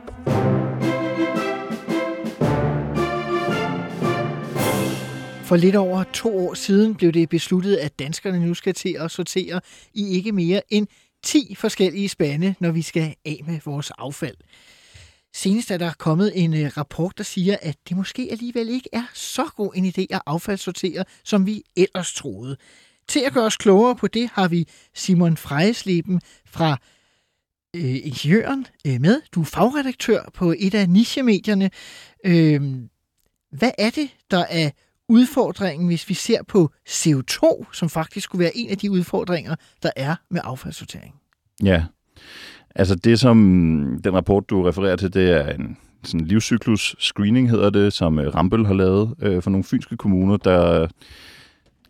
For 5.52 5.56
lidt 5.56 5.76
over 5.76 6.04
to 6.04 6.48
år 6.48 6.54
siden 6.54 6.94
blev 6.94 7.12
det 7.12 7.28
besluttet, 7.28 7.76
at 7.76 7.98
danskerne 7.98 8.46
nu 8.46 8.54
skal 8.54 8.74
til 8.74 8.96
at 9.00 9.10
sortere 9.10 9.60
i 9.94 10.08
ikke 10.08 10.32
mere 10.32 10.62
end 10.68 10.86
10 11.22 11.54
forskellige 11.54 12.08
spande, 12.08 12.54
når 12.60 12.70
vi 12.70 12.82
skal 12.82 13.14
af 13.24 13.40
med 13.46 13.60
vores 13.64 13.90
affald. 13.98 14.36
Senest 15.34 15.70
er 15.70 15.76
der 15.76 15.92
kommet 15.98 16.32
en 16.34 16.54
øh, 16.54 16.70
rapport, 16.76 17.18
der 17.18 17.24
siger, 17.24 17.56
at 17.62 17.76
det 17.88 17.96
måske 17.96 18.28
alligevel 18.30 18.68
ikke 18.68 18.88
er 18.92 19.04
så 19.14 19.44
god 19.56 19.72
en 19.74 19.86
idé 19.86 20.06
at 20.10 20.22
affaldssortere, 20.26 21.04
som 21.24 21.46
vi 21.46 21.62
ellers 21.76 22.12
troede. 22.12 22.56
Til 23.08 23.20
at 23.20 23.32
gøre 23.32 23.44
os 23.44 23.56
klogere 23.56 23.96
på 23.96 24.06
det, 24.06 24.30
har 24.32 24.48
vi 24.48 24.68
Simon 24.94 25.36
Frejesleben 25.36 26.20
fra 26.46 26.78
øh, 27.76 28.06
Ingeniøren 28.06 28.66
øh, 28.86 29.00
med. 29.00 29.20
Du 29.32 29.40
er 29.40 29.44
fagredaktør 29.44 30.30
på 30.34 30.54
et 30.58 30.74
af 30.74 30.88
nichemedierne. 30.88 31.70
Øh, 32.24 32.62
hvad 33.50 33.70
er 33.78 33.90
det, 33.90 34.10
der 34.30 34.44
er 34.50 34.70
udfordringen, 35.12 35.86
hvis 35.86 36.08
vi 36.08 36.14
ser 36.14 36.42
på 36.48 36.70
CO2, 36.88 37.64
som 37.72 37.88
faktisk 37.88 38.24
skulle 38.24 38.42
være 38.42 38.56
en 38.56 38.70
af 38.70 38.78
de 38.78 38.90
udfordringer, 38.90 39.54
der 39.82 39.90
er 39.96 40.14
med 40.30 40.40
affaldssortering? 40.44 41.14
Ja, 41.62 41.84
Altså 42.74 42.94
det, 42.94 43.20
som 43.20 43.36
den 44.04 44.14
rapport, 44.14 44.50
du 44.50 44.62
refererer 44.62 44.96
til, 44.96 45.14
det 45.14 45.30
er 45.30 45.54
en 45.54 45.76
sådan 46.02 46.26
livscyklus 46.26 46.96
screening, 46.98 47.50
hedder 47.50 47.70
det, 47.70 47.92
som 47.92 48.18
øh, 48.18 48.34
Rambøl 48.34 48.66
har 48.66 48.74
lavet 48.74 49.14
øh, 49.22 49.42
for 49.42 49.50
nogle 49.50 49.64
fynske 49.64 49.96
kommuner, 49.96 50.36
der 50.36 50.88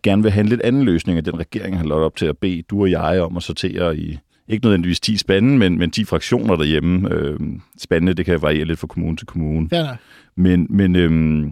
gerne 0.03 0.23
vil 0.23 0.33
have 0.33 0.41
en 0.41 0.49
lidt 0.49 0.61
anden 0.61 0.83
løsning, 0.83 1.19
af 1.19 1.25
den 1.25 1.39
regering 1.39 1.77
har 1.77 1.85
lavet 1.85 2.05
op 2.05 2.17
til 2.17 2.27
at 2.27 2.39
bede 2.39 2.63
du 2.63 2.81
og 2.81 2.91
jeg 2.91 3.23
om 3.23 3.37
at 3.37 3.43
sortere 3.43 3.97
i 3.97 4.19
ikke 4.49 4.65
nødvendigvis 4.67 5.01
10 5.01 5.17
spande, 5.17 5.59
men, 5.59 5.79
men 5.79 5.91
10 5.91 6.05
fraktioner 6.05 6.57
derhjemme. 6.57 7.11
Øh, 7.11 7.41
spandene, 7.79 8.13
det 8.13 8.25
kan 8.25 8.43
variere 8.43 8.65
lidt 8.65 8.79
fra 8.79 8.87
kommune 8.87 9.17
til 9.17 9.27
kommune. 9.27 9.69
Ja, 9.73 9.89
Men, 10.37 10.67
men 10.71 10.97
øh, 10.97 11.47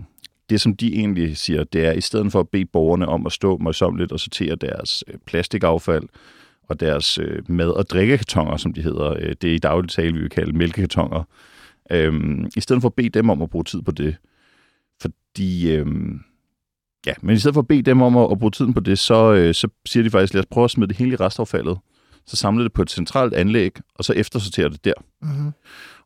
det, 0.50 0.60
som 0.60 0.76
de 0.76 0.94
egentlig 0.94 1.36
siger, 1.36 1.64
det 1.64 1.86
er, 1.86 1.90
at 1.90 1.96
i 1.96 2.00
stedet 2.00 2.32
for 2.32 2.40
at 2.40 2.48
bede 2.48 2.64
borgerne 2.64 3.06
om 3.06 3.26
at 3.26 3.32
stå 3.32 3.58
møjsommeligt 3.58 4.12
og 4.12 4.20
sortere 4.20 4.54
deres 4.54 5.04
øh, 5.08 5.14
plastikaffald 5.26 6.08
og 6.68 6.80
deres 6.80 7.18
øh, 7.18 7.50
mad- 7.50 7.76
og 7.76 7.90
drikkekartoner, 7.90 8.56
som 8.56 8.72
de 8.72 8.82
hedder, 8.82 9.10
øh, 9.10 9.34
det 9.42 9.50
er 9.50 9.54
i 9.54 9.58
daglig 9.58 9.90
tale, 9.90 10.12
vi 10.12 10.20
vil 10.20 10.30
kalde 10.30 10.58
mælkekartoner, 10.58 11.22
øh, 11.90 12.14
i 12.56 12.60
stedet 12.60 12.82
for 12.82 12.88
at 12.88 12.94
bede 12.94 13.08
dem 13.08 13.30
om 13.30 13.42
at 13.42 13.50
bruge 13.50 13.64
tid 13.64 13.82
på 13.82 13.90
det, 13.90 14.16
fordi... 15.00 15.72
Øh, 15.72 15.86
ja, 17.06 17.12
men 17.20 17.36
i 17.36 17.38
stedet 17.38 17.54
for 17.54 17.60
at 17.60 17.68
bede 17.68 17.82
dem 17.82 18.02
om 18.02 18.16
at, 18.16 18.28
at 18.32 18.38
bruge 18.38 18.50
tiden 18.50 18.74
på 18.74 18.80
det, 18.80 18.98
så, 18.98 19.32
øh, 19.32 19.54
så 19.54 19.68
siger 19.86 20.02
de 20.02 20.10
faktisk, 20.10 20.34
lad 20.34 20.42
os 20.42 20.46
prøve 20.50 20.64
at 20.64 20.70
smide 20.70 20.88
det 20.88 20.96
hele 20.96 21.12
i 21.12 21.16
restaffaldet, 21.16 21.78
så 22.26 22.36
samle 22.36 22.64
det 22.64 22.72
på 22.72 22.82
et 22.82 22.90
centralt 22.90 23.34
anlæg, 23.34 23.72
og 23.94 24.04
så 24.04 24.12
eftersortere 24.12 24.68
det 24.68 24.84
der. 24.84 24.92
mm-hmm. 25.22 25.52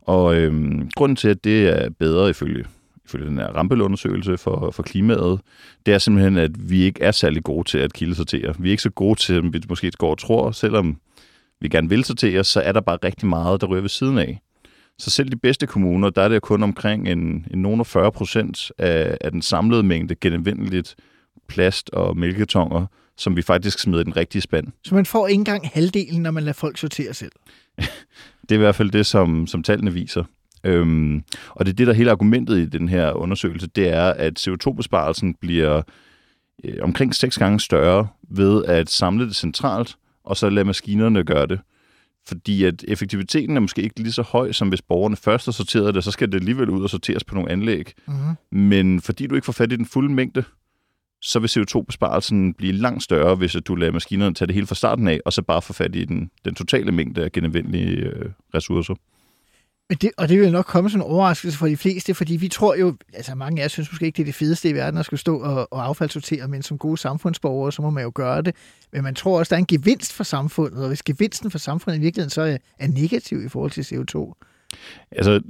Og 0.01 0.37
øh, 0.37 0.53
grunden 0.97 1.17
til, 1.17 1.29
at 1.29 1.45
det 1.45 1.69
er 1.69 1.91
bedre 1.91 2.31
ifølge, 2.31 2.65
ifølge 3.07 3.27
den 3.27 3.39
her 3.39 3.47
Rampel-undersøgelse 3.47 4.39
for, 4.39 4.71
for 4.71 4.83
klimaet, 4.83 5.41
det 5.87 5.95
er 5.95 5.99
simpelthen, 5.99 6.37
at 6.37 6.71
vi 6.71 6.83
ikke 6.83 7.03
er 7.03 7.11
særlig 7.11 7.43
gode 7.45 7.69
til 7.69 7.79
at 7.79 7.93
kildesortere. 7.93 8.55
Vi 8.59 8.69
er 8.69 8.71
ikke 8.71 8.83
så 8.83 8.91
gode 8.91 9.21
til, 9.21 9.37
som 9.37 9.53
vi 9.53 9.61
måske 9.69 9.91
går 9.91 10.11
og 10.11 10.19
tror, 10.19 10.51
selvom 10.51 10.97
vi 11.61 11.69
gerne 11.69 11.89
vil 11.89 12.05
sortere, 12.05 12.45
så 12.45 12.61
er 12.61 12.73
der 12.73 12.81
bare 12.81 12.99
rigtig 13.05 13.29
meget, 13.29 13.61
der 13.61 13.67
rører 13.67 13.81
ved 13.81 13.89
siden 13.89 14.19
af. 14.19 14.41
Så 14.99 15.11
selv 15.11 15.29
de 15.29 15.37
bedste 15.37 15.67
kommuner, 15.67 16.11
der 16.11 16.23
er 16.23 16.29
det 16.29 16.43
kun 16.43 16.63
omkring 16.63 17.09
en, 17.09 17.47
en 17.51 17.63
nogen 17.63 17.85
40 17.85 18.13
procent 18.13 18.73
af, 18.79 19.19
af 19.21 19.31
den 19.31 19.43
samlede 19.43 19.83
mængde 19.83 20.15
genanvendeligt 20.15 20.95
plast 21.49 21.91
og 21.91 22.17
mælketonger, 22.17 22.87
som 23.17 23.37
vi 23.37 23.43
faktisk 23.43 23.79
smider 23.79 24.01
i 24.01 24.05
den 24.05 24.17
rigtige 24.17 24.43
spand. 24.43 24.67
Så 24.85 24.95
man 24.95 25.07
får 25.07 25.27
ikke 25.27 25.39
engang 25.39 25.69
halvdelen, 25.73 26.23
når 26.23 26.31
man 26.31 26.43
lader 26.43 26.53
folk 26.53 26.79
sortere 26.79 27.15
selv. 27.15 27.33
Det 28.43 28.51
er 28.51 28.55
i 28.55 28.59
hvert 28.59 28.75
fald 28.75 28.91
det, 28.91 29.07
som, 29.07 29.47
som 29.47 29.63
tallene 29.63 29.93
viser. 29.93 30.25
Øhm, 30.65 31.23
og 31.51 31.67
det 31.67 31.73
er 31.73 31.77
det, 31.77 31.87
der 31.87 31.93
er 31.93 31.97
hele 31.97 32.11
argumentet 32.11 32.59
i 32.59 32.67
den 32.67 32.89
her 32.89 33.13
undersøgelse, 33.13 33.67
det 33.67 33.89
er, 33.89 34.05
at 34.05 34.49
CO2-besparelsen 34.49 35.35
bliver 35.41 35.83
øh, 36.65 36.75
omkring 36.83 37.15
seks 37.15 37.39
gange 37.39 37.61
større 37.61 38.09
ved 38.29 38.65
at 38.65 38.91
samle 38.91 39.27
det 39.27 39.37
centralt, 39.37 39.97
og 40.25 40.37
så 40.37 40.51
lade 40.51 40.65
maskinerne 40.65 41.25
gøre 41.25 41.47
det. 41.47 41.61
Fordi 42.27 42.65
at 42.65 42.85
effektiviteten 42.89 43.57
er 43.57 43.61
måske 43.61 43.83
ikke 43.83 44.01
lige 44.01 44.13
så 44.13 44.23
høj, 44.23 44.53
som 44.53 44.69
hvis 44.69 44.83
borgerne 44.83 45.17
først 45.17 45.45
har 45.45 45.53
sorteret 45.53 45.95
det, 45.95 46.05
så 46.05 46.11
skal 46.11 46.33
det 46.33 46.39
alligevel 46.39 46.71
ud 46.71 46.83
og 46.83 46.91
sorteres 46.91 47.25
på 47.25 47.35
nogle 47.35 47.51
anlæg. 47.51 47.93
Mm-hmm. 48.07 48.59
Men 48.59 49.01
fordi 49.01 49.27
du 49.27 49.35
ikke 49.35 49.45
får 49.45 49.53
fat 49.53 49.73
i 49.73 49.77
den 49.77 49.87
fulde 49.87 50.15
mængde, 50.15 50.45
så 51.23 51.39
vil 51.39 51.49
CO2-besparelsen 51.49 52.55
blive 52.55 52.73
langt 52.73 53.03
større, 53.03 53.35
hvis 53.35 53.57
du 53.67 53.75
lader 53.75 53.93
maskinerne 53.93 54.35
tage 54.35 54.47
det 54.47 54.55
hele 54.55 54.67
fra 54.67 54.75
starten 54.75 55.09
af, 55.09 55.21
og 55.25 55.33
så 55.33 55.43
bare 55.43 55.63
få 55.63 55.73
fat 55.73 55.97
i 55.97 56.05
den, 56.05 56.31
den 56.45 56.55
totale 56.55 56.93
mængde 56.93 57.25
af 57.25 57.33
genanvendelige 57.33 57.97
øh, 57.97 58.31
ressourcer. 58.55 58.95
Men 59.89 59.99
det, 59.99 60.11
og 60.17 60.29
det 60.29 60.41
vil 60.41 60.53
nok 60.53 60.65
komme 60.65 60.91
som 60.91 61.01
en 61.01 61.07
overraskelse 61.07 61.59
for 61.59 61.67
de 61.67 61.77
fleste, 61.77 62.15
fordi 62.15 62.37
vi 62.37 62.49
tror 62.49 62.75
jo, 62.75 62.97
altså 63.15 63.35
mange 63.35 63.63
af 63.63 63.67
os 63.67 63.73
synes 63.73 63.93
måske 63.93 64.07
ikke, 64.07 64.17
det 64.17 64.23
er 64.23 64.27
det 64.27 64.35
fedeste 64.35 64.69
i 64.69 64.75
verden 64.75 64.99
at 64.99 65.05
skulle 65.05 65.21
stå 65.21 65.41
og, 65.41 65.73
og 65.73 65.85
affaldssortere, 65.85 66.49
men 66.49 66.63
som 66.63 66.79
gode 66.79 66.97
samfundsborgere, 66.97 67.73
så 67.73 67.83
må 67.83 67.91
man 67.91 68.05
jo 68.05 68.13
gøre 68.15 68.43
det. 68.43 68.57
Men 68.93 69.03
man 69.03 69.15
tror 69.15 69.39
også, 69.39 69.51
der 69.51 69.57
er 69.57 69.59
en 69.59 69.67
gevinst 69.67 70.13
for 70.13 70.25
samfundet, 70.25 70.83
og 70.83 70.89
hvis 70.89 71.03
gevinsten 71.03 71.51
for 71.51 71.59
samfundet 71.59 71.99
i 71.99 72.01
virkeligheden 72.01 72.31
så 72.31 72.43
er, 72.43 72.57
er 72.79 72.89
negativ 72.89 73.45
i 73.45 73.49
forhold 73.49 73.71
til 73.71 73.83
CO2. 73.83 74.33
Altså, 75.11 75.41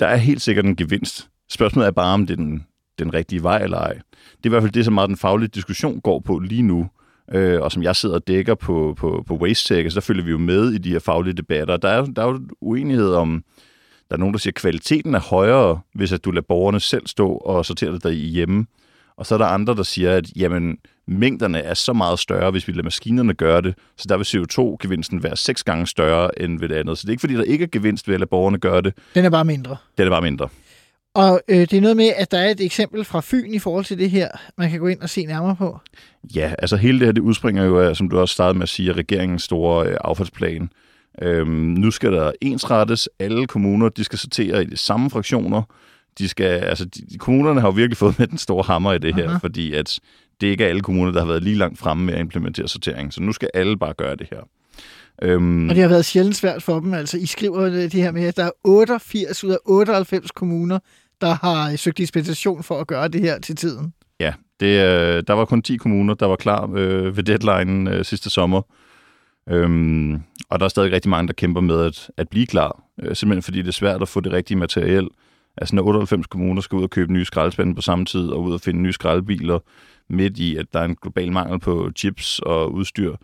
der 0.00 0.06
er 0.06 0.16
helt 0.16 0.42
sikkert 0.42 0.64
en 0.64 0.76
gevinst. 0.76 1.28
Spørgsmålet 1.48 1.86
er 1.86 1.90
bare, 1.92 2.14
om 2.14 2.26
det 2.26 2.34
er 2.34 2.42
den, 2.42 2.66
den 2.98 3.14
rigtige 3.14 3.42
vej 3.42 3.62
eller 3.62 3.78
ej. 3.78 3.92
Det 3.92 4.44
er 4.44 4.46
i 4.46 4.48
hvert 4.48 4.62
fald 4.62 4.72
det, 4.72 4.84
som 4.84 4.94
meget 4.94 5.08
den 5.08 5.16
faglige 5.16 5.48
diskussion 5.48 6.00
går 6.00 6.20
på 6.20 6.38
lige 6.38 6.62
nu, 6.62 6.88
øh, 7.32 7.60
og 7.60 7.72
som 7.72 7.82
jeg 7.82 7.96
sidder 7.96 8.14
og 8.14 8.28
dækker 8.28 8.54
på, 8.54 8.94
på, 8.98 9.24
på 9.26 9.36
WasteTech, 9.36 9.94
så 9.94 10.00
følger 10.00 10.24
vi 10.24 10.30
jo 10.30 10.38
med 10.38 10.72
i 10.72 10.78
de 10.78 10.90
her 10.90 10.98
faglige 10.98 11.34
debatter. 11.34 11.76
Der 11.76 11.88
er, 11.88 12.04
der 12.04 12.22
er 12.22 12.26
jo 12.26 12.40
uenighed 12.60 13.12
om, 13.14 13.44
der 14.10 14.16
er 14.16 14.18
nogen, 14.18 14.34
der 14.34 14.38
siger, 14.38 14.50
at 14.50 14.54
kvaliteten 14.54 15.14
er 15.14 15.20
højere, 15.20 15.80
hvis 15.94 16.12
at 16.12 16.24
du 16.24 16.30
lader 16.30 16.46
borgerne 16.48 16.80
selv 16.80 17.06
stå 17.06 17.28
og 17.32 17.66
sortere 17.66 17.92
det 17.92 18.02
der 18.02 18.10
hjemme. 18.10 18.66
Og 19.16 19.26
så 19.26 19.34
er 19.34 19.38
der 19.38 19.46
andre, 19.46 19.76
der 19.76 19.82
siger, 19.82 20.16
at 20.16 20.26
jamen, 20.36 20.78
mængderne 21.06 21.58
er 21.58 21.74
så 21.74 21.92
meget 21.92 22.18
større, 22.18 22.50
hvis 22.50 22.68
vi 22.68 22.72
lader 22.72 22.82
maskinerne 22.82 23.34
gøre 23.34 23.62
det, 23.62 23.74
så 23.96 24.06
der 24.08 24.16
vil 24.16 24.24
CO2-gevinsten 24.24 25.22
være 25.22 25.36
seks 25.36 25.64
gange 25.64 25.86
større 25.86 26.42
end 26.42 26.60
ved 26.60 26.68
det 26.68 26.74
andet. 26.74 26.98
Så 26.98 27.02
det 27.02 27.08
er 27.08 27.12
ikke, 27.12 27.20
fordi 27.20 27.34
der 27.34 27.42
ikke 27.42 27.62
er 27.62 27.68
gevinst 27.72 28.08
ved 28.08 28.14
at 28.14 28.20
lade 28.20 28.28
borgerne 28.28 28.58
gøre 28.58 28.82
det. 28.82 28.94
Den 29.14 29.24
er 29.24 29.30
bare 29.30 29.44
mindre. 29.44 29.76
Det 29.98 30.06
er 30.06 30.10
bare 30.10 30.22
mindre. 30.22 30.48
Og 31.14 31.40
øh, 31.48 31.58
det 31.58 31.72
er 31.72 31.80
noget 31.80 31.96
med, 31.96 32.12
at 32.16 32.30
der 32.30 32.38
er 32.38 32.50
et 32.50 32.60
eksempel 32.60 33.04
fra 33.04 33.20
Fyn 33.24 33.54
i 33.54 33.58
forhold 33.58 33.84
til 33.84 33.98
det 33.98 34.10
her, 34.10 34.28
man 34.58 34.70
kan 34.70 34.80
gå 34.80 34.86
ind 34.86 35.00
og 35.00 35.10
se 35.10 35.26
nærmere 35.26 35.56
på. 35.56 35.80
Ja, 36.34 36.54
altså 36.58 36.76
hele 36.76 36.98
det 36.98 37.06
her, 37.06 37.12
det 37.12 37.20
udspringer 37.20 37.64
jo 37.64 37.80
af, 37.80 37.96
som 37.96 38.08
du 38.08 38.18
også 38.18 38.32
startede 38.32 38.58
med 38.58 38.62
at 38.62 38.68
sige, 38.68 38.92
regeringens 38.92 39.42
store 39.42 39.86
øh, 39.86 39.96
affaldsplan. 40.00 40.70
Øhm, 41.22 41.50
nu 41.50 41.90
skal 41.90 42.12
der 42.12 42.32
ensrettes. 42.40 43.08
Alle 43.18 43.46
kommuner, 43.46 43.88
de 43.88 44.04
skal 44.04 44.18
sortere 44.18 44.62
i 44.62 44.66
de 44.66 44.76
samme 44.76 45.10
fraktioner. 45.10 45.62
De 46.18 46.28
skal, 46.28 46.44
altså, 46.44 46.84
de, 46.84 47.18
kommunerne 47.18 47.60
har 47.60 47.68
jo 47.68 47.72
virkelig 47.72 47.96
fået 47.96 48.18
med 48.18 48.26
den 48.26 48.38
store 48.38 48.62
hammer 48.62 48.92
i 48.92 48.98
det 48.98 49.14
her, 49.14 49.28
Aha. 49.28 49.38
fordi 49.38 49.74
at 49.74 49.98
det 50.40 50.46
ikke 50.46 50.64
er 50.64 50.68
alle 50.68 50.80
kommuner, 50.80 51.12
der 51.12 51.20
har 51.20 51.26
været 51.26 51.42
lige 51.42 51.56
langt 51.56 51.78
fremme 51.78 52.04
med 52.04 52.14
at 52.14 52.20
implementere 52.20 52.68
sortering. 52.68 53.12
Så 53.12 53.22
nu 53.22 53.32
skal 53.32 53.50
alle 53.54 53.78
bare 53.78 53.92
gøre 53.94 54.16
det 54.16 54.26
her. 54.30 54.40
Øhm, 55.22 55.68
Og 55.68 55.74
det 55.74 55.82
har 55.82 55.88
været 55.88 56.04
sjældent 56.04 56.36
svært 56.36 56.62
for 56.62 56.80
dem. 56.80 56.94
Altså, 56.94 57.18
I 57.18 57.26
skriver 57.26 57.68
det 57.68 57.92
her 57.92 58.10
med, 58.12 58.24
at 58.24 58.36
der 58.36 58.44
er 58.44 58.50
88 58.64 59.44
ud 59.44 59.50
af 59.50 59.56
98 59.64 60.30
kommuner, 60.30 60.78
der 61.20 61.34
har 61.46 61.76
søgt 61.76 61.98
dispensation 61.98 62.62
for 62.62 62.80
at 62.80 62.86
gøre 62.86 63.08
det 63.08 63.20
her 63.20 63.38
til 63.38 63.56
tiden. 63.56 63.92
Ja, 64.20 64.32
det, 64.60 64.66
øh, 64.66 65.22
der 65.26 65.32
var 65.32 65.44
kun 65.44 65.62
10 65.62 65.76
kommuner, 65.76 66.14
der 66.14 66.26
var 66.26 66.36
klar 66.36 66.70
øh, 66.74 67.16
ved 67.16 67.24
deadline 67.24 67.90
øh, 67.90 68.04
sidste 68.04 68.30
sommer. 68.30 68.62
Øhm, 69.48 70.14
og 70.48 70.60
der 70.60 70.64
er 70.64 70.68
stadig 70.68 70.92
rigtig 70.92 71.10
mange, 71.10 71.28
der 71.28 71.32
kæmper 71.32 71.60
med 71.60 71.84
at, 71.84 72.10
at 72.16 72.28
blive 72.28 72.46
klar. 72.46 72.82
Øh, 73.02 73.16
simpelthen 73.16 73.42
fordi 73.42 73.58
det 73.58 73.68
er 73.68 73.72
svært 73.72 74.02
at 74.02 74.08
få 74.08 74.20
det 74.20 74.32
rigtige 74.32 74.58
materiel. 74.58 75.08
Altså 75.56 75.76
når 75.76 75.82
98 75.82 76.26
kommuner 76.26 76.60
skal 76.60 76.76
ud 76.76 76.82
og 76.82 76.90
købe 76.90 77.12
nye 77.12 77.24
skraldespande 77.24 77.74
på 77.74 77.80
samme 77.80 78.04
tid, 78.04 78.28
og 78.28 78.42
ud 78.42 78.52
og 78.52 78.60
finde 78.60 78.80
nye 78.80 78.92
skraldebiler, 78.92 79.58
midt 80.08 80.38
i, 80.38 80.56
at 80.56 80.66
der 80.72 80.80
er 80.80 80.84
en 80.84 80.96
global 81.02 81.32
mangel 81.32 81.60
på 81.60 81.90
chips 81.96 82.38
og 82.38 82.74
udstyr, 82.74 83.16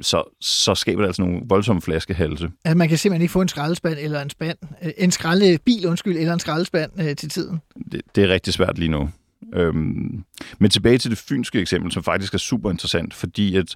så, 0.00 0.36
så 0.40 0.74
skaber 0.74 1.02
det 1.02 1.06
altså 1.06 1.22
nogle 1.22 1.40
voldsomme 1.44 1.82
flaskehalse. 1.82 2.50
Altså, 2.64 2.76
man 2.78 2.88
kan 2.88 2.98
simpelthen 2.98 3.22
ikke 3.22 3.32
få 3.32 3.40
en 3.40 3.48
skraldespand 3.48 3.98
eller 4.00 4.22
en 4.22 4.30
spand, 4.30 4.58
øh, 4.84 4.92
en 4.98 5.10
skraldebil, 5.10 5.86
undskyld, 5.86 6.16
eller 6.16 6.32
en 6.32 6.40
skraldespand 6.40 6.90
øh, 7.00 7.16
til 7.16 7.28
tiden. 7.28 7.60
Det, 7.92 8.02
det 8.14 8.24
er 8.24 8.28
rigtig 8.28 8.52
svært 8.52 8.78
lige 8.78 8.88
nu. 8.88 9.10
Øhm, 9.54 10.24
men 10.58 10.70
tilbage 10.70 10.98
til 10.98 11.10
det 11.10 11.18
fynske 11.18 11.60
eksempel, 11.60 11.92
som 11.92 12.02
faktisk 12.02 12.34
er 12.34 12.38
super 12.38 12.70
interessant, 12.70 13.14
fordi 13.14 13.56
at 13.56 13.74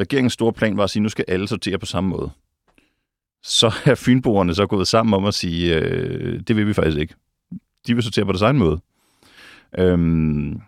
regeringens 0.00 0.32
store 0.32 0.52
plan 0.52 0.76
var 0.76 0.84
at 0.84 0.90
sige, 0.90 1.00
at 1.00 1.02
nu 1.02 1.08
skal 1.08 1.24
alle 1.28 1.48
sortere 1.48 1.78
på 1.78 1.86
samme 1.86 2.10
måde. 2.10 2.30
Så 3.42 3.72
er 3.86 3.94
fynboerne 3.94 4.54
så 4.54 4.66
gået 4.66 4.88
sammen 4.88 5.14
om 5.14 5.24
at 5.24 5.34
sige, 5.34 5.74
øh, 5.76 6.40
det 6.48 6.56
vil 6.56 6.66
vi 6.66 6.72
faktisk 6.72 6.98
ikke. 6.98 7.14
De 7.86 7.94
vil 7.94 8.02
sortere 8.02 8.24
på 8.24 8.32
deres 8.32 8.42
egen 8.42 8.58
måde. 8.58 8.80
Øhm, 9.78 10.60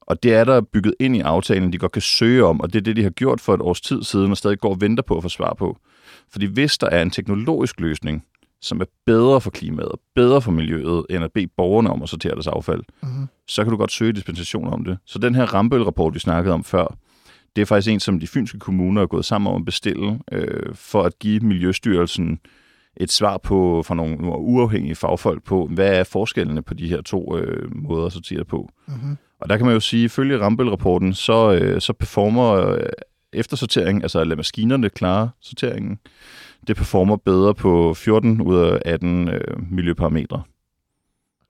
og 0.00 0.22
det 0.22 0.34
er 0.34 0.44
der 0.44 0.60
bygget 0.60 0.94
ind 1.00 1.16
i 1.16 1.20
aftalen, 1.20 1.72
de 1.72 1.78
godt 1.78 1.92
kan 1.92 2.02
søge 2.02 2.44
om, 2.44 2.60
og 2.60 2.72
det 2.72 2.78
er 2.78 2.82
det, 2.82 2.96
de 2.96 3.02
har 3.02 3.10
gjort 3.10 3.40
for 3.40 3.54
et 3.54 3.60
års 3.60 3.80
tid 3.80 4.02
siden, 4.02 4.30
og 4.30 4.36
stadig 4.36 4.58
går 4.58 4.70
og 4.70 4.80
venter 4.80 5.02
på 5.02 5.16
at 5.16 5.22
få 5.22 5.28
svar 5.28 5.54
på. 5.54 5.78
Fordi 6.32 6.46
hvis 6.46 6.78
der 6.78 6.86
er 6.88 7.02
en 7.02 7.10
teknologisk 7.10 7.80
løsning, 7.80 8.24
som 8.62 8.80
er 8.80 8.84
bedre 9.06 9.40
for 9.40 9.50
klimaet 9.50 9.88
og 9.88 10.00
bedre 10.14 10.42
for 10.42 10.50
miljøet, 10.50 11.06
end 11.10 11.24
at 11.24 11.32
bede 11.32 11.46
borgerne 11.56 11.90
om 11.90 12.02
at 12.02 12.08
sortere 12.08 12.32
deres 12.32 12.46
affald, 12.46 12.82
Mhm. 13.02 13.26
så 13.48 13.62
kan 13.64 13.70
du 13.70 13.76
godt 13.76 13.92
søge 13.92 14.12
dispensation 14.12 14.68
om 14.72 14.84
det. 14.84 14.98
Så 15.06 15.18
den 15.18 15.34
her 15.34 15.54
Rambøl-rapport, 15.54 16.14
vi 16.14 16.18
snakkede 16.18 16.54
om 16.54 16.64
før, 16.64 16.96
det 17.56 17.62
er 17.62 17.66
faktisk 17.66 17.92
en, 17.92 18.00
som 18.00 18.20
de 18.20 18.26
fynske 18.26 18.58
kommuner 18.58 19.02
er 19.02 19.06
gået 19.06 19.24
sammen 19.24 19.52
om 19.52 19.62
at 19.62 19.64
bestille, 19.64 20.20
øh, 20.32 20.74
for 20.74 21.02
at 21.02 21.18
give 21.18 21.40
Miljøstyrelsen 21.40 22.40
et 22.96 23.12
svar 23.12 23.38
på 23.38 23.82
fra 23.86 23.94
nogle, 23.94 24.16
nogle 24.16 24.38
uafhængige 24.38 24.94
fagfolk 24.94 25.44
på, 25.44 25.66
hvad 25.66 25.98
er 25.98 26.04
forskellene 26.04 26.62
på 26.62 26.74
de 26.74 26.88
her 26.88 27.02
to 27.02 27.38
øh, 27.38 27.76
måder 27.76 28.06
at 28.06 28.12
sortere 28.12 28.44
på. 28.44 28.68
Mm-hmm. 28.88 29.16
Og 29.40 29.48
der 29.48 29.56
kan 29.56 29.66
man 29.66 29.74
jo 29.74 29.80
sige, 29.80 30.04
ifølge 30.04 30.38
Rambøl-rapporten, 30.38 31.14
så, 31.14 31.52
øh, 31.52 31.80
så 31.80 31.92
performer 31.92 32.52
øh, 32.52 32.82
eftersortering, 33.32 34.02
altså 34.02 34.18
at 34.20 34.26
lade 34.26 34.36
maskinerne 34.36 34.90
klare 34.90 35.30
sorteringen, 35.40 35.98
det 36.66 36.76
performer 36.76 37.16
bedre 37.16 37.54
på 37.54 37.94
14 37.94 38.40
ud 38.40 38.56
af 38.56 38.82
18 38.84 39.28
øh, 39.28 39.72
miljøparametre. 39.72 40.42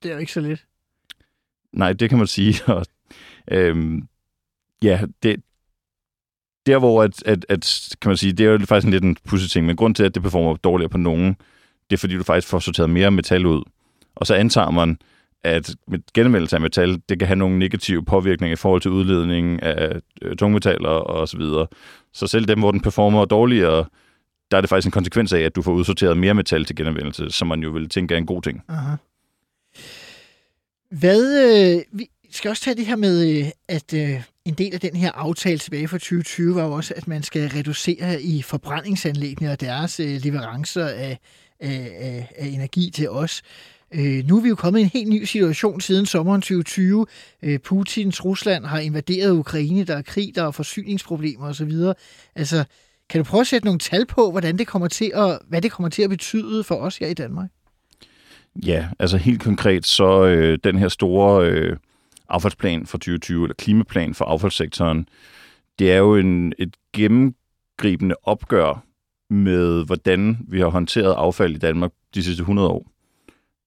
Det 0.02 0.10
er 0.10 0.14
jo 0.14 0.20
ikke 0.20 0.32
så 0.32 0.40
lidt. 0.40 0.66
Nej, 1.72 1.92
det 1.92 2.08
kan 2.08 2.18
man 2.18 2.26
sige. 2.26 2.54
Og, 2.74 2.86
øhm, 3.50 4.08
ja, 4.82 5.00
det, 5.22 5.42
der 6.66 6.78
hvor, 6.78 7.02
at, 7.02 7.22
at, 7.26 7.46
at, 7.48 7.88
kan 8.00 8.08
man 8.08 8.16
sige, 8.16 8.32
det 8.32 8.46
er 8.46 8.50
jo 8.50 8.58
faktisk 8.58 8.86
en 8.86 8.92
lidt 8.92 9.04
en 9.04 9.16
pudsig 9.28 9.50
ting, 9.50 9.66
men 9.66 9.76
grund 9.76 9.94
til, 9.94 10.02
at 10.02 10.14
det 10.14 10.22
performer 10.22 10.56
dårligere 10.56 10.90
på 10.90 10.98
nogen, 10.98 11.36
det 11.90 11.96
er 11.96 11.98
fordi, 11.98 12.16
du 12.16 12.22
faktisk 12.22 12.48
får 12.48 12.58
sorteret 12.58 12.90
mere 12.90 13.10
metal 13.10 13.46
ud. 13.46 13.62
Og 14.14 14.26
så 14.26 14.34
antager 14.34 14.70
man, 14.70 14.98
at 15.44 15.74
med 15.88 15.98
genanvendelse 16.14 16.56
af 16.56 16.60
metal, 16.60 17.02
det 17.08 17.18
kan 17.18 17.28
have 17.28 17.36
nogle 17.36 17.58
negative 17.58 18.04
påvirkninger 18.04 18.52
i 18.52 18.56
forhold 18.56 18.80
til 18.80 18.90
udledningen 18.90 19.60
af 19.60 20.00
øh, 20.22 20.36
tungmetaller 20.36 20.88
og 20.88 21.28
så 21.28 21.36
videre. 21.36 21.66
Så 22.12 22.26
selv 22.26 22.44
dem, 22.44 22.58
hvor 22.58 22.70
den 22.70 22.80
performer 22.80 23.24
dårligere, 23.24 23.84
der 24.50 24.56
er 24.56 24.60
det 24.60 24.70
faktisk 24.70 24.86
en 24.86 24.92
konsekvens 24.92 25.32
af, 25.32 25.40
at 25.40 25.56
du 25.56 25.62
får 25.62 25.72
udsorteret 25.72 26.16
mere 26.16 26.34
metal 26.34 26.64
til 26.64 26.76
genanvendelse, 26.76 27.30
som 27.30 27.48
man 27.48 27.62
jo 27.62 27.70
vil 27.70 27.88
tænke 27.88 28.14
er 28.14 28.18
en 28.18 28.26
god 28.26 28.42
ting. 28.42 28.62
Aha. 28.68 28.96
Hvad, 30.90 31.22
øh, 31.76 31.82
vi 31.92 32.08
skal 32.30 32.48
også 32.48 32.62
tage 32.62 32.76
det 32.76 32.86
her 32.86 32.96
med, 32.96 33.38
øh, 33.38 33.46
at 33.68 33.94
øh, 33.94 34.22
en 34.50 34.54
del 34.54 34.74
af 34.74 34.80
den 34.80 34.96
her 34.96 35.12
aftale 35.12 35.58
tilbage 35.58 35.88
fra 35.88 35.98
2020 35.98 36.54
var 36.54 36.64
jo 36.64 36.72
også, 36.72 36.94
at 36.96 37.08
man 37.08 37.22
skal 37.22 37.48
reducere 37.48 38.22
i 38.22 38.42
forbrændingsanlæggene 38.42 39.52
og 39.52 39.60
deres 39.60 40.00
øh, 40.00 40.20
leverancer 40.22 40.86
af, 40.86 41.18
af, 41.60 41.92
af, 42.00 42.32
af 42.36 42.46
energi 42.46 42.90
til 42.94 43.10
os. 43.10 43.42
Øh, 43.94 44.26
nu 44.28 44.36
er 44.36 44.42
vi 44.42 44.48
jo 44.48 44.54
kommet 44.54 44.80
i 44.80 44.82
en 44.82 44.90
helt 44.92 45.08
ny 45.08 45.24
situation 45.24 45.80
siden 45.80 46.06
sommeren 46.06 46.40
2020. 46.40 47.06
Øh, 47.42 47.58
Putins 47.58 48.24
Rusland 48.24 48.64
har 48.64 48.78
invaderet 48.78 49.30
Ukraine, 49.30 49.84
der 49.84 49.96
er 49.96 50.02
krig, 50.02 50.32
der 50.34 50.46
er 50.46 50.50
forsyningsproblemer 50.50 51.48
osv. 51.48 51.72
Altså, 52.34 52.64
kan 53.08 53.18
du 53.18 53.24
prøve 53.24 53.40
at 53.40 53.46
sætte 53.46 53.64
nogle 53.64 53.78
tal 53.80 54.06
på, 54.06 54.30
hvordan 54.30 54.58
det 54.58 54.66
kommer 54.66 54.88
til 54.88 55.12
at, 55.14 55.38
hvad 55.48 55.62
det 55.62 55.72
kommer 55.72 55.88
til 55.88 56.02
at 56.02 56.10
betyde 56.10 56.64
for 56.64 56.74
os 56.74 56.96
her 56.96 57.06
i 57.06 57.14
Danmark? 57.14 57.48
Ja, 58.66 58.88
altså 58.98 59.16
helt 59.16 59.42
konkret, 59.42 59.86
så 59.86 60.24
øh, 60.24 60.58
den 60.64 60.78
her 60.78 60.88
store 60.88 61.46
øh, 61.46 61.76
affaldsplan 62.30 62.86
for 62.86 62.98
2020, 62.98 63.44
eller 63.44 63.54
klimaplan 63.54 64.14
for 64.14 64.24
affaldssektoren, 64.24 65.08
det 65.78 65.92
er 65.92 65.96
jo 65.96 66.16
en, 66.16 66.52
et 66.58 66.76
gennemgribende 66.92 68.14
opgør 68.22 68.84
med, 69.30 69.86
hvordan 69.86 70.38
vi 70.48 70.60
har 70.60 70.68
håndteret 70.68 71.14
affald 71.18 71.54
i 71.54 71.58
Danmark 71.58 71.90
de 72.14 72.22
sidste 72.22 72.40
100 72.40 72.68
år. 72.68 72.86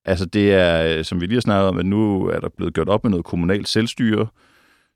Altså 0.06 0.26
det 0.26 0.54
er, 0.54 1.04
som 1.04 1.22
vi 1.22 1.26
lige 1.26 1.36
har 1.36 1.42
snakket 1.42 1.68
om, 1.68 1.78
at 1.78 1.86
nu 1.86 2.26
er 2.26 2.40
der 2.40 2.50
blevet 2.50 2.74
gjort 2.74 2.90
op 2.90 3.04
med 3.04 3.12
noget 3.12 3.26
kommunalt 3.26 3.68
selvstyre. 3.68 4.28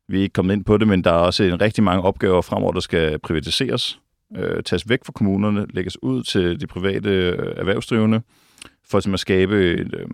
Vi 0.07 0.17
er 0.17 0.21
ikke 0.21 0.33
kommet 0.33 0.53
ind 0.53 0.65
på 0.65 0.77
det, 0.77 0.87
men 0.87 1.03
der 1.03 1.11
er 1.11 1.17
også 1.17 1.43
en 1.43 1.61
rigtig 1.61 1.83
mange 1.83 2.03
opgaver 2.03 2.41
fremover, 2.41 2.71
der 2.71 2.79
skal 2.79 3.19
privatiseres, 3.19 3.99
øh, 4.37 4.63
tages 4.63 4.89
væk 4.89 5.05
fra 5.05 5.11
kommunerne, 5.11 5.65
lægges 5.69 6.03
ud 6.03 6.23
til 6.23 6.59
de 6.59 6.67
private 6.67 7.09
øh, 7.09 7.53
erhvervsdrivende, 7.57 8.21
for 8.89 9.13
at 9.13 9.19
skabe 9.19 9.71
et, 9.73 9.95
øh, 9.95 10.07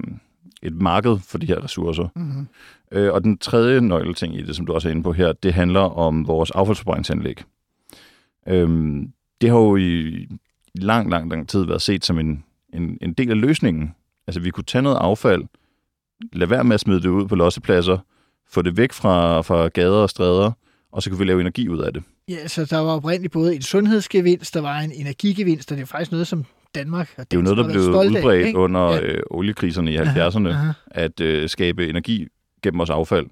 et 0.64 0.74
marked 0.74 1.20
for 1.20 1.38
de 1.38 1.46
her 1.46 1.64
ressourcer. 1.64 2.08
Mm-hmm. 2.16 2.48
Øh, 2.92 3.14
og 3.14 3.24
den 3.24 3.38
tredje 3.38 3.82
nøgleting 3.82 4.36
i 4.40 4.42
det, 4.42 4.56
som 4.56 4.66
du 4.66 4.74
også 4.74 4.88
er 4.88 4.92
inde 4.92 5.04
på 5.04 5.14
her, 5.14 5.34
det 5.34 5.54
handler 5.54 5.82
om 5.82 6.28
vores 6.28 6.52
affaldsforbrændingsanlæg. 6.52 7.44
Øh, 8.48 8.70
det 9.42 9.50
har 9.50 9.58
jo 9.58 9.76
i 9.76 10.28
lang, 10.76 11.10
lang, 11.10 11.30
lang 11.30 11.50
tid 11.50 11.66
været 11.66 11.82
set 11.82 12.06
som 12.06 12.20
en, 12.20 12.44
en, 12.74 12.98
en 13.02 13.14
del 13.14 13.30
af 13.30 13.42
løsningen 13.42 13.94
Altså, 14.28 14.40
vi 14.40 14.50
kunne 14.50 14.64
tage 14.64 14.82
noget 14.82 14.98
affald, 14.98 15.44
lade 16.34 16.50
være 16.50 16.64
med 16.64 16.74
at 16.74 16.80
smide 16.80 17.02
det 17.02 17.08
ud 17.10 17.28
på 17.28 17.36
lossepladser, 17.36 17.98
få 18.50 18.62
det 18.62 18.78
væk 18.78 18.94
fra, 18.94 19.42
fra 19.42 19.68
gader 19.68 19.98
og 19.98 20.10
stræder, 20.10 20.52
og 20.92 21.04
så 21.04 21.10
kunne 21.10 21.20
vi 21.20 21.26
lave 21.26 21.42
energi 21.42 21.70
ud 21.70 21.80
af 21.80 21.94
det. 21.94 22.04
Ja, 22.30 22.48
så 22.48 22.66
der 22.66 22.78
var 22.78 22.92
oprindeligt 22.92 23.34
både 23.34 23.56
en 23.56 23.62
sundhedsgevinst, 23.62 24.54
der 24.54 24.62
var 24.62 24.80
en 24.80 24.92
energigevinst, 24.92 25.72
og 25.72 25.78
det 25.78 25.84
er 25.84 25.88
faktisk 25.88 26.12
noget, 26.12 26.28
som 26.28 26.46
Danmark 26.76 27.14
og 27.18 27.32
Det 27.32 27.38
er 27.38 27.42
jo 27.42 27.44
noget, 27.44 27.58
der 27.58 27.70
blev 27.70 27.82
udbredt 27.82 28.46
af, 28.46 28.54
under 28.56 28.92
ja. 28.92 29.02
øh, 29.02 29.22
oliekriserne 29.30 29.94
i 29.94 29.98
70'erne, 29.98 30.48
aha, 30.48 30.50
aha. 30.50 30.72
at 30.88 31.20
øh, 31.20 31.50
skabe 31.50 31.90
energi 31.90 32.28
gennem 32.64 32.78
vores 32.78 32.90
affald. 32.90 33.28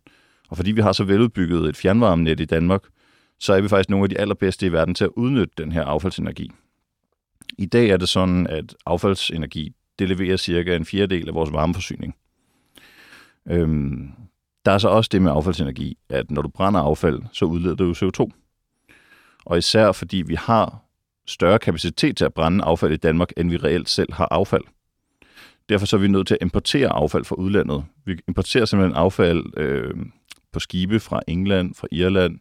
Og 0.49 0.57
fordi 0.57 0.71
vi 0.71 0.81
har 0.81 0.91
så 0.91 1.03
veludbygget 1.03 1.69
et 1.69 1.77
fjernvarmenet 1.77 2.39
i 2.39 2.45
Danmark, 2.45 2.81
så 3.39 3.53
er 3.53 3.61
vi 3.61 3.67
faktisk 3.67 3.89
nogle 3.89 4.05
af 4.05 4.09
de 4.09 4.17
allerbedste 4.17 4.65
i 4.65 4.71
verden 4.71 4.95
til 4.95 5.03
at 5.03 5.09
udnytte 5.15 5.53
den 5.57 5.71
her 5.71 5.83
affaldsenergi. 5.83 6.51
I 7.57 7.65
dag 7.65 7.89
er 7.89 7.97
det 7.97 8.09
sådan, 8.09 8.47
at 8.47 8.75
affaldsenergi 8.85 9.75
det 9.99 10.09
leverer 10.09 10.37
cirka 10.37 10.75
en 10.75 10.85
fjerdedel 10.85 11.27
af 11.27 11.33
vores 11.33 11.51
varmeforsyning. 11.51 12.15
Øhm, 13.47 14.11
der 14.65 14.71
er 14.71 14.77
så 14.77 14.89
også 14.89 15.09
det 15.11 15.21
med 15.21 15.31
affaldsenergi, 15.31 15.97
at 16.09 16.31
når 16.31 16.41
du 16.41 16.49
brænder 16.49 16.79
affald, 16.79 17.21
så 17.31 17.45
udleder 17.45 17.75
du 17.75 17.91
CO2. 17.91 18.29
Og 19.45 19.57
især 19.57 19.91
fordi 19.91 20.17
vi 20.27 20.35
har 20.35 20.83
større 21.32 21.59
kapacitet 21.59 22.17
til 22.17 22.25
at 22.25 22.34
brænde 22.34 22.63
affald 22.63 22.93
i 22.93 22.97
Danmark, 22.97 23.29
end 23.38 23.49
vi 23.49 23.57
reelt 23.57 23.89
selv 23.89 24.13
har 24.13 24.27
affald. 24.32 24.63
Derfor 25.69 25.86
så 25.86 25.95
er 25.95 26.01
vi 26.01 26.07
nødt 26.07 26.27
til 26.27 26.34
at 26.34 26.41
importere 26.41 26.89
affald 26.89 27.25
fra 27.25 27.36
udlandet. 27.36 27.84
Vi 28.05 28.19
importerer 28.27 28.65
simpelthen 28.65 28.97
affald 28.97 29.43
øh, 29.57 29.93
på 30.53 30.59
skibe 30.59 30.99
fra 30.99 31.21
England, 31.27 31.75
fra 31.75 31.88
Irland, 31.91 32.39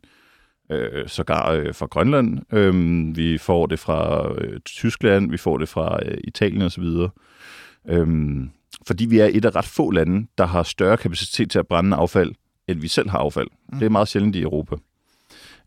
øh, 0.70 1.08
sågar 1.08 1.52
øh, 1.52 1.74
fra 1.74 1.86
Grønland. 1.86 2.38
Øh, 2.52 3.16
vi 3.16 3.38
får 3.38 3.66
det 3.66 3.78
fra 3.78 4.32
øh, 4.34 4.60
Tyskland, 4.60 5.30
vi 5.30 5.36
får 5.36 5.58
det 5.58 5.68
fra 5.68 5.98
øh, 6.06 6.18
Italien 6.24 6.62
osv. 6.62 6.84
Øhm, 7.88 8.50
fordi 8.86 9.06
vi 9.06 9.18
er 9.18 9.28
et 9.32 9.44
af 9.44 9.56
ret 9.56 9.64
få 9.64 9.90
lande, 9.90 10.26
der 10.38 10.46
har 10.46 10.62
større 10.62 10.96
kapacitet 10.96 11.50
til 11.50 11.58
at 11.58 11.66
brænde 11.66 11.96
affald, 11.96 12.32
end 12.68 12.80
vi 12.80 12.88
selv 12.88 13.10
har 13.10 13.18
affald. 13.18 13.48
Mm. 13.72 13.78
Det 13.78 13.86
er 13.86 13.90
meget 13.90 14.08
sjældent 14.08 14.36
i 14.36 14.42
Europa. 14.42 14.76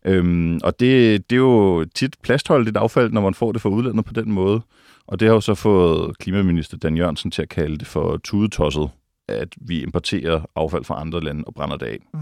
Øhm, 0.04 0.60
og 0.64 0.80
det, 0.80 1.30
det 1.30 1.36
er 1.36 1.40
jo 1.40 1.84
tit 1.94 2.16
plastholdigt 2.22 2.76
affald, 2.76 3.12
når 3.12 3.20
man 3.20 3.34
får 3.34 3.52
det 3.52 3.60
fra 3.60 3.68
udlandet 3.68 4.04
på 4.04 4.12
den 4.12 4.32
måde. 4.32 4.60
Og 5.06 5.20
det 5.20 5.28
har 5.28 5.34
jo 5.34 5.40
så 5.40 5.54
fået 5.54 6.18
klimaminister 6.18 6.76
Dan 6.76 6.96
Jørgensen 6.96 7.30
til 7.30 7.42
at 7.42 7.48
kalde 7.48 7.78
det 7.78 7.86
for 7.86 8.16
tudetosset, 8.16 8.90
at 9.28 9.48
vi 9.56 9.82
importerer 9.82 10.50
affald 10.56 10.84
fra 10.84 11.00
andre 11.00 11.20
lande 11.20 11.44
og 11.46 11.54
brænder 11.54 11.76
det 11.76 11.86
af. 11.86 11.98
Mm. 12.14 12.20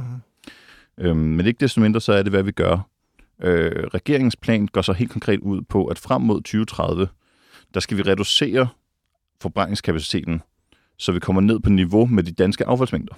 Øhm, 0.99 1.19
men 1.19 1.47
ikke 1.47 1.61
desto 1.61 1.81
mindre, 1.81 2.01
så 2.01 2.13
er 2.13 2.23
det, 2.23 2.33
hvad 2.33 2.43
vi 2.43 2.53
gør. 2.53 2.89
Øh, 3.43 3.87
regeringens 3.95 4.37
plan 4.37 4.67
går 4.67 4.83
så 4.83 4.93
helt 4.93 5.11
konkret 5.11 5.41
ud 5.41 5.63
på, 5.63 5.87
at 5.87 5.99
frem 5.99 6.23
mod 6.23 6.37
2030, 6.37 7.09
der 7.75 7.81
skal 7.81 7.97
vi 7.97 8.03
reducere 8.03 8.69
forbrændingskapaciteten, 9.41 10.43
så 10.99 11.13
vi 11.13 11.21
kommer 11.21 11.43
ned 11.43 11.61
på 11.61 11.71
niveau 11.71 12.07
med 12.07 12.23
de 12.23 12.33
danske 12.33 12.65
affaldsmængder. 12.67 13.15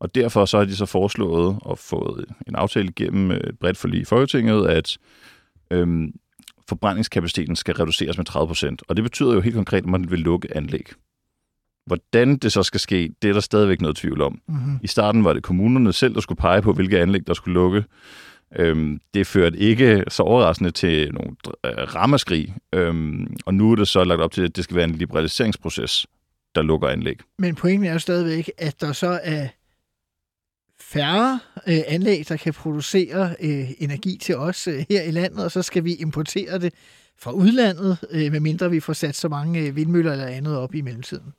Og 0.00 0.14
derfor 0.14 0.44
så 0.44 0.58
har 0.58 0.64
de 0.64 0.76
så 0.76 0.86
foreslået 0.86 1.58
og 1.62 1.78
fået 1.78 2.24
en 2.48 2.54
aftale 2.54 2.88
igennem 2.88 3.30
et 3.30 3.58
bredt 3.60 3.76
forlig 3.76 4.00
i 4.00 4.04
Folketinget, 4.04 4.66
at 4.66 4.98
øhm, 5.70 6.12
forbrændingskapaciteten 6.68 7.56
skal 7.56 7.74
reduceres 7.74 8.16
med 8.16 8.24
30 8.24 8.46
procent. 8.46 8.82
Og 8.88 8.96
det 8.96 9.02
betyder 9.02 9.34
jo 9.34 9.40
helt 9.40 9.54
konkret, 9.54 9.78
at 9.78 9.86
man 9.86 10.10
vil 10.10 10.18
lukke 10.18 10.56
anlæg. 10.56 10.92
Hvordan 11.86 12.36
det 12.36 12.52
så 12.52 12.62
skal 12.62 12.80
ske, 12.80 13.12
det 13.22 13.28
er 13.28 13.32
der 13.32 13.40
stadigvæk 13.40 13.80
noget 13.80 13.96
tvivl 13.96 14.22
om. 14.22 14.40
Mm-hmm. 14.48 14.78
I 14.82 14.86
starten 14.86 15.24
var 15.24 15.32
det 15.32 15.42
kommunerne 15.42 15.92
selv, 15.92 16.14
der 16.14 16.20
skulle 16.20 16.38
pege 16.38 16.62
på, 16.62 16.72
hvilke 16.72 17.00
anlæg, 17.00 17.26
der 17.26 17.34
skulle 17.34 17.54
lukke. 17.54 17.84
Øhm, 18.56 19.00
det 19.14 19.26
førte 19.26 19.58
ikke 19.58 20.04
så 20.08 20.22
overraskende 20.22 20.70
til 20.70 21.12
nogle 21.14 21.30
øh, 21.64 21.94
ramaskrig, 21.94 22.54
øhm, 22.74 23.36
og 23.46 23.54
nu 23.54 23.72
er 23.72 23.76
det 23.76 23.88
så 23.88 24.04
lagt 24.04 24.20
op 24.20 24.32
til, 24.32 24.42
at 24.42 24.56
det 24.56 24.64
skal 24.64 24.76
være 24.76 24.84
en 24.84 24.94
liberaliseringsproces, 24.94 26.06
der 26.54 26.62
lukker 26.62 26.88
anlæg. 26.88 27.18
Men 27.38 27.54
pointen 27.54 27.88
er 27.88 27.92
jo 27.92 27.98
stadigvæk, 27.98 28.50
at 28.58 28.80
der 28.80 28.92
så 28.92 29.20
er 29.22 29.48
færre 30.80 31.40
øh, 31.68 31.78
anlæg, 31.88 32.28
der 32.28 32.36
kan 32.36 32.52
producere 32.52 33.34
øh, 33.40 33.70
energi 33.78 34.18
til 34.20 34.36
os 34.36 34.68
øh, 34.68 34.84
her 34.90 35.02
i 35.02 35.10
landet, 35.10 35.44
og 35.44 35.50
så 35.50 35.62
skal 35.62 35.84
vi 35.84 35.94
importere 35.94 36.58
det 36.58 36.74
fra 37.18 37.32
udlandet, 37.32 37.98
øh, 38.10 38.32
medmindre 38.32 38.70
vi 38.70 38.80
får 38.80 38.92
sat 38.92 39.16
så 39.16 39.28
mange 39.28 39.60
øh, 39.60 39.76
vindmøller 39.76 40.12
eller 40.12 40.26
andet 40.26 40.56
op 40.56 40.74
i 40.74 40.80
mellemtiden. 40.80 41.32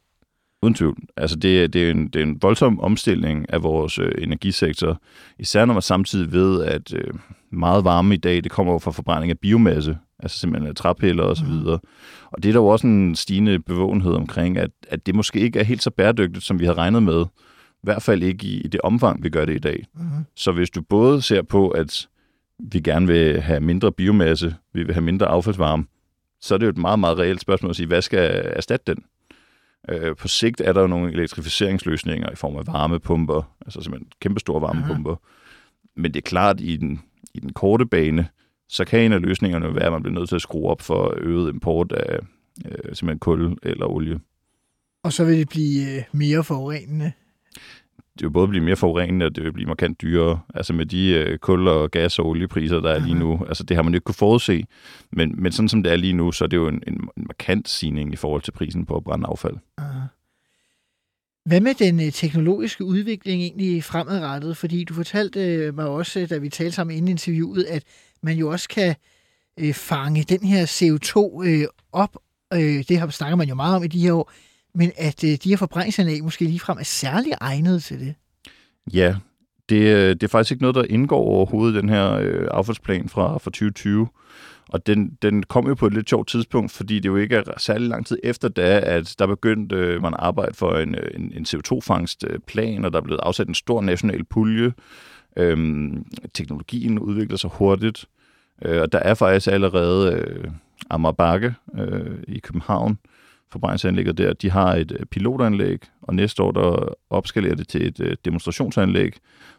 Uden 0.63 0.73
tvivl. 0.73 0.97
Altså 1.17 1.35
det, 1.35 1.73
det, 1.73 1.87
er 1.87 1.91
en, 1.91 2.07
det 2.07 2.19
er 2.19 2.23
en 2.23 2.41
voldsom 2.41 2.79
omstilling 2.79 3.53
af 3.53 3.63
vores 3.63 3.99
øh, 3.99 4.11
energisektor, 4.17 5.01
især 5.39 5.65
når 5.65 5.73
man 5.73 5.81
samtidig 5.81 6.31
ved, 6.31 6.63
at 6.63 6.93
øh, 6.93 7.13
meget 7.51 7.83
varme 7.83 8.13
i 8.13 8.17
dag, 8.17 8.43
det 8.43 8.51
kommer 8.51 8.79
fra 8.79 8.91
forbrænding 8.91 9.29
af 9.29 9.39
biomasse, 9.39 9.97
altså 10.19 10.39
simpelthen 10.39 10.69
af 10.69 10.75
træpiller 10.75 11.23
og 11.23 11.37
så 11.37 11.43
mm. 11.43 11.49
videre. 11.51 11.79
Og 12.31 12.43
det 12.43 12.49
er 12.49 12.53
der 12.53 12.59
jo 12.59 12.67
også 12.67 12.87
en 12.87 13.15
stigende 13.15 13.59
bevågenhed 13.59 14.13
omkring, 14.13 14.57
at, 14.57 14.71
at 14.87 15.05
det 15.05 15.15
måske 15.15 15.39
ikke 15.39 15.59
er 15.59 15.63
helt 15.63 15.83
så 15.83 15.89
bæredygtigt, 15.89 16.45
som 16.45 16.59
vi 16.59 16.65
har 16.65 16.77
regnet 16.77 17.03
med. 17.03 17.25
I 17.83 17.83
hvert 17.83 18.03
fald 18.03 18.23
ikke 18.23 18.47
i, 18.47 18.61
i 18.61 18.67
det 18.67 18.81
omfang, 18.81 19.23
vi 19.23 19.29
gør 19.29 19.45
det 19.45 19.55
i 19.55 19.59
dag. 19.59 19.85
Mm. 19.93 20.03
Så 20.35 20.51
hvis 20.51 20.69
du 20.69 20.81
både 20.81 21.21
ser 21.21 21.41
på, 21.41 21.69
at 21.69 22.09
vi 22.59 22.79
gerne 22.79 23.07
vil 23.07 23.41
have 23.41 23.59
mindre 23.59 23.91
biomasse, 23.91 24.55
vi 24.73 24.83
vil 24.83 24.93
have 24.93 25.03
mindre 25.03 25.25
affaldsvarme, 25.25 25.85
så 26.41 26.53
er 26.53 26.57
det 26.57 26.65
jo 26.65 26.69
et 26.69 26.77
meget, 26.77 26.99
meget 26.99 27.19
reelt 27.19 27.41
spørgsmål 27.41 27.69
at 27.69 27.75
sige, 27.75 27.87
hvad 27.87 28.01
skal 28.01 28.41
erstatte 28.45 28.93
den? 28.93 29.03
Øh, 29.89 30.15
på 30.15 30.27
sigt 30.27 30.61
er 30.61 30.73
der 30.73 30.81
jo 30.81 30.87
nogle 30.87 31.11
elektrificeringsløsninger 31.11 32.31
i 32.31 32.35
form 32.35 32.55
af 32.55 32.67
varmepumper, 32.67 33.55
altså 33.65 33.81
simpelthen 33.81 34.11
kæmpestore 34.19 34.61
varmepumper. 34.61 35.11
Mm. 35.11 36.01
Men 36.01 36.13
det 36.13 36.19
er 36.19 36.29
klart, 36.29 36.61
i 36.61 36.77
den, 36.77 37.01
i 37.33 37.39
den 37.39 37.53
korte 37.53 37.85
bane, 37.85 38.27
så 38.69 38.85
kan 38.85 38.99
en 38.99 39.13
af 39.13 39.21
løsningerne 39.21 39.75
være, 39.75 39.85
at 39.85 39.91
man 39.91 40.03
bliver 40.03 40.19
nødt 40.19 40.29
til 40.29 40.35
at 40.35 40.41
skrue 40.41 40.69
op 40.69 40.81
for 40.81 41.13
øget 41.17 41.53
import 41.53 41.91
af 41.91 42.19
øh, 42.65 42.95
simpelthen 42.95 43.19
kul 43.19 43.57
eller 43.63 43.85
olie. 43.85 44.19
Og 45.03 45.13
så 45.13 45.25
vil 45.25 45.37
det 45.37 45.49
blive 45.49 45.97
øh, 45.97 46.03
mere 46.11 46.43
forurenende? 46.43 47.11
Det 48.13 48.23
vil 48.23 48.29
både 48.29 48.47
blive 48.47 48.63
mere 48.63 48.75
forurenende, 48.75 49.25
og 49.25 49.35
det 49.35 49.43
vil 49.43 49.53
blive 49.53 49.67
markant 49.67 50.01
dyrere. 50.01 50.39
Altså 50.55 50.73
med 50.73 50.85
de 50.85 51.09
øh, 51.09 51.39
kul- 51.39 51.67
og 51.67 51.91
gas- 51.91 52.19
og 52.19 52.25
oliepriser, 52.25 52.79
der 52.79 52.89
er 52.89 52.99
lige 52.99 53.15
nu. 53.15 53.45
Altså 53.47 53.63
det 53.63 53.75
har 53.75 53.83
man 53.83 53.93
jo 53.93 53.97
ikke 53.97 54.05
kunne 54.05 54.15
forudse. 54.15 54.65
Men, 55.11 55.41
men 55.41 55.51
sådan 55.51 55.69
som 55.69 55.83
det 55.83 55.91
er 55.91 55.95
lige 55.95 56.13
nu, 56.13 56.31
så 56.31 56.43
er 56.43 56.47
det 56.47 56.57
jo 56.57 56.67
en, 56.67 56.83
en, 56.87 56.93
en 56.93 57.23
markant 57.27 57.69
signing 57.69 58.13
i 58.13 58.15
forhold 58.15 58.41
til 58.41 58.51
prisen 58.51 58.85
på 58.85 58.95
at 58.95 59.03
brænde 59.03 59.27
affald. 59.27 59.55
Aha. 59.77 59.99
Hvad 61.45 61.61
med 61.61 61.73
den 61.73 62.01
øh, 62.01 62.11
teknologiske 62.11 62.83
udvikling 62.83 63.41
egentlig 63.41 63.83
fremadrettet? 63.83 64.57
Fordi 64.57 64.83
du 64.83 64.93
fortalte 64.93 65.39
øh, 65.39 65.75
mig 65.75 65.87
også, 65.87 66.27
da 66.29 66.37
vi 66.37 66.49
talte 66.49 66.71
sammen 66.71 66.97
inden 66.97 67.09
interviewet, 67.09 67.63
at 67.63 67.83
man 68.23 68.37
jo 68.37 68.49
også 68.49 68.69
kan 68.69 68.95
øh, 69.59 69.73
fange 69.73 70.23
den 70.23 70.43
her 70.43 70.65
CO2 70.65 71.45
øh, 71.47 71.67
op. 71.91 72.17
Øh, 72.53 72.83
det 72.89 72.99
har 72.99 73.09
snakker 73.09 73.35
man 73.35 73.49
jo 73.49 73.55
meget 73.55 73.75
om 73.75 73.83
i 73.83 73.87
de 73.87 74.01
her 74.01 74.13
år 74.13 74.31
men 74.75 74.91
at 74.97 75.23
øh, 75.23 75.37
de 75.43 75.49
her 75.49 75.57
forbrændingsanlæg 75.57 76.23
måske 76.23 76.45
ligefrem 76.45 76.77
er 76.77 76.83
særlig 76.83 77.33
egnet 77.41 77.83
til 77.83 77.99
det. 77.99 78.15
Ja, 78.93 79.15
det, 79.69 79.95
øh, 79.95 80.09
det 80.09 80.23
er 80.23 80.27
faktisk 80.27 80.51
ikke 80.51 80.63
noget, 80.63 80.75
der 80.75 80.83
indgår 80.89 81.19
overhovedet 81.19 81.75
i 81.75 81.77
den 81.77 81.89
her 81.89 82.11
øh, 82.11 82.47
affaldsplan 82.51 83.09
fra, 83.09 83.33
fra 83.33 83.51
2020. 83.51 84.07
Og 84.69 84.87
den, 84.87 85.17
den 85.21 85.43
kom 85.43 85.67
jo 85.67 85.73
på 85.73 85.87
et 85.87 85.93
lidt 85.93 86.09
sjovt 86.09 86.27
tidspunkt, 86.27 86.71
fordi 86.71 86.99
det 86.99 87.05
jo 87.05 87.15
ikke 87.15 87.35
er 87.35 87.43
særlig 87.57 87.87
lang 87.87 88.05
tid 88.05 88.17
efter 88.23 88.47
da, 88.49 88.79
at 88.79 89.15
der 89.19 89.27
begyndte 89.27 89.75
øh, 89.75 90.01
man 90.01 90.13
at 90.13 90.19
arbejde 90.19 90.53
for 90.53 90.71
en, 90.71 90.95
øh, 90.95 91.09
en, 91.15 91.33
en 91.35 91.45
CO2-fangstplan, 91.45 92.85
og 92.85 92.93
der 92.93 92.99
er 92.99 93.03
blevet 93.03 93.19
afsat 93.23 93.47
en 93.47 93.55
stor 93.55 93.81
national 93.81 94.23
pulje 94.23 94.71
Øhm, 95.37 96.05
teknologien 96.33 96.99
udvikler 96.99 97.37
sig 97.37 97.49
hurtigt, 97.53 98.05
øh, 98.61 98.81
og 98.81 98.91
der 98.91 98.99
er 98.99 99.13
faktisk 99.13 99.47
allerede 99.47 100.13
øh, 100.13 100.51
Amager 100.89 101.11
Bakke 101.11 101.53
øh, 101.75 102.17
i 102.27 102.39
København, 102.39 102.97
forbrændingsanlægget 103.51 104.17
der, 104.17 104.33
de 104.33 104.49
har 104.49 104.75
et 104.75 104.91
øh, 104.99 105.05
pilotanlæg, 105.05 105.79
og 106.01 106.15
næste 106.15 106.43
år 106.43 106.51
der 106.51 106.95
opskalerer 107.09 107.55
det 107.55 107.67
til 107.67 107.87
et 107.87 107.99
øh, 107.99 108.17
demonstrationsanlæg, 108.25 109.13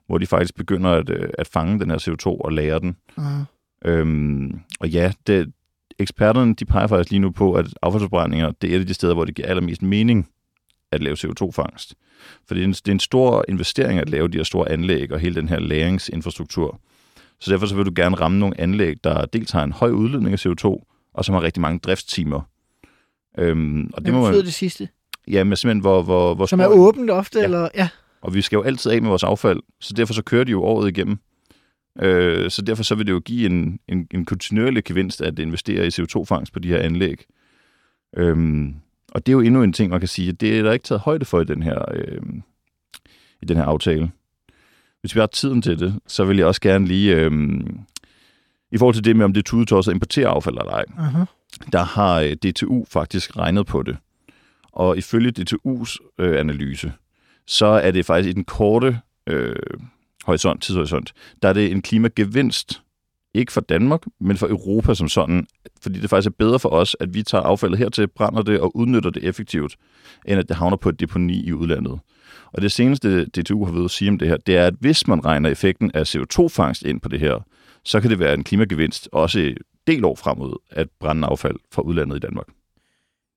hvor 0.06 0.18
de 0.18 0.26
faktisk 0.26 0.54
begynder 0.54 0.90
at, 0.90 1.10
øh, 1.10 1.28
at 1.38 1.46
fange 1.46 1.80
den 1.80 1.90
her 1.90 1.98
CO2 1.98 2.26
og 2.26 2.52
lære 2.52 2.80
den. 2.80 2.96
Uh-huh. 3.18 3.44
Øhm, 3.84 4.60
og 4.80 4.88
ja, 4.88 5.12
det, 5.26 5.52
eksperterne 5.98 6.54
de 6.54 6.64
peger 6.64 6.86
faktisk 6.86 7.10
lige 7.10 7.20
nu 7.20 7.30
på, 7.30 7.52
at 7.52 7.66
affaldsforbrændinger 7.82 8.50
det 8.50 8.70
er 8.70 8.76
et 8.76 8.80
af 8.80 8.86
de 8.86 8.94
steder, 8.94 9.14
hvor 9.14 9.24
det 9.24 9.34
giver 9.34 9.48
allermest 9.48 9.82
mening 9.82 10.28
at 10.92 11.02
lave 11.02 11.16
CO2-fangst. 11.16 11.94
For 12.48 12.54
det 12.54 12.60
er, 12.60 12.64
en, 12.64 12.72
det 12.72 12.88
er 12.88 12.92
en 12.92 13.00
stor 13.00 13.44
investering 13.48 13.98
at 13.98 14.08
lave 14.08 14.28
de 14.28 14.36
her 14.36 14.44
store 14.44 14.72
anlæg 14.72 15.12
og 15.12 15.20
hele 15.20 15.34
den 15.34 15.48
her 15.48 15.60
læringsinfrastruktur. 15.60 16.80
Så 17.40 17.50
derfor 17.50 17.66
så 17.66 17.74
vil 17.76 17.86
du 17.86 17.92
gerne 17.96 18.16
ramme 18.16 18.38
nogle 18.38 18.60
anlæg, 18.60 19.04
der 19.04 19.24
dels 19.24 19.50
har 19.50 19.64
en 19.64 19.72
høj 19.72 19.90
udledning 19.90 20.32
af 20.32 20.46
CO2, 20.46 20.64
og 21.14 21.24
som 21.24 21.34
har 21.34 21.42
rigtig 21.42 21.60
mange 21.60 21.78
driftstimer. 21.78 22.40
Øhm, 23.38 23.90
og 23.92 24.04
det 24.04 24.12
Hvad 24.12 24.20
må 24.20 24.30
man, 24.30 24.34
det 24.34 24.54
sidste? 24.54 24.88
Ja, 25.28 25.44
men 25.44 25.56
simpelthen 25.56 25.80
hvor... 25.80 26.02
hvor, 26.02 26.34
hvor 26.34 26.46
som 26.46 26.60
er 26.60 26.66
åbent 26.66 27.10
ofte, 27.10 27.38
ja. 27.38 27.44
eller... 27.44 27.68
Ja. 27.74 27.88
Og 28.22 28.34
vi 28.34 28.42
skal 28.42 28.56
jo 28.56 28.62
altid 28.62 28.90
af 28.90 29.02
med 29.02 29.08
vores 29.08 29.22
affald, 29.22 29.60
så 29.80 29.94
derfor 29.94 30.14
så 30.14 30.22
kører 30.22 30.44
de 30.44 30.50
jo 30.50 30.62
året 30.62 30.88
igennem. 30.88 31.18
Øh, 32.02 32.50
så 32.50 32.62
derfor 32.62 32.82
så 32.82 32.94
vil 32.94 33.06
det 33.06 33.12
jo 33.12 33.20
give 33.20 33.46
en, 33.46 33.78
en, 33.88 34.06
en 34.10 34.24
kontinuerlig 34.24 34.84
gevinst 34.84 35.20
at 35.20 35.38
investere 35.38 35.86
i 35.86 35.88
CO2-fangst 35.88 36.52
på 36.52 36.58
de 36.58 36.68
her 36.68 36.78
anlæg. 36.78 37.24
Øhm, 38.16 38.74
og 39.08 39.26
det 39.26 39.32
er 39.32 39.36
jo 39.36 39.40
endnu 39.40 39.62
en 39.62 39.72
ting, 39.72 39.90
man 39.90 40.00
kan 40.00 40.08
sige, 40.08 40.32
det 40.32 40.58
er 40.58 40.62
der 40.62 40.72
ikke 40.72 40.84
taget 40.84 41.00
højde 41.00 41.24
for 41.24 41.40
i 41.40 41.44
den 41.44 41.62
her, 41.62 41.84
øh, 41.94 42.22
i 43.42 43.46
den 43.46 43.56
her 43.56 43.64
aftale. 43.64 44.10
Hvis 45.00 45.14
vi 45.14 45.20
har 45.20 45.26
tiden 45.26 45.62
til 45.62 45.78
det, 45.78 46.00
så 46.06 46.24
vil 46.24 46.36
jeg 46.36 46.46
også 46.46 46.60
gerne 46.60 46.86
lige, 46.86 47.16
øh, 47.16 47.30
i 48.72 48.78
forhold 48.78 48.94
til 48.94 49.04
det 49.04 49.16
med, 49.16 49.24
om 49.24 49.32
det 49.32 49.40
er 49.40 49.44
tudetosset 49.44 49.92
at 49.92 49.94
importere 49.94 50.28
affald 50.28 50.58
eller 50.58 50.72
ej, 50.72 50.84
uh-huh 50.88 51.24
der 51.72 51.82
har 51.82 52.20
øh, 52.20 52.32
DTU 52.32 52.84
faktisk 52.90 53.36
regnet 53.36 53.66
på 53.66 53.82
det. 53.82 53.96
Og 54.72 54.98
ifølge 54.98 55.32
DTU's 55.38 56.14
øh, 56.18 56.40
analyse, 56.40 56.92
så 57.46 57.66
er 57.66 57.90
det 57.90 58.06
faktisk 58.06 58.28
i 58.28 58.32
den 58.32 58.44
korte 58.44 58.98
øh, 59.26 59.56
horisont, 60.24 60.62
tidshorisont, 60.62 61.12
der 61.42 61.48
er 61.48 61.52
det 61.52 61.70
en 61.70 61.82
klimagevinst, 61.82 62.82
ikke 63.34 63.52
for 63.52 63.60
Danmark, 63.60 64.02
men 64.20 64.36
for 64.36 64.46
Europa 64.46 64.94
som 64.94 65.08
sådan, 65.08 65.46
fordi 65.82 66.00
det 66.00 66.10
faktisk 66.10 66.30
er 66.30 66.34
bedre 66.38 66.58
for 66.58 66.68
os, 66.68 66.96
at 67.00 67.14
vi 67.14 67.22
tager 67.22 67.42
affaldet 67.42 67.78
hertil, 67.78 68.08
brænder 68.08 68.42
det 68.42 68.60
og 68.60 68.76
udnytter 68.76 69.10
det 69.10 69.24
effektivt, 69.24 69.76
end 70.26 70.38
at 70.38 70.48
det 70.48 70.56
havner 70.56 70.76
på 70.76 70.88
et 70.88 71.00
deponi 71.00 71.44
i 71.44 71.52
udlandet. 71.52 72.00
Og 72.52 72.62
det 72.62 72.72
seneste 72.72 73.24
DTU 73.24 73.64
har 73.64 73.72
ved 73.72 73.84
at 73.84 73.90
sige 73.90 74.10
om 74.10 74.18
det 74.18 74.28
her, 74.28 74.36
det 74.36 74.56
er, 74.56 74.66
at 74.66 74.74
hvis 74.80 75.06
man 75.06 75.24
regner 75.24 75.50
effekten 75.50 75.90
af 75.94 76.14
CO2-fangst 76.14 76.82
ind 76.82 77.00
på 77.00 77.08
det 77.08 77.20
her, 77.20 77.46
så 77.84 78.00
kan 78.00 78.10
det 78.10 78.18
være 78.18 78.34
en 78.34 78.44
klimagevinst 78.44 79.08
også 79.12 79.54
del 79.86 80.04
år 80.04 80.14
fremad 80.14 80.52
at 80.70 80.88
brænde 81.00 81.28
affald 81.28 81.56
fra 81.72 81.82
udlandet 81.82 82.16
i 82.16 82.18
Danmark. 82.18 82.46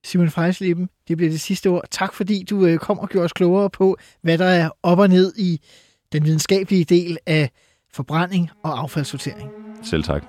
Simon 0.03 0.29
Frejsleben, 0.29 0.89
det 1.07 1.17
bliver 1.17 1.31
det 1.31 1.41
sidste 1.41 1.67
ord. 1.67 1.83
Tak 1.91 2.13
fordi 2.13 2.43
du 2.49 2.65
øh, 2.65 2.77
kom 2.77 2.99
og 2.99 3.09
gjorde 3.09 3.25
os 3.25 3.33
klogere 3.33 3.69
på, 3.69 3.97
hvad 4.21 4.37
der 4.37 4.45
er 4.45 4.69
op 4.83 4.99
og 4.99 5.07
ned 5.07 5.33
i 5.37 5.61
den 6.13 6.25
videnskabelige 6.25 6.85
del 6.85 7.17
af 7.25 7.49
forbrænding 7.93 8.49
og 8.63 8.79
affaldssortering. 8.79 9.51
Selv 9.83 10.03
tak. 10.03 10.23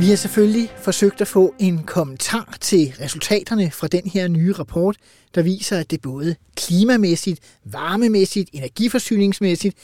Vi 0.00 0.08
har 0.08 0.16
selvfølgelig 0.16 0.72
forsøgt 0.76 1.20
at 1.20 1.28
få 1.28 1.54
en 1.58 1.82
kommentar 1.82 2.56
til 2.60 2.94
resultaterne 3.00 3.70
fra 3.70 3.86
den 3.86 4.06
her 4.06 4.28
nye 4.28 4.52
rapport, 4.52 4.96
der 5.34 5.42
viser, 5.42 5.78
at 5.78 5.90
det 5.90 6.02
både 6.02 6.36
klimamæssigt, 6.56 7.40
varmemæssigt, 7.64 8.50
energiforsyningsmæssigt 8.52 9.76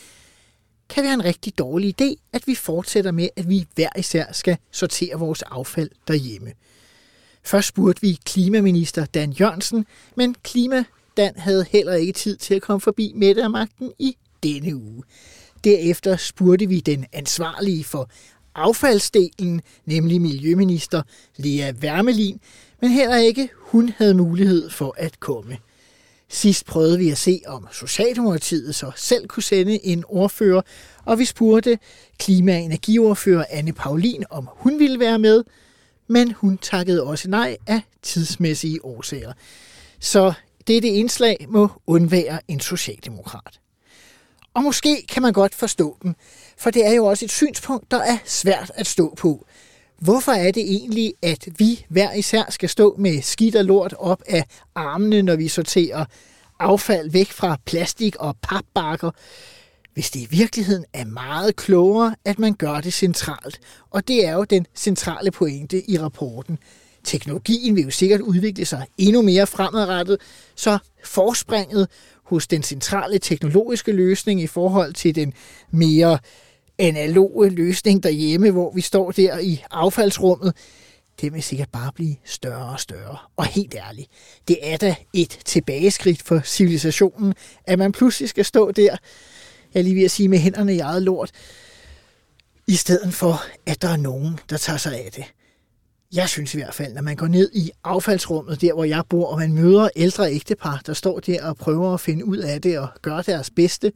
kan 0.95 1.05
være 1.05 1.15
en 1.15 1.25
rigtig 1.25 1.59
dårlig 1.59 1.95
idé, 2.01 2.15
at 2.33 2.47
vi 2.47 2.55
fortsætter 2.55 3.11
med, 3.11 3.29
at 3.37 3.49
vi 3.49 3.67
hver 3.75 3.89
især 3.99 4.25
skal 4.33 4.57
sortere 4.71 5.19
vores 5.19 5.43
affald 5.43 5.91
derhjemme. 6.09 6.53
Først 7.43 7.69
spurgte 7.69 8.01
vi 8.01 8.19
klimaminister 8.25 9.05
Dan 9.05 9.33
Jørgensen, 9.33 9.87
men 10.17 10.35
klima 10.43 10.85
Dan 11.17 11.33
havde 11.37 11.67
heller 11.71 11.95
ikke 11.95 12.13
tid 12.13 12.37
til 12.37 12.55
at 12.55 12.63
komme 12.63 12.81
forbi 12.81 13.13
Mette 13.15 13.49
magten 13.49 13.93
i 13.99 14.17
denne 14.43 14.77
uge. 14.77 15.03
Derefter 15.65 16.17
spurgte 16.17 16.67
vi 16.67 16.81
den 16.81 17.07
ansvarlige 17.13 17.85
for 17.85 18.11
affaldsdelen, 18.55 19.63
nemlig 19.87 20.21
Miljøminister 20.21 21.03
Lea 21.37 21.73
Wermelin, 21.73 22.41
men 22.81 22.91
heller 22.91 23.17
ikke 23.17 23.49
hun 23.57 23.89
havde 23.97 24.15
mulighed 24.15 24.71
for 24.71 24.95
at 24.99 25.21
komme. 25.21 25.59
Sidst 26.35 26.67
prøvede 26.67 26.99
vi 26.99 27.11
at 27.11 27.19
se, 27.19 27.41
om 27.47 27.69
Socialdemokratiet 27.73 28.75
så 28.75 28.93
selv 28.97 29.27
kunne 29.27 29.43
sende 29.43 29.87
en 29.87 30.05
ordfører, 30.09 30.63
og 31.05 31.19
vi 31.19 31.25
spurgte 31.25 31.79
klima- 32.19 32.57
og 32.57 32.63
energiordfører 32.63 33.45
Anne 33.51 33.73
Paulin, 33.73 34.25
om 34.31 34.49
hun 34.53 34.79
ville 34.79 35.01
være 35.01 35.19
med, 35.19 35.45
men 36.09 36.33
hun 36.33 36.59
takkede 36.59 37.03
også 37.03 37.31
nej 37.31 37.57
af 37.67 37.81
tidsmæssige 38.03 38.85
årsager. 38.85 39.33
Så 40.01 40.33
dette 40.67 40.89
indslag 40.89 41.47
må 41.49 41.69
undvære 41.87 42.41
en 42.49 42.61
socialdemokrat. 42.61 43.61
Og 44.55 44.63
måske 44.63 45.07
kan 45.09 45.23
man 45.23 45.33
godt 45.33 45.55
forstå 45.55 45.97
dem, 46.03 46.15
for 46.59 46.71
det 46.71 46.87
er 46.87 46.93
jo 46.93 47.05
også 47.05 47.25
et 47.25 47.31
synspunkt, 47.31 47.91
der 47.91 48.01
er 48.01 48.19
svært 48.25 48.73
at 48.75 48.87
stå 48.87 49.15
på. 49.15 49.47
Hvorfor 49.99 50.33
er 50.33 50.51
det 50.51 50.63
egentlig, 50.63 51.15
at 51.23 51.49
vi 51.59 51.87
hver 51.89 52.13
især 52.13 52.43
skal 52.49 52.69
stå 52.69 52.97
med 52.99 53.23
skidt 53.23 53.57
og 53.57 53.65
lort 53.65 53.95
op 53.99 54.23
af 54.27 54.45
armene, 54.75 55.23
når 55.23 55.37
vi 55.37 55.49
sorterer 55.49 56.05
affald 56.59 57.11
væk 57.11 57.31
fra 57.31 57.59
plastik 57.65 58.17
og 58.17 58.37
papbakker, 58.43 59.11
hvis 59.95 60.11
det 60.11 60.21
i 60.21 60.27
virkeligheden 60.31 60.85
er 60.93 61.05
meget 61.05 61.57
klogere, 61.57 62.15
at 62.25 62.39
man 62.39 62.55
gør 62.55 62.81
det 62.81 62.93
centralt. 62.93 63.61
Og 63.91 64.09
det 64.09 64.27
er 64.27 64.33
jo 64.33 64.45
den 64.45 64.67
centrale 64.75 65.31
pointe 65.31 65.91
i 65.91 65.99
rapporten. 65.99 66.59
Teknologien 67.05 67.77
vil 67.77 67.85
jo 67.85 67.91
sikkert 67.91 68.21
udvikle 68.21 68.65
sig 68.65 68.87
endnu 68.99 69.23
mere 69.23 69.47
fremadrettet, 69.47 70.19
så 70.55 70.79
forspringet 71.05 71.89
hos 72.25 72.47
den 72.47 72.63
centrale 72.63 73.19
teknologiske 73.19 73.93
løsning 73.93 74.41
i 74.41 74.47
forhold 74.47 74.95
til 74.95 75.15
den 75.15 75.33
mere 75.71 76.19
analoge 76.79 77.51
løsning 77.51 78.03
derhjemme, 78.03 78.51
hvor 78.51 78.73
vi 78.75 78.81
står 78.81 79.11
der 79.11 79.39
i 79.39 79.63
affaldsrummet, 79.71 80.57
det 81.21 81.33
vil 81.33 81.43
sikkert 81.43 81.69
bare 81.73 81.93
blive 81.93 82.17
større 82.25 82.73
og 82.73 82.81
større. 82.81 83.19
Og 83.37 83.47
helt 83.47 83.75
ærligt, 83.75 84.09
det 84.49 84.59
er 84.63 84.77
da 84.77 84.95
et 85.13 85.39
tilbageskridt 85.45 86.23
for 86.23 86.41
civilisationen, 86.45 87.35
at 87.65 87.79
man 87.79 87.93
pludselig 87.93 88.29
skal 88.29 88.45
stå 88.45 88.71
der, 88.71 88.97
jeg 89.75 89.85
lige 89.85 90.05
at 90.05 90.11
sige 90.11 90.29
med 90.29 90.39
hænderne 90.39 90.75
i 90.75 90.79
eget 90.79 91.03
lort, 91.03 91.31
i 92.67 92.75
stedet 92.75 93.15
for, 93.15 93.43
at 93.67 93.83
der 93.83 93.89
er 93.89 93.97
nogen, 93.97 94.39
der 94.51 94.57
tager 94.57 94.77
sig 94.77 95.05
af 95.05 95.13
det. 95.17 95.25
Jeg 96.15 96.29
synes 96.29 96.55
i 96.55 96.57
hvert 96.57 96.75
fald, 96.75 96.93
når 96.93 97.03
man 97.03 97.17
går 97.17 97.27
ned 97.27 97.51
i 97.55 97.71
affaldsrummet, 97.85 98.61
der 98.61 98.75
hvor 98.75 98.85
jeg 98.85 99.03
bor, 99.09 99.27
og 99.27 99.39
man 99.39 99.53
møder 99.53 99.89
ældre 99.97 100.33
ægtepar, 100.33 100.83
der 100.87 100.93
står 100.93 101.21
der 101.21 101.45
og 101.45 101.57
prøver 101.57 101.95
at 101.95 102.01
finde 102.01 102.25
ud 102.25 102.37
af 102.37 102.63
det 102.63 102.79
og 102.79 102.89
gøre 103.03 103.23
deres 103.23 103.51
bedste, 103.51 103.93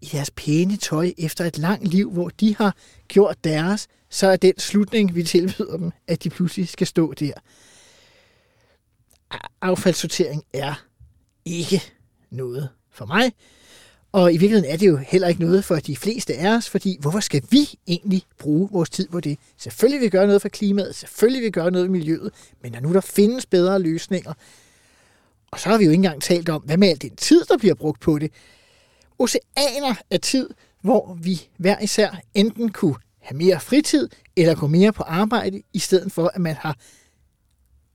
i 0.00 0.06
deres 0.12 0.30
pæne 0.30 0.76
tøj 0.76 1.12
efter 1.18 1.44
et 1.44 1.58
langt 1.58 1.88
liv, 1.88 2.10
hvor 2.12 2.28
de 2.28 2.56
har 2.56 2.76
gjort 3.08 3.44
deres, 3.44 3.88
så 4.10 4.26
er 4.26 4.36
den 4.36 4.58
slutning, 4.58 5.14
vi 5.14 5.22
tilbyder 5.22 5.76
dem, 5.76 5.90
at 6.06 6.24
de 6.24 6.30
pludselig 6.30 6.68
skal 6.68 6.86
stå 6.86 7.12
der. 7.12 7.32
Affaldssortering 9.62 10.42
er 10.52 10.84
ikke 11.44 11.82
noget 12.30 12.68
for 12.90 13.06
mig. 13.06 13.32
Og 14.12 14.32
i 14.32 14.36
virkeligheden 14.36 14.72
er 14.72 14.76
det 14.76 14.86
jo 14.86 14.96
heller 14.96 15.28
ikke 15.28 15.40
noget 15.40 15.64
for 15.64 15.76
de 15.76 15.96
fleste 15.96 16.34
af 16.34 16.56
os, 16.56 16.70
fordi 16.70 16.96
hvorfor 17.00 17.20
skal 17.20 17.42
vi 17.50 17.78
egentlig 17.86 18.22
bruge 18.38 18.68
vores 18.72 18.90
tid 18.90 19.08
på 19.08 19.20
det? 19.20 19.38
Selvfølgelig 19.56 20.00
vil 20.00 20.04
vi 20.04 20.10
gøre 20.10 20.26
noget 20.26 20.42
for 20.42 20.48
klimaet, 20.48 20.94
selvfølgelig 20.94 21.40
vil 21.40 21.46
vi 21.46 21.50
gøre 21.50 21.70
noget 21.70 21.86
for 21.86 21.92
miljøet, 21.92 22.32
men 22.62 22.72
når 22.72 22.80
nu 22.80 22.92
der 22.92 23.00
findes 23.00 23.46
bedre 23.46 23.78
løsninger, 23.78 24.32
og 25.50 25.60
så 25.60 25.68
har 25.68 25.78
vi 25.78 25.84
jo 25.84 25.90
ikke 25.90 25.98
engang 25.98 26.22
talt 26.22 26.48
om, 26.48 26.62
hvad 26.62 26.76
med 26.76 26.88
al 26.88 27.02
den 27.02 27.16
tid, 27.16 27.44
der 27.44 27.58
bliver 27.58 27.74
brugt 27.74 28.00
på 28.00 28.18
det. 28.18 28.32
Oceaner 29.18 29.94
af 30.10 30.20
tid, 30.20 30.50
hvor 30.82 31.14
vi 31.22 31.48
hver 31.56 31.80
især 31.80 32.20
enten 32.34 32.72
kunne 32.72 32.96
have 33.20 33.38
mere 33.38 33.60
fritid, 33.60 34.08
eller 34.36 34.54
gå 34.54 34.66
mere 34.66 34.92
på 34.92 35.02
arbejde, 35.02 35.62
i 35.72 35.78
stedet 35.78 36.12
for, 36.12 36.30
at 36.34 36.40
man 36.40 36.54
har 36.54 36.76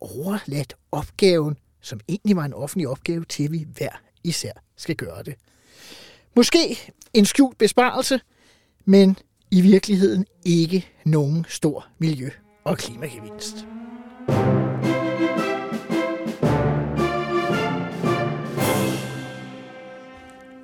overladt 0.01 0.75
opgaven, 0.91 1.57
som 1.81 1.99
egentlig 2.09 2.35
var 2.35 2.45
en 2.45 2.53
offentlig 2.53 2.87
opgave, 2.87 3.25
til 3.25 3.51
vi 3.51 3.67
hver 3.73 4.01
især 4.23 4.51
skal 4.77 4.95
gøre 4.95 5.23
det. 5.23 5.35
Måske 6.35 6.93
en 7.13 7.25
skjult 7.25 7.57
besparelse, 7.57 8.19
men 8.85 9.17
i 9.51 9.61
virkeligheden 9.61 10.25
ikke 10.45 10.87
nogen 11.05 11.45
stor 11.49 11.87
miljø- 11.97 12.31
og 12.63 12.77
klimagevinst. 12.77 13.65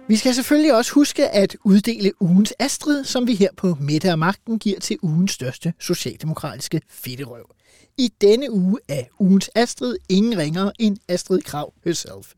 Vi 0.09 0.15
skal 0.15 0.35
selvfølgelig 0.35 0.75
også 0.75 0.93
huske 0.93 1.29
at 1.29 1.57
uddele 1.63 2.11
ugens 2.19 2.53
Astrid, 2.59 3.03
som 3.03 3.27
vi 3.27 3.35
her 3.35 3.49
på 3.57 3.77
Mette 3.79 4.11
og 4.11 4.19
Magten 4.19 4.59
giver 4.59 4.79
til 4.79 4.97
ugens 5.01 5.31
største 5.31 5.73
socialdemokratiske 5.79 6.81
fedterøv. 6.89 7.55
I 7.97 8.13
denne 8.21 8.51
uge 8.51 8.79
er 8.87 9.03
ugens 9.19 9.49
Astrid 9.55 9.95
ingen 10.09 10.37
ringer 10.37 10.71
end 10.79 10.97
Astrid 11.07 11.41
Krav 11.41 11.73
herself. 11.83 12.33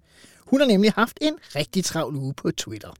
Hun 0.45 0.59
har 0.59 0.67
nemlig 0.67 0.91
haft 0.91 1.17
en 1.21 1.33
rigtig 1.55 1.85
travl 1.85 2.15
uge 2.15 2.33
på 2.33 2.51
Twitter. 2.51 2.93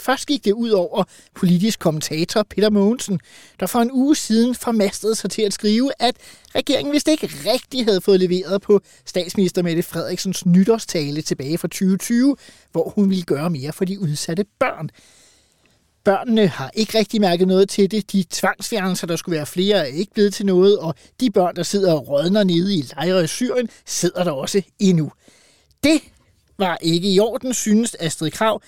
Først 0.00 0.26
gik 0.26 0.44
det 0.44 0.52
ud 0.52 0.70
over 0.70 1.04
politisk 1.34 1.78
kommentator 1.78 2.42
Peter 2.42 2.70
Mogensen, 2.70 3.20
der 3.60 3.66
for 3.66 3.78
en 3.78 3.90
uge 3.92 4.16
siden 4.16 4.54
formastede 4.54 5.14
sig 5.14 5.30
til 5.30 5.42
at 5.42 5.52
skrive, 5.52 5.90
at 5.98 6.16
regeringen 6.54 6.92
vist 6.92 7.08
ikke 7.08 7.26
rigtig 7.26 7.84
havde 7.84 8.00
fået 8.00 8.20
leveret 8.20 8.62
på 8.62 8.80
statsminister 9.04 9.62
Mette 9.62 9.82
Frederiksens 9.82 10.46
nytårstale 10.46 11.22
tilbage 11.22 11.58
fra 11.58 11.68
2020, 11.68 12.36
hvor 12.72 12.92
hun 12.94 13.10
ville 13.10 13.24
gøre 13.24 13.50
mere 13.50 13.72
for 13.72 13.84
de 13.84 14.00
udsatte 14.00 14.44
børn. 14.58 14.90
Børnene 16.04 16.46
har 16.46 16.70
ikke 16.74 16.98
rigtig 16.98 17.20
mærket 17.20 17.48
noget 17.48 17.68
til 17.68 17.90
det. 17.90 18.12
De 18.12 18.24
tvangsfjernelser, 18.30 19.06
der 19.06 19.16
skulle 19.16 19.36
være 19.36 19.46
flere, 19.46 19.78
er 19.78 19.84
ikke 19.84 20.12
blevet 20.14 20.34
til 20.34 20.46
noget, 20.46 20.78
og 20.78 20.94
de 21.20 21.30
børn, 21.30 21.56
der 21.56 21.62
sidder 21.62 21.92
og 21.92 22.08
rådner 22.08 22.44
nede 22.44 22.74
i 22.74 22.82
lejre 22.82 23.24
i 23.24 23.26
Syrien, 23.26 23.68
sidder 23.86 24.24
der 24.24 24.30
også 24.30 24.62
endnu. 24.78 25.12
Det 25.84 26.00
var 26.60 26.78
ikke 26.80 27.12
i 27.12 27.20
orden, 27.20 27.54
synes 27.54 27.96
Astrid 28.00 28.30
Krav. 28.30 28.62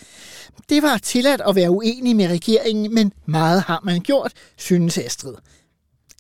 Det 0.69 0.83
var 0.83 0.99
tilladt 0.99 1.41
at 1.49 1.55
være 1.55 1.71
uenig 1.71 2.17
med 2.17 2.29
regeringen, 2.29 2.95
men 2.95 3.13
meget 3.27 3.63
har 3.63 3.81
man 3.85 4.01
gjort, 4.01 4.33
synes 4.57 4.99
Astrid. 4.99 5.35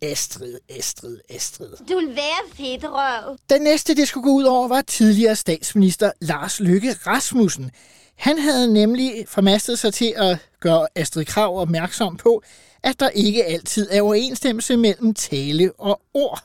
Astrid, 0.03 0.59
Astrid, 0.79 1.19
Astrid. 1.31 1.71
Du 1.89 1.99
vil 1.99 2.17
være 2.17 2.55
fedt, 2.55 2.85
røv. 2.85 3.37
Den 3.51 3.63
næste, 3.63 3.95
det 3.95 4.09
skulle 4.09 4.25
gå 4.25 4.31
ud 4.31 4.45
over, 4.45 4.69
var 4.69 4.81
tidligere 4.81 5.37
statsminister 5.37 6.11
Lars 6.21 6.61
Løkke 6.61 6.93
Rasmussen. 7.07 7.71
Han 8.17 8.39
havde 8.39 8.73
nemlig 8.73 9.25
formastet 9.29 9.79
sig 9.79 9.95
til 9.95 10.15
at 10.17 10.39
gøre 10.61 10.87
Astrid 10.95 11.25
Krav 11.25 11.61
opmærksom 11.61 12.17
på, 12.17 12.43
at 12.83 13.01
der 13.01 13.09
ikke 13.09 13.45
altid 13.45 13.89
er 13.91 14.03
overensstemmelse 14.03 14.77
mellem 14.77 15.15
tale 15.15 15.73
og 15.79 16.01
ord. 16.15 16.45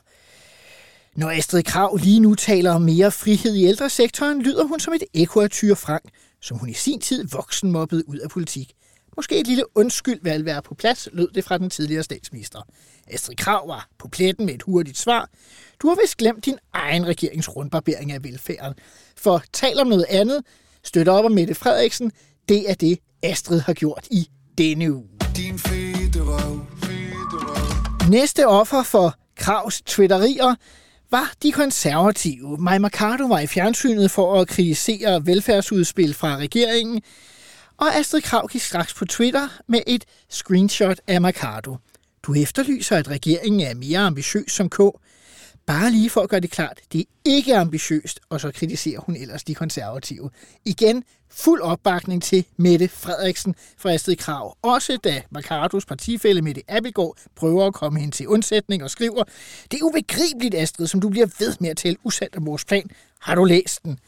Når 1.18 1.30
Astrid 1.30 1.62
Krav 1.62 1.96
lige 1.96 2.20
nu 2.20 2.34
taler 2.34 2.72
om 2.72 2.82
mere 2.82 3.10
frihed 3.10 3.54
i 3.54 3.64
ældresektoren, 3.64 4.42
lyder 4.42 4.64
hun 4.64 4.80
som 4.80 4.94
et 4.94 5.02
ekko 5.14 5.40
af 5.40 5.50
Tyre 5.50 5.76
Frank, 5.76 6.02
som 6.42 6.58
hun 6.58 6.68
i 6.68 6.72
sin 6.72 7.00
tid 7.00 7.28
voksen 7.32 7.72
mobbede 7.72 8.08
ud 8.08 8.18
af 8.18 8.30
politik. 8.30 8.72
Måske 9.16 9.40
et 9.40 9.46
lille 9.46 9.64
undskyld 9.74 10.20
vil 10.22 10.44
være 10.44 10.62
på 10.62 10.74
plads, 10.74 11.08
lød 11.12 11.28
det 11.34 11.44
fra 11.44 11.58
den 11.58 11.70
tidligere 11.70 12.02
statsminister. 12.02 12.62
Astrid 13.06 13.36
Krav 13.36 13.68
var 13.68 13.88
på 13.98 14.08
pletten 14.08 14.46
med 14.46 14.54
et 14.54 14.62
hurtigt 14.62 14.98
svar. 14.98 15.30
Du 15.82 15.88
har 15.88 15.96
vist 16.02 16.16
glemt 16.16 16.44
din 16.44 16.58
egen 16.72 17.06
regerings 17.06 17.56
rundbarbering 17.56 18.12
af 18.12 18.24
velfærden. 18.24 18.74
For 19.16 19.42
tal 19.52 19.80
om 19.80 19.86
noget 19.86 20.06
andet, 20.08 20.42
støtter 20.84 21.12
op 21.12 21.24
om 21.24 21.32
Mette 21.32 21.54
Frederiksen, 21.54 22.12
det 22.48 22.70
er 22.70 22.74
det, 22.74 22.98
Astrid 23.22 23.60
har 23.60 23.72
gjort 23.72 24.06
i 24.10 24.28
denne 24.58 24.92
uge. 24.92 25.08
Din 25.36 25.58
fede 25.58 26.22
røv, 26.22 26.66
fede 26.82 27.14
røv. 27.30 28.10
Næste 28.10 28.46
offer 28.46 28.82
for 28.82 29.14
Kravs 29.36 29.82
twitterier 29.82 30.54
var 31.10 31.32
de 31.42 31.52
konservative. 31.52 32.56
Maja 32.58 32.78
Mercado 32.78 33.26
var 33.26 33.38
i 33.38 33.46
fjernsynet 33.46 34.10
for 34.10 34.40
at 34.40 34.48
kritisere 34.48 35.26
velfærdsudspil 35.26 36.14
fra 36.14 36.36
regeringen, 36.36 37.02
og 37.76 37.96
Astrid 37.96 38.22
Krav 38.22 38.48
gik 38.48 38.62
straks 38.62 38.94
på 38.94 39.04
Twitter 39.04 39.48
med 39.66 39.80
et 39.86 40.04
screenshot 40.28 41.00
af 41.06 41.20
Mercado. 41.20 41.76
Du 42.22 42.34
efterlyser, 42.34 42.96
at 42.96 43.08
regeringen 43.08 43.60
er 43.60 43.74
mere 43.74 43.98
ambitiøs 43.98 44.52
som 44.52 44.70
K. 44.70 44.78
Bare 45.68 45.90
lige 45.90 46.10
for 46.10 46.20
at 46.20 46.28
gøre 46.28 46.40
det 46.40 46.50
klart, 46.50 46.80
det 46.92 47.00
er 47.00 47.04
ikke 47.24 47.56
ambitiøst, 47.56 48.20
og 48.28 48.40
så 48.40 48.50
kritiserer 48.50 49.00
hun 49.00 49.16
ellers 49.16 49.44
de 49.44 49.54
konservative. 49.54 50.30
Igen, 50.64 51.04
fuld 51.30 51.60
opbakning 51.60 52.22
til 52.22 52.44
Mette 52.56 52.88
Frederiksen 52.88 53.54
fra 53.78 53.92
Astrid 53.92 54.16
Krav. 54.16 54.56
Også 54.62 54.96
da 55.04 55.22
Mercados 55.30 55.86
partifælle 55.86 56.42
Mette 56.42 56.62
Abelgaard 56.68 57.16
prøver 57.36 57.66
at 57.66 57.74
komme 57.74 58.00
hende 58.00 58.14
til 58.14 58.28
undsætning 58.28 58.82
og 58.82 58.90
skriver, 58.90 59.24
det 59.70 59.80
er 59.80 59.84
ubegribeligt, 59.84 60.54
Astrid, 60.54 60.86
som 60.86 61.00
du 61.00 61.08
bliver 61.08 61.26
ved 61.38 61.54
med 61.60 61.70
at 61.70 61.76
tale 61.76 61.96
usandt 62.04 62.36
om 62.36 62.46
vores 62.46 62.64
plan. 62.64 62.90
Har 63.20 63.34
du 63.34 63.44
læst 63.44 63.84
den? 63.84 63.98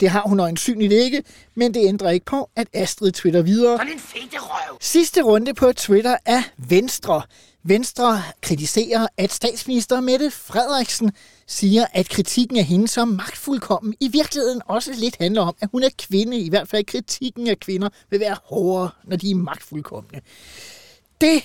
Det 0.00 0.10
har 0.10 0.22
hun 0.26 0.40
øjensynligt 0.40 0.92
ikke, 0.92 1.22
men 1.54 1.74
det 1.74 1.88
ændrer 1.88 2.10
ikke 2.10 2.26
på, 2.26 2.50
at 2.56 2.68
Astrid 2.72 3.12
twitter 3.12 3.42
videre. 3.42 3.78
Sådan 3.78 3.92
en 3.92 3.98
fede 3.98 4.38
røv. 4.40 4.78
Sidste 4.80 5.22
runde 5.22 5.54
på 5.54 5.72
Twitter 5.72 6.16
er 6.24 6.42
Venstre. 6.56 7.22
Venstre 7.66 8.22
kritiserer, 8.40 9.06
at 9.16 9.32
statsminister 9.32 10.00
Mette 10.00 10.30
Frederiksen 10.30 11.12
siger, 11.46 11.86
at 11.92 12.08
kritikken 12.08 12.56
af 12.56 12.64
hende 12.64 12.88
som 12.88 13.08
magtfuldkommen 13.08 13.94
i 14.00 14.08
virkeligheden 14.08 14.62
også 14.66 14.92
lidt 14.92 15.16
handler 15.20 15.42
om, 15.42 15.54
at 15.60 15.68
hun 15.72 15.82
er 15.82 15.88
kvinde. 15.98 16.38
I 16.38 16.48
hvert 16.48 16.68
fald 16.68 16.84
kritikken 16.84 17.48
af 17.48 17.60
kvinder 17.60 17.88
vil 18.10 18.20
være 18.20 18.36
hårdere, 18.44 18.90
når 19.04 19.16
de 19.16 19.30
er 19.30 19.34
magtfuldkommende. 19.34 20.20
Det 21.20 21.42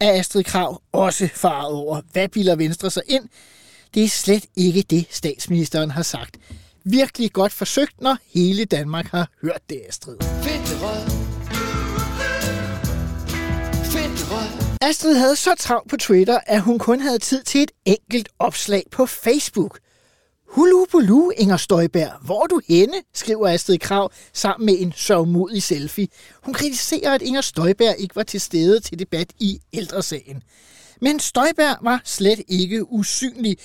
er 0.00 0.12
Astrid 0.12 0.44
Krav 0.44 0.82
også 0.92 1.28
faret 1.34 1.72
over. 1.72 2.00
Hvad 2.12 2.28
bilder 2.28 2.56
Venstre 2.56 2.90
sig 2.90 3.02
ind? 3.08 3.28
Det 3.94 4.04
er 4.04 4.08
slet 4.08 4.46
ikke 4.56 4.82
det, 4.82 5.06
statsministeren 5.10 5.90
har 5.90 6.02
sagt. 6.02 6.36
Virkelig 6.90 7.32
godt 7.32 7.52
forsøgt, 7.52 8.00
når 8.00 8.16
hele 8.34 8.64
Danmark 8.64 9.06
har 9.06 9.28
hørt 9.42 9.60
det, 9.70 9.82
Astrid. 9.88 10.16
Astrid 14.80 15.14
havde 15.14 15.36
så 15.36 15.54
travlt 15.58 15.90
på 15.90 15.96
Twitter, 15.96 16.38
at 16.46 16.60
hun 16.60 16.78
kun 16.78 17.00
havde 17.00 17.18
tid 17.18 17.42
til 17.42 17.62
et 17.62 17.70
enkelt 17.84 18.28
opslag 18.38 18.82
på 18.90 19.06
Facebook. 19.06 19.78
Hulu 20.48 20.84
bulu, 20.92 21.30
Inger 21.30 21.56
Støjberg. 21.56 22.10
Hvor 22.22 22.42
er 22.42 22.46
du 22.46 22.60
henne? 22.68 23.02
skriver 23.14 23.48
Astrid 23.48 23.78
Krav 23.78 24.12
sammen 24.32 24.66
med 24.66 24.74
en 24.78 24.92
sørgmodig 24.96 25.62
selfie. 25.62 26.08
Hun 26.42 26.54
kritiserer, 26.54 27.14
at 27.14 27.22
Inger 27.22 27.40
Støjberg 27.40 27.94
ikke 27.98 28.16
var 28.16 28.22
til 28.22 28.40
stede 28.40 28.80
til 28.80 28.98
debat 28.98 29.32
i 29.38 29.60
ældresagen. 29.72 30.42
Men 31.00 31.20
Støjberg 31.20 31.76
var 31.82 32.00
slet 32.04 32.40
ikke 32.48 32.92
usynlig. 32.92 33.56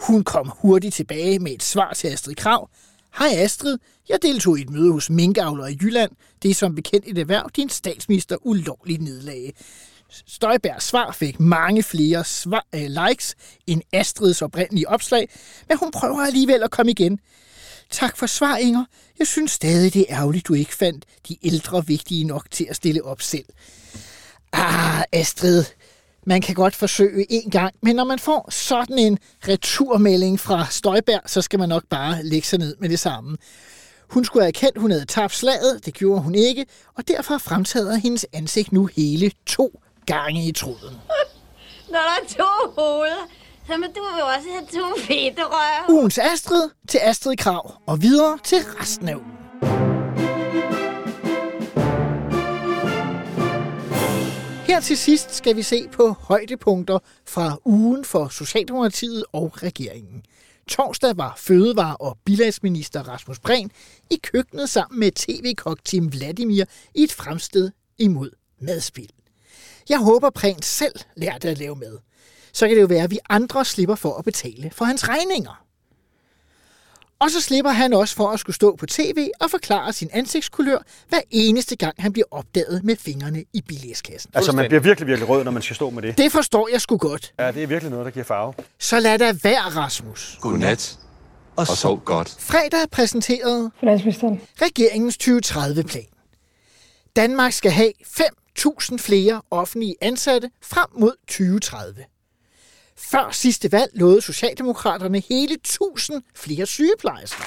Hun 0.00 0.24
kom 0.24 0.52
hurtigt 0.56 0.94
tilbage 0.94 1.38
med 1.38 1.52
et 1.52 1.62
svar 1.62 1.92
til 1.92 2.08
Astrid 2.08 2.34
Krav. 2.34 2.70
Hej 3.18 3.28
Astrid, 3.36 3.78
jeg 4.08 4.18
deltog 4.22 4.58
i 4.58 4.62
et 4.62 4.70
møde 4.70 4.92
hos 4.92 5.10
minkavler 5.10 5.66
i 5.66 5.78
Jylland. 5.82 6.10
Det 6.42 6.50
er 6.50 6.54
som 6.54 6.74
bekendt 6.74 7.04
et 7.08 7.18
erhverv, 7.18 7.50
din 7.56 7.68
statsminister 7.68 8.36
ulovligt 8.46 9.02
nedlagde. 9.02 9.52
Støjbergs 10.26 10.84
svar 10.84 11.12
fik 11.12 11.40
mange 11.40 11.82
flere 11.82 12.24
svar, 12.24 12.66
øh, 12.74 12.86
likes 13.08 13.36
end 13.66 13.82
Astrids 13.92 14.42
oprindelige 14.42 14.88
opslag, 14.88 15.28
men 15.68 15.78
hun 15.78 15.90
prøver 15.90 16.20
alligevel 16.20 16.62
at 16.62 16.70
komme 16.70 16.90
igen. 16.90 17.20
Tak 17.90 18.16
for 18.16 18.26
svar, 18.26 18.56
Inger. 18.56 18.84
Jeg 19.18 19.26
synes 19.26 19.50
stadig, 19.50 19.94
det 19.94 20.06
er 20.08 20.16
ærgerligt, 20.18 20.48
du 20.48 20.54
ikke 20.54 20.74
fandt 20.74 21.04
de 21.28 21.36
ældre 21.42 21.86
vigtige 21.86 22.24
nok 22.24 22.50
til 22.50 22.66
at 22.70 22.76
stille 22.76 23.04
op 23.04 23.22
selv. 23.22 23.46
Ah, 24.52 25.02
Astrid, 25.12 25.64
man 26.26 26.40
kan 26.40 26.54
godt 26.54 26.76
forsøge 26.76 27.26
en 27.32 27.50
gang, 27.50 27.74
men 27.82 27.96
når 27.96 28.04
man 28.04 28.18
får 28.18 28.48
sådan 28.50 28.98
en 28.98 29.18
returmelding 29.48 30.40
fra 30.40 30.66
Støjberg, 30.70 31.20
så 31.26 31.42
skal 31.42 31.58
man 31.58 31.68
nok 31.68 31.82
bare 31.90 32.22
lægge 32.22 32.46
sig 32.46 32.58
ned 32.58 32.76
med 32.80 32.88
det 32.88 32.98
samme. 32.98 33.36
Hun 34.10 34.24
skulle 34.24 34.42
have 34.42 34.48
erkendt, 34.48 34.78
hun 34.78 34.90
havde 34.90 35.04
tabt 35.04 35.34
slaget, 35.34 35.86
det 35.86 35.94
gjorde 35.94 36.20
hun 36.20 36.34
ikke, 36.34 36.66
og 36.98 37.08
derfor 37.08 37.38
fremtræder 37.38 37.96
hendes 37.96 38.26
ansigt 38.32 38.72
nu 38.72 38.86
hele 38.86 39.32
to 39.46 39.80
gange 40.06 40.46
i 40.46 40.52
tråden. 40.52 40.96
Når 41.92 41.98
der 41.98 42.16
er 42.22 42.28
to 42.28 42.80
hoveder, 42.80 43.28
så 43.66 43.76
må 43.76 43.86
du 43.86 44.00
jo 44.18 44.26
også 44.36 44.48
have 44.52 44.66
to 44.66 45.00
fede 45.00 45.34
røv. 45.38 45.94
Ugens 45.94 46.18
Astrid 46.18 46.70
til 46.88 47.00
Astrid 47.02 47.36
Krav, 47.36 47.74
og 47.86 48.02
videre 48.02 48.38
til 48.44 48.58
resten 48.58 49.08
af 49.08 49.14
ugen. 49.14 49.39
Her 54.70 54.80
til 54.80 54.96
sidst 54.96 55.34
skal 55.34 55.56
vi 55.56 55.62
se 55.62 55.88
på 55.88 56.08
højdepunkter 56.08 56.98
fra 57.26 57.56
ugen 57.64 58.04
for 58.04 58.28
Socialdemokratiet 58.28 59.24
og 59.32 59.62
regeringen. 59.62 60.22
Torsdag 60.68 61.16
var 61.16 61.34
fødevare- 61.36 61.96
og 61.96 62.18
bilagsminister 62.24 63.08
Rasmus 63.08 63.38
Prehn 63.38 63.70
i 64.10 64.16
køkkenet 64.22 64.70
sammen 64.70 65.00
med 65.00 65.12
tv-kok 65.12 65.84
Tim 65.84 66.12
Vladimir 66.12 66.64
i 66.94 67.02
et 67.02 67.12
fremsted 67.12 67.70
imod 67.98 68.30
madspil. 68.60 69.10
Jeg 69.88 69.98
håber, 69.98 70.30
Prehn 70.30 70.62
selv 70.62 70.94
lærte 71.16 71.48
at 71.48 71.58
lave 71.58 71.76
mad. 71.76 71.98
Så 72.52 72.68
kan 72.68 72.76
det 72.76 72.82
jo 72.82 72.86
være, 72.86 73.04
at 73.04 73.10
vi 73.10 73.18
andre 73.30 73.64
slipper 73.64 73.94
for 73.94 74.18
at 74.18 74.24
betale 74.24 74.70
for 74.70 74.84
hans 74.84 75.08
regninger. 75.08 75.64
Og 77.20 77.30
så 77.30 77.40
slipper 77.40 77.70
han 77.70 77.92
også 77.92 78.14
for 78.14 78.28
at 78.30 78.40
skulle 78.40 78.56
stå 78.56 78.76
på 78.76 78.86
tv 78.86 79.28
og 79.40 79.50
forklare 79.50 79.92
sin 79.92 80.08
ansigtskulør 80.12 80.78
hver 81.08 81.20
eneste 81.30 81.76
gang, 81.76 81.94
han 81.98 82.12
bliver 82.12 82.26
opdaget 82.30 82.84
med 82.84 82.96
fingrene 82.96 83.44
i 83.52 83.62
billigskassen. 83.68 84.30
Altså, 84.34 84.52
man 84.52 84.68
bliver 84.68 84.80
virkelig, 84.80 85.06
virkelig 85.06 85.28
rød, 85.28 85.44
når 85.44 85.50
man 85.50 85.62
skal 85.62 85.76
stå 85.76 85.90
med 85.90 86.02
det. 86.02 86.18
Det 86.18 86.32
forstår 86.32 86.68
jeg 86.72 86.80
sgu 86.80 86.96
godt. 86.96 87.32
Ja, 87.38 87.52
det 87.52 87.62
er 87.62 87.66
virkelig 87.66 87.90
noget, 87.90 88.04
der 88.04 88.10
giver 88.10 88.24
farve. 88.24 88.54
Så 88.78 89.00
lad 89.00 89.18
da 89.18 89.34
være, 89.42 89.60
Rasmus. 89.60 90.38
Godnat. 90.40 90.98
Og 91.56 91.66
sov 91.66 92.00
godt. 92.04 92.36
Fredag 92.38 92.90
præsenterede 92.92 93.70
regeringens 94.62 95.18
2030-plan. 95.22 96.06
Danmark 97.16 97.52
skal 97.52 97.70
have 97.70 97.92
5.000 98.06 98.96
flere 98.98 99.42
offentlige 99.50 99.94
ansatte 100.00 100.50
frem 100.62 100.86
mod 100.98 101.12
2030. 101.28 102.04
Før 103.00 103.30
sidste 103.32 103.72
valg 103.72 103.90
lovede 103.94 104.22
Socialdemokraterne 104.22 105.22
hele 105.28 105.54
1000 105.54 106.22
flere 106.34 106.66
sygeplejersker. 106.66 107.44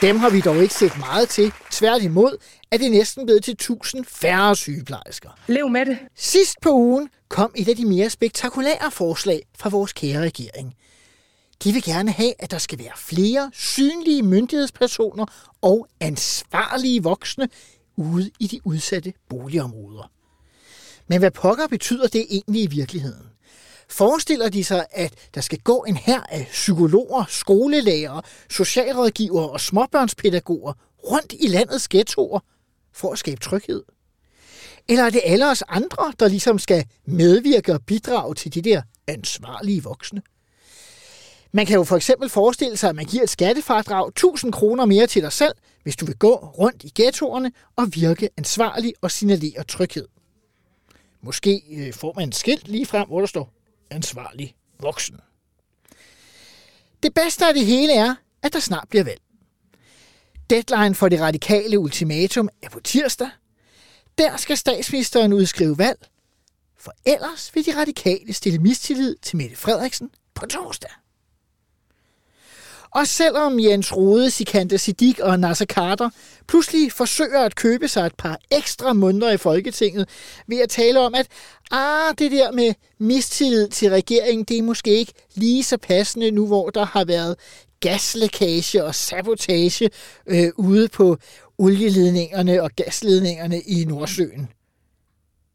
Dem 0.00 0.16
har 0.16 0.30
vi 0.30 0.40
dog 0.40 0.62
ikke 0.62 0.74
set 0.74 0.98
meget 0.98 1.28
til. 1.28 1.52
Tværtimod 1.70 2.38
er 2.70 2.76
det 2.76 2.90
næsten 2.90 3.26
blevet 3.26 3.44
til 3.44 3.52
1000 3.52 4.04
færre 4.04 4.56
sygeplejersker. 4.56 5.30
Lev 5.46 5.68
med 5.68 5.86
det. 5.86 5.98
Sidst 6.16 6.56
på 6.62 6.70
ugen 6.70 7.08
kom 7.28 7.52
et 7.56 7.68
af 7.68 7.76
de 7.76 7.86
mere 7.86 8.10
spektakulære 8.10 8.90
forslag 8.90 9.42
fra 9.58 9.68
vores 9.68 9.92
kære 9.92 10.20
regering. 10.20 10.74
de 11.64 11.72
vil 11.72 11.82
gerne 11.82 12.10
have, 12.10 12.32
at 12.38 12.50
der 12.50 12.58
skal 12.58 12.78
være 12.78 12.96
flere 12.96 13.50
synlige 13.54 14.22
myndighedspersoner 14.22 15.26
og 15.62 15.88
ansvarlige 16.00 17.02
voksne 17.02 17.48
ude 17.96 18.30
i 18.40 18.46
de 18.46 18.60
udsatte 18.64 19.12
boligområder. 19.28 20.10
Men 21.08 21.18
hvad 21.18 21.30
pokker 21.30 21.66
betyder 21.66 22.08
det 22.08 22.26
egentlig 22.30 22.62
i 22.62 22.66
virkeligheden? 22.66 23.35
Forestiller 23.88 24.48
de 24.48 24.64
sig, 24.64 24.86
at 24.90 25.14
der 25.34 25.40
skal 25.40 25.58
gå 25.58 25.84
en 25.88 25.96
her 25.96 26.20
af 26.28 26.46
psykologer, 26.50 27.24
skolelærer, 27.28 28.20
socialrådgivere 28.50 29.50
og 29.50 29.60
småbørnspædagoger 29.60 30.72
rundt 31.10 31.34
i 31.40 31.46
landets 31.46 31.88
ghettoer 31.88 32.40
for 32.92 33.12
at 33.12 33.18
skabe 33.18 33.40
tryghed? 33.40 33.82
Eller 34.88 35.04
er 35.04 35.10
det 35.10 35.20
alle 35.24 35.50
os 35.50 35.62
andre, 35.68 36.12
der 36.20 36.28
ligesom 36.28 36.58
skal 36.58 36.84
medvirke 37.04 37.72
og 37.72 37.82
bidrage 37.86 38.34
til 38.34 38.54
de 38.54 38.62
der 38.62 38.82
ansvarlige 39.06 39.82
voksne? 39.82 40.22
Man 41.52 41.66
kan 41.66 41.76
jo 41.76 41.84
for 41.84 41.96
eksempel 41.96 42.28
forestille 42.28 42.76
sig, 42.76 42.90
at 42.90 42.96
man 42.96 43.04
giver 43.04 43.22
et 43.22 43.30
skattefradrag 43.30 44.08
1000 44.08 44.52
kroner 44.52 44.84
mere 44.84 45.06
til 45.06 45.22
dig 45.22 45.32
selv, 45.32 45.54
hvis 45.82 45.96
du 45.96 46.06
vil 46.06 46.16
gå 46.16 46.34
rundt 46.34 46.84
i 46.84 46.92
ghettoerne 46.94 47.52
og 47.76 47.86
virke 47.94 48.28
ansvarlig 48.36 48.94
og 49.00 49.10
signalere 49.10 49.64
tryghed. 49.64 50.08
Måske 51.22 51.62
øh, 51.76 51.92
får 51.92 52.12
man 52.16 52.28
et 52.28 52.34
skilt 52.34 52.68
lige 52.68 52.86
frem, 52.86 53.08
hvor 53.08 53.20
der 53.20 53.26
står 53.26 53.55
ansvarlig 53.90 54.56
voksen. 54.80 55.20
Det 57.02 57.14
bedste 57.14 57.46
af 57.46 57.54
det 57.54 57.66
hele 57.66 57.92
er, 57.94 58.14
at 58.42 58.52
der 58.52 58.60
snart 58.60 58.88
bliver 58.88 59.04
valg. 59.04 59.20
Deadline 60.50 60.94
for 60.94 61.08
det 61.08 61.20
radikale 61.20 61.78
ultimatum 61.78 62.48
er 62.62 62.68
på 62.68 62.80
tirsdag. 62.80 63.30
Der 64.18 64.36
skal 64.36 64.56
statsministeren 64.56 65.32
udskrive 65.32 65.78
valg, 65.78 66.08
for 66.76 66.92
ellers 67.06 67.54
vil 67.54 67.66
de 67.66 67.80
radikale 67.80 68.32
stille 68.32 68.58
mistillid 68.58 69.16
til 69.22 69.36
Mette 69.36 69.56
Frederiksen 69.56 70.10
på 70.34 70.46
torsdag. 70.46 70.90
Og 72.90 73.06
selvom 73.06 73.60
Jens 73.60 73.96
Rode, 73.96 74.30
Sikanda 74.30 74.76
Sidik 74.76 75.18
og 75.18 75.40
Nasser 75.40 75.66
Carter 75.66 76.10
pludselig 76.48 76.92
forsøger 76.92 77.40
at 77.40 77.54
købe 77.54 77.88
sig 77.88 78.06
et 78.06 78.14
par 78.14 78.38
ekstra 78.50 78.92
måneder 78.92 79.30
i 79.30 79.36
Folketinget 79.36 80.08
ved 80.46 80.58
at 80.58 80.68
tale 80.68 81.00
om, 81.00 81.14
at 81.14 81.26
ah, 81.70 82.14
det 82.18 82.32
der 82.32 82.52
med 82.52 82.74
mistillid 82.98 83.68
til 83.68 83.90
regeringen, 83.90 84.44
det 84.44 84.58
er 84.58 84.62
måske 84.62 84.90
ikke 84.90 85.12
lige 85.34 85.64
så 85.64 85.76
passende 85.76 86.30
nu, 86.30 86.46
hvor 86.46 86.70
der 86.70 86.84
har 86.84 87.04
været 87.04 87.36
gaslækage 87.80 88.84
og 88.84 88.94
sabotage 88.94 89.90
øh, 90.26 90.52
ude 90.56 90.88
på 90.88 91.16
olieledningerne 91.58 92.62
og 92.62 92.70
gasledningerne 92.76 93.60
i 93.60 93.84
Nordsøen, 93.84 94.48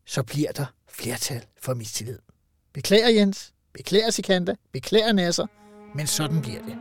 så 0.06 0.24
bliver 0.24 0.52
der 0.52 0.66
flertal 0.90 1.46
for 1.62 1.74
mistillid. 1.74 2.18
Beklager 2.74 3.10
Jens, 3.10 3.54
beklager 3.74 4.10
Sikanta, 4.10 4.56
beklager 4.74 5.14
Nasser, 5.14 5.46
men 5.96 6.08
sådan 6.08 6.42
bliver 6.42 6.62
det. 6.62 6.76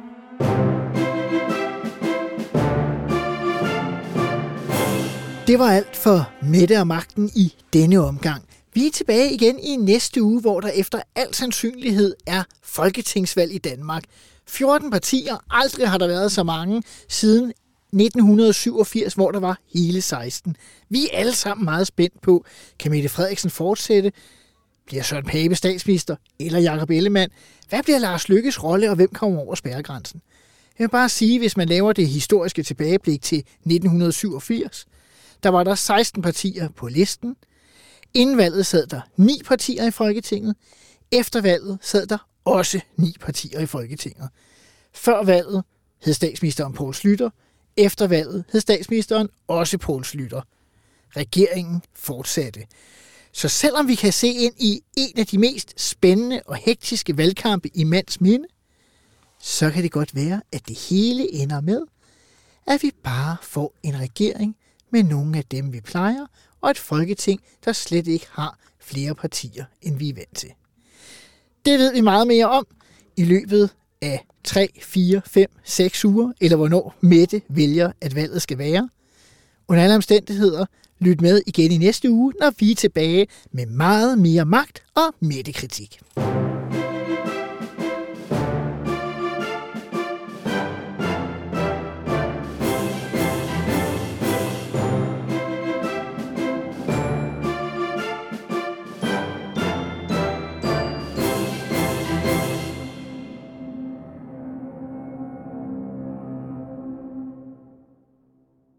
Det 5.51 5.59
var 5.59 5.73
alt 5.73 5.97
for 5.97 6.33
Mette 6.43 6.81
og 6.81 6.87
magten 6.87 7.31
i 7.35 7.55
denne 7.73 8.01
omgang. 8.01 8.45
Vi 8.75 8.87
er 8.87 8.91
tilbage 8.91 9.35
igen 9.35 9.59
i 9.59 9.77
næste 9.77 10.23
uge, 10.23 10.41
hvor 10.41 10.61
der 10.61 10.69
efter 10.69 11.03
al 11.15 11.35
sandsynlighed 11.35 12.15
er 12.27 12.43
folketingsvalg 12.63 13.53
i 13.53 13.59
Danmark. 13.59 14.05
14 14.47 14.91
partier, 14.91 15.37
aldrig 15.51 15.89
har 15.89 15.99
der 15.99 16.07
været 16.07 16.33
så 16.33 16.43
mange 16.43 16.83
siden 17.09 17.51
1987, 17.93 19.15
hvor 19.15 19.31
der 19.31 19.41
var 19.41 19.59
hele 19.75 20.01
16. 20.01 20.57
Vi 20.89 21.09
er 21.13 21.19
alle 21.19 21.33
sammen 21.33 21.65
meget 21.65 21.87
spændt 21.87 22.23
på, 22.23 22.45
kan 22.79 22.91
Mette 22.91 23.09
Frederiksen 23.09 23.51
fortsætte? 23.51 24.13
Bliver 24.87 25.03
Søren 25.03 25.25
Pape 25.25 25.55
statsminister? 25.55 26.17
Eller 26.41 26.59
Jakob 26.59 26.91
Ellemann? 26.91 27.33
Hvad 27.69 27.83
bliver 27.83 27.99
Lars 27.99 28.29
Lykkes 28.29 28.63
rolle, 28.63 28.91
og 28.91 28.97
hvem 28.97 29.11
kommer 29.11 29.41
over 29.41 29.55
spærregrænsen? 29.55 30.23
Jeg 30.79 30.85
vil 30.85 30.91
bare 30.91 31.09
sige, 31.09 31.39
hvis 31.39 31.57
man 31.57 31.69
laver 31.69 31.93
det 31.93 32.09
historiske 32.09 32.63
tilbageblik 32.63 33.23
til 33.23 33.39
1987, 33.39 34.87
der 35.43 35.49
var 35.49 35.65
der 35.65 35.75
16 35.75 36.23
partier 36.23 36.69
på 36.69 36.89
listen. 36.89 37.37
Inden 38.15 38.37
valget 38.37 38.67
sad 38.67 38.87
der 38.87 39.01
ni 39.17 39.43
partier 39.47 39.87
i 39.87 39.91
Folketinget. 39.91 40.57
Efter 41.13 41.41
valget 41.41 41.79
sad 41.83 42.07
der 42.07 42.19
også 42.45 42.81
ni 42.97 43.17
partier 43.21 43.61
i 43.61 43.67
Folketinget. 43.67 44.29
Før 44.93 45.25
valget 45.25 45.65
hed 46.05 46.15
statsministeren 46.15 46.73
Poul 46.73 46.95
Slytter. 46.95 47.31
Efter 47.77 48.07
valget 48.07 48.45
hed 48.53 48.61
statsministeren 48.61 49.29
også 49.49 49.79
Poul 49.79 50.05
Slytter. 50.05 50.43
Regeringen 51.17 51.83
fortsatte. 51.95 52.67
Så 53.33 53.49
selvom 53.49 53.89
vi 53.89 53.95
kan 53.95 54.13
se 54.13 54.29
ind 54.29 54.55
i 54.59 54.81
en 54.97 55.19
af 55.19 55.27
de 55.27 55.39
mest 55.39 55.81
spændende 55.81 56.43
og 56.47 56.57
hektiske 56.57 57.17
valgkampe 57.17 57.77
i 57.77 57.85
mands 57.85 58.21
minde, 58.21 58.47
så 59.39 59.71
kan 59.71 59.83
det 59.83 59.93
godt 59.93 60.15
være, 60.15 60.43
at 60.53 60.69
det 60.69 60.79
hele 60.79 61.33
ender 61.33 61.61
med, 61.61 61.83
at 62.67 62.83
vi 62.83 62.93
bare 63.05 63.37
får 63.43 63.75
en 63.83 64.01
regering 64.01 64.57
med 64.91 65.03
nogle 65.03 65.39
af 65.39 65.45
dem, 65.45 65.73
vi 65.73 65.81
plejer, 65.81 66.27
og 66.61 66.71
et 66.71 66.79
folketing, 66.79 67.41
der 67.65 67.73
slet 67.73 68.07
ikke 68.07 68.27
har 68.31 68.59
flere 68.81 69.15
partier, 69.15 69.65
end 69.83 69.97
vi 69.99 70.09
er 70.09 70.15
vant 70.15 70.37
til. 70.37 70.51
Det 71.65 71.79
ved 71.79 71.93
vi 71.93 72.01
meget 72.01 72.27
mere 72.27 72.49
om 72.49 72.67
i 73.17 73.25
løbet 73.25 73.71
af 74.03 74.27
3, 74.45 74.69
4, 74.83 75.23
5, 75.27 75.51
6 75.65 76.05
uger, 76.05 76.33
eller 76.41 76.57
hvornår 76.57 76.95
Mette 77.01 77.43
vælger, 77.49 77.93
at 78.01 78.15
valget 78.15 78.43
skal 78.43 78.59
være. 78.59 78.89
Under 79.69 79.83
alle 79.83 79.97
omstændigheder, 79.97 80.67
lyt 80.99 81.21
med 81.21 81.43
igen 81.47 81.73
i 81.73 81.79
næste 81.79 82.11
uge, 82.11 82.33
når 82.41 82.53
vi 82.59 82.71
er 82.71 82.75
tilbage 82.75 83.27
med 83.53 83.67
meget 83.67 84.19
mere 84.19 84.45
magt 84.45 84.83
og 84.95 85.15
Mette-kritik. 85.21 86.01